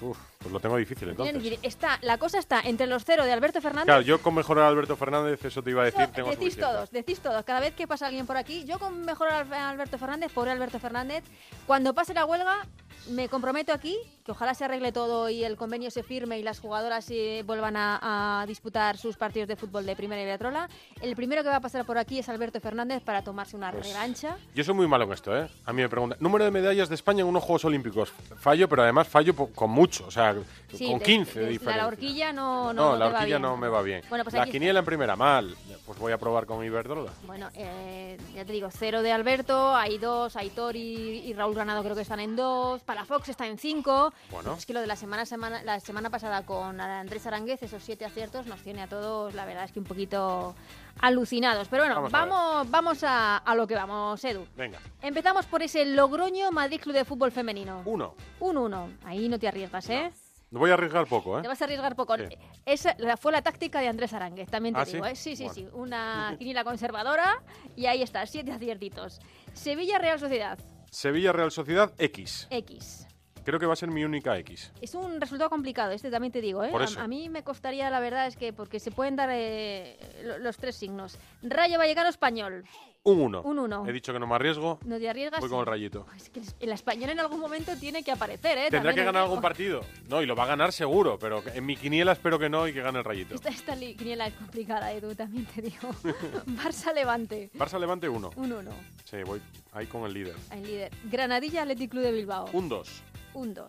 Uf, 0.00 0.16
pues 0.38 0.52
lo 0.52 0.60
tengo 0.60 0.76
difícil 0.76 1.08
entonces. 1.08 1.58
Está, 1.62 1.98
la 2.02 2.18
cosa 2.18 2.38
está 2.38 2.60
entre 2.60 2.86
los 2.86 3.04
cero 3.04 3.24
de 3.24 3.32
Alberto 3.32 3.60
Fernández 3.60 3.86
Claro, 3.86 4.02
yo 4.02 4.22
con 4.22 4.32
mejorar 4.32 4.64
a 4.66 4.68
Alberto 4.68 4.94
Fernández, 4.96 5.44
eso 5.44 5.60
te 5.60 5.70
iba 5.70 5.82
a 5.82 5.86
decir, 5.86 6.02
Eso 6.02 6.12
tengo 6.12 6.30
decís 6.30 6.56
todos, 6.56 6.90
decís 6.92 7.18
todos. 7.18 7.44
Cada 7.44 7.58
vez 7.58 7.74
que 7.74 7.88
pasa 7.88 8.06
alguien 8.06 8.24
por 8.24 8.36
aquí, 8.36 8.64
yo 8.64 8.78
con 8.78 9.00
mejor 9.04 9.28
a 9.28 9.68
Alberto 9.68 9.98
Fernández, 9.98 10.30
pobre 10.32 10.52
Alberto 10.52 10.78
Fernández, 10.78 11.24
cuando 11.66 11.94
pase 11.94 12.14
la 12.14 12.26
huelga, 12.26 12.64
me 13.10 13.28
comprometo 13.28 13.72
aquí, 13.72 13.96
que 14.24 14.32
ojalá 14.32 14.52
se 14.54 14.64
arregle 14.64 14.92
todo 14.92 15.30
y 15.30 15.44
el 15.44 15.56
convenio 15.56 15.90
se 15.90 16.02
firme 16.02 16.38
y 16.38 16.42
las 16.42 16.60
jugadoras 16.60 17.08
eh, 17.10 17.42
vuelvan 17.46 17.76
a, 17.76 18.40
a 18.42 18.46
disputar 18.46 18.98
sus 18.98 19.16
partidos 19.16 19.48
de 19.48 19.56
fútbol 19.56 19.86
de 19.86 19.96
primera 19.96 20.20
y 20.20 20.24
Beatrola. 20.26 20.68
El 21.00 21.16
primero 21.16 21.42
que 21.42 21.48
va 21.48 21.56
a 21.56 21.60
pasar 21.60 21.84
por 21.86 21.96
aquí 21.96 22.18
es 22.18 22.28
Alberto 22.28 22.60
Fernández 22.60 23.02
para 23.02 23.22
tomarse 23.22 23.56
una 23.56 23.70
Pues, 23.72 23.86
revancha. 23.88 24.36
Yo 24.54 24.62
soy 24.64 24.74
muy 24.74 24.86
malo 24.86 25.04
en 25.04 25.12
esto, 25.12 25.36
¿eh? 25.36 25.48
A 25.64 25.72
mí 25.72 25.80
me 25.82 25.88
preguntan, 25.88 26.18
número 26.20 26.44
de 26.44 26.50
medallas 26.50 26.88
de 26.90 26.94
España 26.94 27.20
en 27.22 27.26
unos 27.28 27.42
Juegos 27.42 27.64
Olímpicos. 27.64 28.12
Fallo, 28.36 28.68
pero 28.68 28.82
además 28.82 29.08
fallo 29.08 29.34
con 29.34 29.70
mucho, 29.70 30.06
o 30.06 30.10
sea, 30.10 30.34
Sí, 30.74 30.86
con 30.90 30.98
de- 30.98 31.04
15 31.04 31.38
de, 31.38 31.44
de- 31.46 31.50
diferencia. 31.52 31.82
La 31.82 31.88
horquilla 31.88 32.32
no, 32.32 32.72
no, 32.72 32.72
No, 32.74 32.92
no 32.92 32.96
la 32.98 33.06
horquilla 33.06 33.24
bien. 33.26 33.42
no 33.42 33.56
me 33.56 33.68
va 33.68 33.80
bien. 33.82 34.02
Bueno, 34.10 34.24
pues 34.24 34.34
la 34.34 34.44
quiniela 34.46 34.80
en 34.80 34.84
primera, 34.84 35.16
mal. 35.16 35.56
Pues 35.86 35.98
voy 35.98 36.12
a 36.12 36.18
probar 36.18 36.44
con 36.44 36.62
Iberdrola. 36.62 37.12
Bueno, 37.26 37.48
eh, 37.54 38.18
ya 38.34 38.44
te 38.44 38.52
digo, 38.52 38.68
cero 38.70 39.00
de 39.00 39.10
Alberto, 39.12 39.74
hay 39.74 39.96
dos, 39.96 40.36
Aitor 40.36 40.76
y, 40.76 41.20
y 41.26 41.32
Raúl 41.32 41.54
Granado 41.54 41.82
creo 41.82 41.94
que 41.96 42.02
están 42.02 42.20
en 42.20 42.36
dos, 42.36 42.82
Palafox 42.88 43.28
está 43.28 43.46
en 43.46 43.58
cinco. 43.58 44.14
Bueno. 44.30 44.54
Es 44.54 44.64
que 44.64 44.72
lo 44.72 44.80
de 44.80 44.86
la 44.86 44.96
semana, 44.96 45.26
semana 45.26 45.62
la 45.62 45.78
semana 45.78 46.08
pasada 46.08 46.46
con 46.46 46.80
Andrés 46.80 47.26
Aránguez, 47.26 47.62
esos 47.62 47.82
siete 47.82 48.06
aciertos, 48.06 48.46
nos 48.46 48.62
tiene 48.62 48.80
a 48.80 48.88
todos, 48.88 49.34
la 49.34 49.44
verdad 49.44 49.64
es 49.64 49.72
que 49.72 49.78
un 49.78 49.84
poquito 49.84 50.54
alucinados. 51.02 51.68
Pero 51.68 51.82
bueno, 51.84 52.08
Vamos 52.08 52.14
a 52.14 52.64
vamos, 52.70 53.04
a, 53.04 53.36
a 53.36 53.54
lo 53.54 53.66
que 53.66 53.74
vamos, 53.74 54.24
Edu. 54.24 54.46
Venga, 54.56 54.78
Empezamos 55.02 55.44
por 55.44 55.62
ese 55.62 55.84
Logroño 55.84 56.50
Madrid 56.50 56.80
Club 56.80 56.94
de 56.94 57.04
Fútbol 57.04 57.30
Femenino. 57.30 57.82
uno. 57.84 58.14
Un 58.40 58.56
1 58.56 58.90
Ahí 59.04 59.28
no 59.28 59.38
te 59.38 59.48
arriesgas, 59.48 59.90
¿eh? 59.90 60.10
Voy 60.50 60.70
a 60.70 60.74
arriesgar 60.74 61.06
poco, 61.06 61.38
¿eh? 61.38 61.42
Te 61.42 61.48
vas 61.48 61.60
a 61.60 61.64
arriesgar 61.66 61.94
poco. 61.94 62.16
Sí. 62.16 62.24
Esa 62.64 62.96
fue 63.18 63.32
la 63.32 63.42
táctica 63.42 63.80
de 63.80 63.88
Andrés 63.88 64.14
Aránguez, 64.14 64.48
también 64.48 64.74
te 64.74 64.80
¿Ah, 64.80 64.84
digo. 64.86 65.04
sí? 65.04 65.10
¿eh? 65.10 65.14
Sí, 65.14 65.36
sí, 65.36 65.44
Bueno. 65.44 65.54
sí. 65.54 65.68
Una 65.74 66.34
quiniela 66.38 66.64
conservadora 66.64 67.42
y 67.76 67.84
ahí 67.84 68.00
está, 68.02 68.24
siete 68.24 68.50
aciertitos. 68.50 69.20
Sevilla 69.52 69.98
Real 69.98 70.18
Sociedad, 70.18 70.58
Sevilla 70.90 71.32
Real 71.32 71.50
Sociedad 71.50 71.92
X. 71.98 72.46
X. 72.50 73.07
Creo 73.48 73.58
que 73.58 73.64
va 73.64 73.72
a 73.72 73.76
ser 73.76 73.88
mi 73.90 74.04
única 74.04 74.36
X. 74.40 74.72
Es 74.82 74.94
un 74.94 75.22
resultado 75.22 75.48
complicado, 75.48 75.92
este 75.92 76.10
también 76.10 76.30
te 76.30 76.42
digo. 76.42 76.62
¿eh? 76.62 76.68
Por 76.70 76.82
A- 76.82 76.84
eso. 76.84 77.00
A, 77.00 77.08
mí 77.08 77.30
me 77.30 77.42
costaría, 77.42 77.88
la 77.88 77.98
verdad, 77.98 78.26
es 78.26 78.36
que 78.36 78.52
porque 78.52 78.78
se 78.78 78.90
pueden 78.90 79.16
dar 79.16 79.30
eh, 79.32 79.96
lo- 80.22 80.36
los 80.36 80.58
tres 80.58 80.76
signos. 80.76 81.16
Rayo 81.42 81.78
Vallecano 81.78 82.10
Español. 82.10 82.64
Un 83.04 83.20
1. 83.22 83.40
Un 83.42 83.58
uno. 83.58 83.86
He 83.88 83.92
dicho 83.92 84.12
que 84.12 84.18
no 84.18 84.26
me 84.26 84.34
arriesgo. 84.34 84.78
No 84.84 84.98
te 84.98 85.08
arriesgas. 85.08 85.40
Voy 85.40 85.48
con 85.48 85.60
el 85.60 85.64
rayito. 85.66 86.04
Es 86.14 86.28
que 86.28 86.42
el 86.60 86.72
español 86.72 87.08
en 87.08 87.20
algún 87.20 87.40
momento 87.40 87.74
tiene 87.76 88.02
que 88.02 88.10
aparecer, 88.12 88.58
¿eh? 88.58 88.62
Tendrá 88.64 88.80
También 88.90 88.96
que 88.96 89.04
ganar 89.04 89.22
algún 89.22 89.40
partido. 89.40 89.80
No, 90.10 90.20
y 90.20 90.26
lo 90.26 90.36
va 90.36 90.42
a 90.44 90.48
ganar 90.48 90.70
seguro, 90.74 91.18
pero 91.18 91.42
en 91.54 91.64
mi 91.64 91.74
quiniela 91.74 92.12
espero 92.12 92.38
que 92.38 92.50
no 92.50 92.68
y 92.68 92.74
que 92.74 92.82
gane 92.82 92.98
el 92.98 93.04
rayito. 93.06 93.34
Esta, 93.34 93.48
esta 93.48 93.74
quiniela 93.76 94.26
es 94.26 94.34
complicada, 94.34 94.92
Edu, 94.92 95.14
también 95.14 95.46
te 95.46 95.62
digo. 95.62 95.88
Barça 96.48 96.92
Levante. 96.92 97.50
Barça 97.54 97.78
Levante 97.78 98.10
1. 98.10 98.30
Un 98.36 98.52
1. 98.52 98.70
Sí, 99.04 99.16
voy 99.24 99.40
ahí 99.72 99.86
con 99.86 100.04
el 100.04 100.12
líder. 100.12 100.34
El 100.52 100.64
líder. 100.64 100.90
Granadilla 101.04 101.62
Athletic 101.62 101.90
Club 101.92 102.02
de 102.02 102.12
Bilbao. 102.12 102.50
Un 102.52 102.68
2. 102.68 103.02
Un 103.34 103.54
2. 103.54 103.62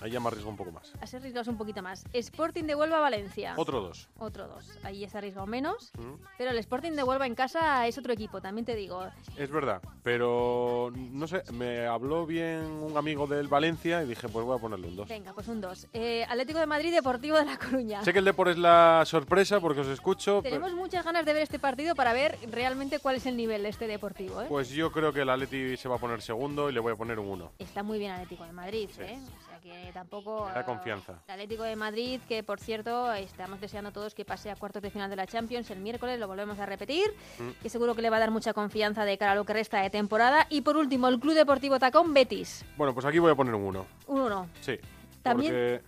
Ahí 0.00 0.10
ya 0.10 0.20
me 0.20 0.28
arriesgo 0.28 0.48
un 0.50 0.56
poco 0.56 0.72
más. 0.72 0.92
Has 1.00 1.12
arriesgado 1.14 1.50
un 1.50 1.58
poquito 1.58 1.82
más. 1.82 2.04
Sporting 2.12 2.64
de 2.64 2.74
Huelva 2.74 3.00
Valencia. 3.00 3.54
Otro 3.56 3.80
2. 3.82 4.08
Otro 4.18 4.48
2. 4.48 4.78
Ahí 4.82 5.04
has 5.04 5.14
arriesgado 5.14 5.46
menos. 5.46 5.92
Pero 6.38 6.50
el 6.50 6.58
Sporting 6.58 6.92
de 6.92 7.02
Huelva 7.02 7.26
en 7.26 7.34
casa 7.34 7.86
es 7.86 7.98
otro 7.98 8.12
equipo, 8.12 8.40
también 8.40 8.64
te 8.64 8.74
digo. 8.74 9.04
Es 9.36 9.50
verdad, 9.50 9.82
pero 10.02 10.92
no 10.94 11.26
sé, 11.26 11.42
me 11.52 11.86
habló 11.86 12.26
bien 12.26 12.62
un 12.64 12.96
amigo 12.96 13.26
del 13.26 13.48
Valencia 13.48 14.02
y 14.02 14.06
dije, 14.06 14.28
pues 14.28 14.44
voy 14.44 14.56
a 14.56 14.60
ponerle 14.60 14.88
un 14.88 14.96
2. 14.96 15.08
Venga, 15.08 15.32
pues 15.32 15.48
un 15.48 15.60
2. 15.60 15.88
Eh, 15.92 16.24
Atlético 16.28 16.58
de 16.58 16.66
Madrid, 16.66 16.92
Deportivo 16.92 17.36
de 17.36 17.44
La 17.44 17.58
Coruña. 17.58 18.02
Sé 18.04 18.12
que 18.12 18.18
el 18.20 18.24
Depor 18.24 18.48
es 18.48 18.58
la 18.58 19.02
sorpresa 19.06 19.60
porque 19.60 19.80
os 19.80 19.88
escucho, 19.88 20.40
pero- 20.42 20.56
Tenemos 20.56 20.72
muchas 20.74 21.04
ganas 21.04 21.24
de 21.24 21.32
ver 21.32 21.42
este 21.42 21.58
partido 21.58 21.94
para 21.94 22.12
ver 22.12 22.38
realmente 22.50 22.98
cuál 22.98 23.16
es 23.16 23.26
el 23.26 23.36
nivel 23.36 23.62
de 23.62 23.68
este 23.68 23.86
Deportivo. 23.86 24.42
¿eh? 24.42 24.46
pues 24.48 24.70
yo 24.70 24.90
creo 24.92 25.12
que 25.12 25.20
el 25.20 25.30
Atleti 25.30 25.76
se 25.76 25.88
va 25.88 25.96
a 25.96 25.98
poner 25.98 26.20
segundo 26.22 26.68
y 26.70 26.72
le 26.72 26.80
voy 26.80 26.92
a 26.92 26.96
poner 26.96 27.18
un 27.18 27.28
1. 27.28 27.52
Está 27.58 27.82
muy 27.82 27.98
bien 27.98 28.12
Atlético 28.12 28.44
de 28.44 28.52
Madrid, 28.52 28.88
¿eh? 28.98 29.18
O 29.42 29.46
sea 29.48 29.58
que 29.60 29.89
tampoco... 29.92 30.48
Da 30.54 30.60
eh, 30.60 30.64
confianza. 30.64 31.22
El 31.26 31.32
Atlético 31.34 31.62
de 31.64 31.76
Madrid, 31.76 32.20
que 32.28 32.42
por 32.42 32.60
cierto, 32.60 33.12
estamos 33.12 33.60
deseando 33.60 33.92
todos 33.92 34.14
que 34.14 34.24
pase 34.24 34.50
a 34.50 34.56
cuartos 34.56 34.82
de 34.82 34.90
final 34.90 35.08
de 35.10 35.16
la 35.16 35.26
Champions 35.26 35.70
el 35.70 35.80
miércoles, 35.80 36.18
lo 36.18 36.26
volvemos 36.28 36.58
a 36.58 36.66
repetir, 36.66 37.06
Mm. 37.38 37.50
que 37.62 37.68
seguro 37.68 37.94
que 37.94 38.02
le 38.02 38.10
va 38.10 38.16
a 38.16 38.20
dar 38.20 38.30
mucha 38.30 38.52
confianza 38.52 39.04
de 39.04 39.16
cara 39.18 39.32
a 39.32 39.34
lo 39.34 39.44
que 39.44 39.52
resta 39.52 39.80
de 39.82 39.90
temporada. 39.90 40.46
Y 40.50 40.60
por 40.62 40.76
último, 40.76 41.08
el 41.08 41.18
Club 41.20 41.34
Deportivo 41.34 41.78
Tacón 41.78 42.12
Betis, 42.14 42.64
Bueno, 42.76 42.92
pues 42.94 43.06
aquí 43.06 43.18
voy 43.18 43.32
a 43.32 43.34
poner 43.34 43.54
un 43.54 43.62
1. 43.62 43.86
un 44.08 44.20
1. 44.20 44.48
Sí. 44.60 44.78
También- 45.22 45.52
Porque, 45.52 45.82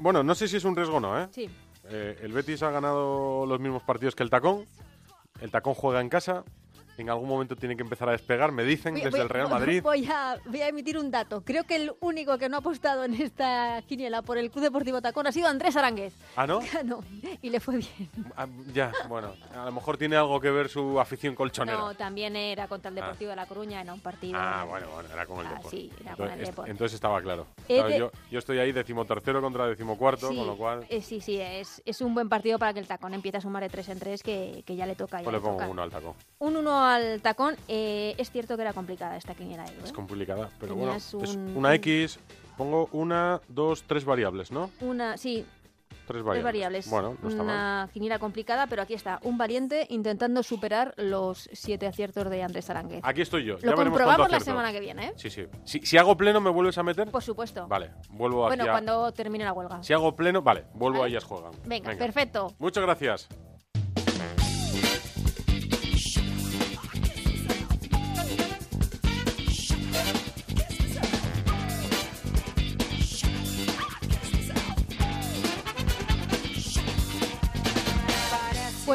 bueno, 0.00 0.22
no 0.22 0.34
sé 0.34 0.48
si 0.48 0.56
es 0.56 0.64
un 0.64 0.74
riesgo 0.76 0.96
o 0.96 1.00
no, 1.00 1.20
¿eh? 1.20 1.28
Sí. 1.30 1.48
Eh, 1.88 2.18
El 2.22 2.32
Betis 2.32 2.62
ha 2.62 2.70
ganado 2.70 3.46
los 3.46 3.58
mismos 3.60 3.82
partidos 3.82 4.14
que 4.14 4.22
el 4.22 4.30
Tacón. 4.30 4.64
El 5.40 5.50
Tacón 5.50 5.74
juega 5.74 6.00
en 6.00 6.08
casa. 6.08 6.44
En 7.00 7.08
algún 7.08 7.28
momento 7.28 7.56
tiene 7.56 7.76
que 7.76 7.82
empezar 7.82 8.08
a 8.10 8.12
despegar, 8.12 8.52
me 8.52 8.62
dicen, 8.62 8.92
Voy- 8.92 9.00
desde 9.02 9.10
voy- 9.16 9.20
el 9.20 9.28
Real 9.30 9.48
Madrid. 9.48 9.82
Voy 9.82 10.04
a, 10.06 10.36
voy 10.44 10.60
a 10.60 10.68
emitir 10.68 10.98
un 10.98 11.10
dato. 11.10 11.42
Creo 11.42 11.64
que 11.64 11.76
el 11.76 11.92
único 12.00 12.36
que 12.36 12.48
no 12.50 12.56
ha 12.56 12.60
apostado 12.60 13.04
en 13.04 13.14
esta 13.14 13.80
quiniela 13.86 14.20
por 14.22 14.36
el 14.36 14.50
Club 14.50 14.64
Deportivo 14.64 15.00
Tacón 15.00 15.26
ha 15.26 15.32
sido 15.32 15.48
Andrés 15.48 15.76
Aranguez. 15.76 16.14
¿Ah, 16.36 16.46
no? 16.46 16.60
No, 16.84 17.02
y 17.42 17.50
le 17.50 17.60
fue 17.60 17.76
bien. 17.78 18.10
Ah, 18.36 18.46
ya, 18.74 18.92
bueno, 19.08 19.32
a 19.54 19.64
lo 19.66 19.72
mejor 19.72 19.96
tiene 19.96 20.16
algo 20.16 20.40
que 20.40 20.50
ver 20.50 20.68
su 20.68 20.98
afición 21.00 21.34
colchonera. 21.34 21.78
No, 21.78 21.94
también 21.94 22.36
era 22.36 22.68
contra 22.68 22.88
el 22.88 22.94
Deportivo 22.94 23.30
de 23.30 23.36
La 23.36 23.46
Coruña, 23.46 23.80
era 23.80 23.92
un 23.92 24.00
partido. 24.00 24.38
Ah, 24.38 24.64
bueno, 24.68 24.86
bueno, 24.92 25.08
era 25.12 25.24
con 25.26 25.40
el 25.40 25.46
Ah, 25.46 25.54
Depor. 25.56 25.70
sí, 25.70 25.90
era 26.00 26.16
con 26.16 26.26
el 26.26 26.30
entonces, 26.32 26.48
Depor. 26.48 26.68
entonces 26.70 26.94
estaba 26.94 27.22
claro. 27.22 27.46
Eh, 27.68 27.96
yo, 27.98 28.10
yo 28.30 28.38
estoy 28.38 28.58
ahí 28.58 28.72
decimotercero 28.72 29.40
contra 29.40 29.66
decimocuarto, 29.66 30.28
Sí, 30.30 30.36
con 30.36 30.46
lo 30.46 30.56
cual 30.56 30.84
eh, 30.88 31.00
sí, 31.00 31.20
sí, 31.20 31.40
es, 31.40 31.80
es 31.84 32.00
un 32.00 32.14
buen 32.14 32.28
partido 32.28 32.58
para 32.58 32.72
que 32.74 32.80
el 32.80 32.86
tacón 32.86 33.14
empiece 33.14 33.38
a 33.38 33.40
sumar 33.40 33.62
de 33.62 33.68
3 33.68 33.88
en 33.90 33.98
3, 33.98 34.22
que, 34.22 34.62
que 34.66 34.76
ya 34.76 34.86
le 34.86 34.94
toca. 34.96 35.18
ya 35.18 35.24
pues 35.24 35.34
le 35.34 35.40
pongo 35.40 35.54
toca. 35.58 35.68
uno 35.68 35.82
al 35.82 35.90
tacón. 35.90 36.14
Un 36.38 36.56
1 36.56 36.84
al 36.90 37.20
tacón. 37.22 37.56
eh, 37.68 38.14
es 38.18 38.30
cierto 38.30 38.56
que 38.56 38.62
era 38.62 38.72
complicada 38.72 39.16
esta 39.16 39.34
quiniela. 39.34 39.64
Edu, 39.64 39.84
Es 39.84 39.90
¿eh? 39.90 39.92
complicada, 39.94 40.50
pero 40.58 40.74
Tenías 40.74 41.12
bueno, 41.14 41.24
es 41.24 41.36
un- 41.36 41.56
una 41.56 41.74
X. 41.74 42.18
Pongo 42.56 42.88
una, 42.92 43.40
dos, 43.48 43.84
tres 43.86 44.04
variables, 44.04 44.50
¿no? 44.52 44.70
Una, 44.80 45.16
sí, 45.16 45.46
Tres 46.06 46.24
tres 46.24 46.24
variables. 46.24 46.44
variables. 46.44 46.90
Bueno, 46.90 47.16
no 47.22 47.28
está 47.28 47.42
mal. 47.44 47.54
Una 47.54 47.88
quiniela 47.92 48.18
complicada, 48.18 48.66
pero 48.66 48.82
aquí 48.82 48.94
está. 48.94 49.20
Un 49.22 49.38
valiente 49.38 49.86
intentando 49.90 50.42
superar 50.42 50.92
los 50.96 51.48
siete 51.52 51.86
aciertos 51.86 52.28
de 52.28 52.42
Andrés 52.42 52.68
Aranguez. 52.68 53.00
Aquí 53.04 53.22
estoy 53.22 53.44
yo. 53.44 53.54
Lo 53.62 53.70
ya 53.70 53.74
comprobamos 53.76 54.28
la 54.30 54.40
semana 54.40 54.72
que 54.72 54.80
viene, 54.80 55.06
¿eh? 55.06 55.12
Sí, 55.16 55.30
sí. 55.30 55.46
Si, 55.64 55.78
si 55.86 55.96
hago 55.98 56.16
pleno, 56.16 56.40
¿me 56.40 56.50
vuelves 56.50 56.76
a 56.78 56.82
meter? 56.82 57.08
Por 57.10 57.22
supuesto. 57.22 57.66
Vale, 57.68 57.92
vuelvo 58.10 58.46
bueno, 58.48 58.64
aquí 58.64 58.68
a- 58.68 58.72
cuando 58.72 59.12
termine 59.12 59.44
la 59.44 59.52
huelga. 59.52 59.82
Si 59.84 59.92
hago 59.92 60.14
pleno, 60.16 60.42
vale, 60.42 60.64
vuelvo 60.74 60.98
Vale. 60.98 61.04
a 61.04 61.16
ellas 61.16 61.24
juegan. 61.24 61.52
Venga, 61.64 61.94
perfecto. 61.96 62.52
Muchas 62.58 62.82
gracias. 62.82 63.28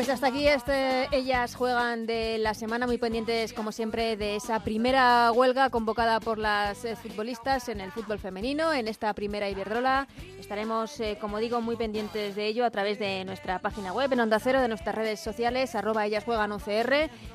Pues 0.06 0.14
hasta 0.14 0.28
aquí 0.28 0.47
este, 0.47 1.08
ellas 1.18 1.56
juegan 1.56 2.06
de 2.06 2.38
la 2.38 2.53
semana, 2.53 2.86
muy 2.86 2.99
pendientes 2.99 3.53
como 3.53 3.72
siempre 3.72 4.16
de 4.16 4.36
esa 4.36 4.60
primera 4.60 5.32
huelga 5.32 5.72
convocada 5.72 6.20
por 6.20 6.38
las 6.38 6.86
eh, 6.86 6.95
futbolistas 6.95 7.70
en 7.70 7.82
el 7.82 7.91
fútbol 7.91 8.20
femenino, 8.20 8.72
en 8.72 8.88
esta 8.88 9.12
primera 9.16 9.49
Iberdrola. 9.49 10.08
Estaremos, 10.39 10.99
eh, 10.99 11.18
como 11.20 11.39
digo, 11.39 11.60
muy 11.60 11.76
pendientes 11.76 12.36
de 12.36 12.45
ello 12.45 12.66
a 12.66 12.70
través 12.70 12.99
de 12.99 13.26
nuestra 13.26 13.58
página 13.58 13.93
web, 13.93 14.14
en 14.14 14.20
Onda 14.20 14.38
Cero, 14.38 14.62
de 14.62 14.68
nuestras 14.68 14.93
redes 14.93 15.20
sociales, 15.22 15.74
arroba 15.74 16.06
ellas 16.06 16.24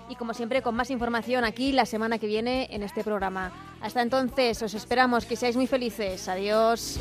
y 0.08 0.14
como 0.14 0.32
siempre 0.32 0.62
con 0.62 0.76
más 0.76 0.92
información 0.92 1.42
aquí 1.42 1.72
la 1.72 1.86
semana 1.86 2.18
que 2.18 2.28
viene 2.28 2.68
en 2.70 2.84
este 2.84 3.02
programa. 3.02 3.50
Hasta 3.80 4.00
entonces, 4.00 4.62
os 4.62 4.74
esperamos 4.74 5.26
que 5.26 5.34
seáis 5.34 5.56
muy 5.56 5.66
felices. 5.66 6.28
Adiós. 6.28 7.00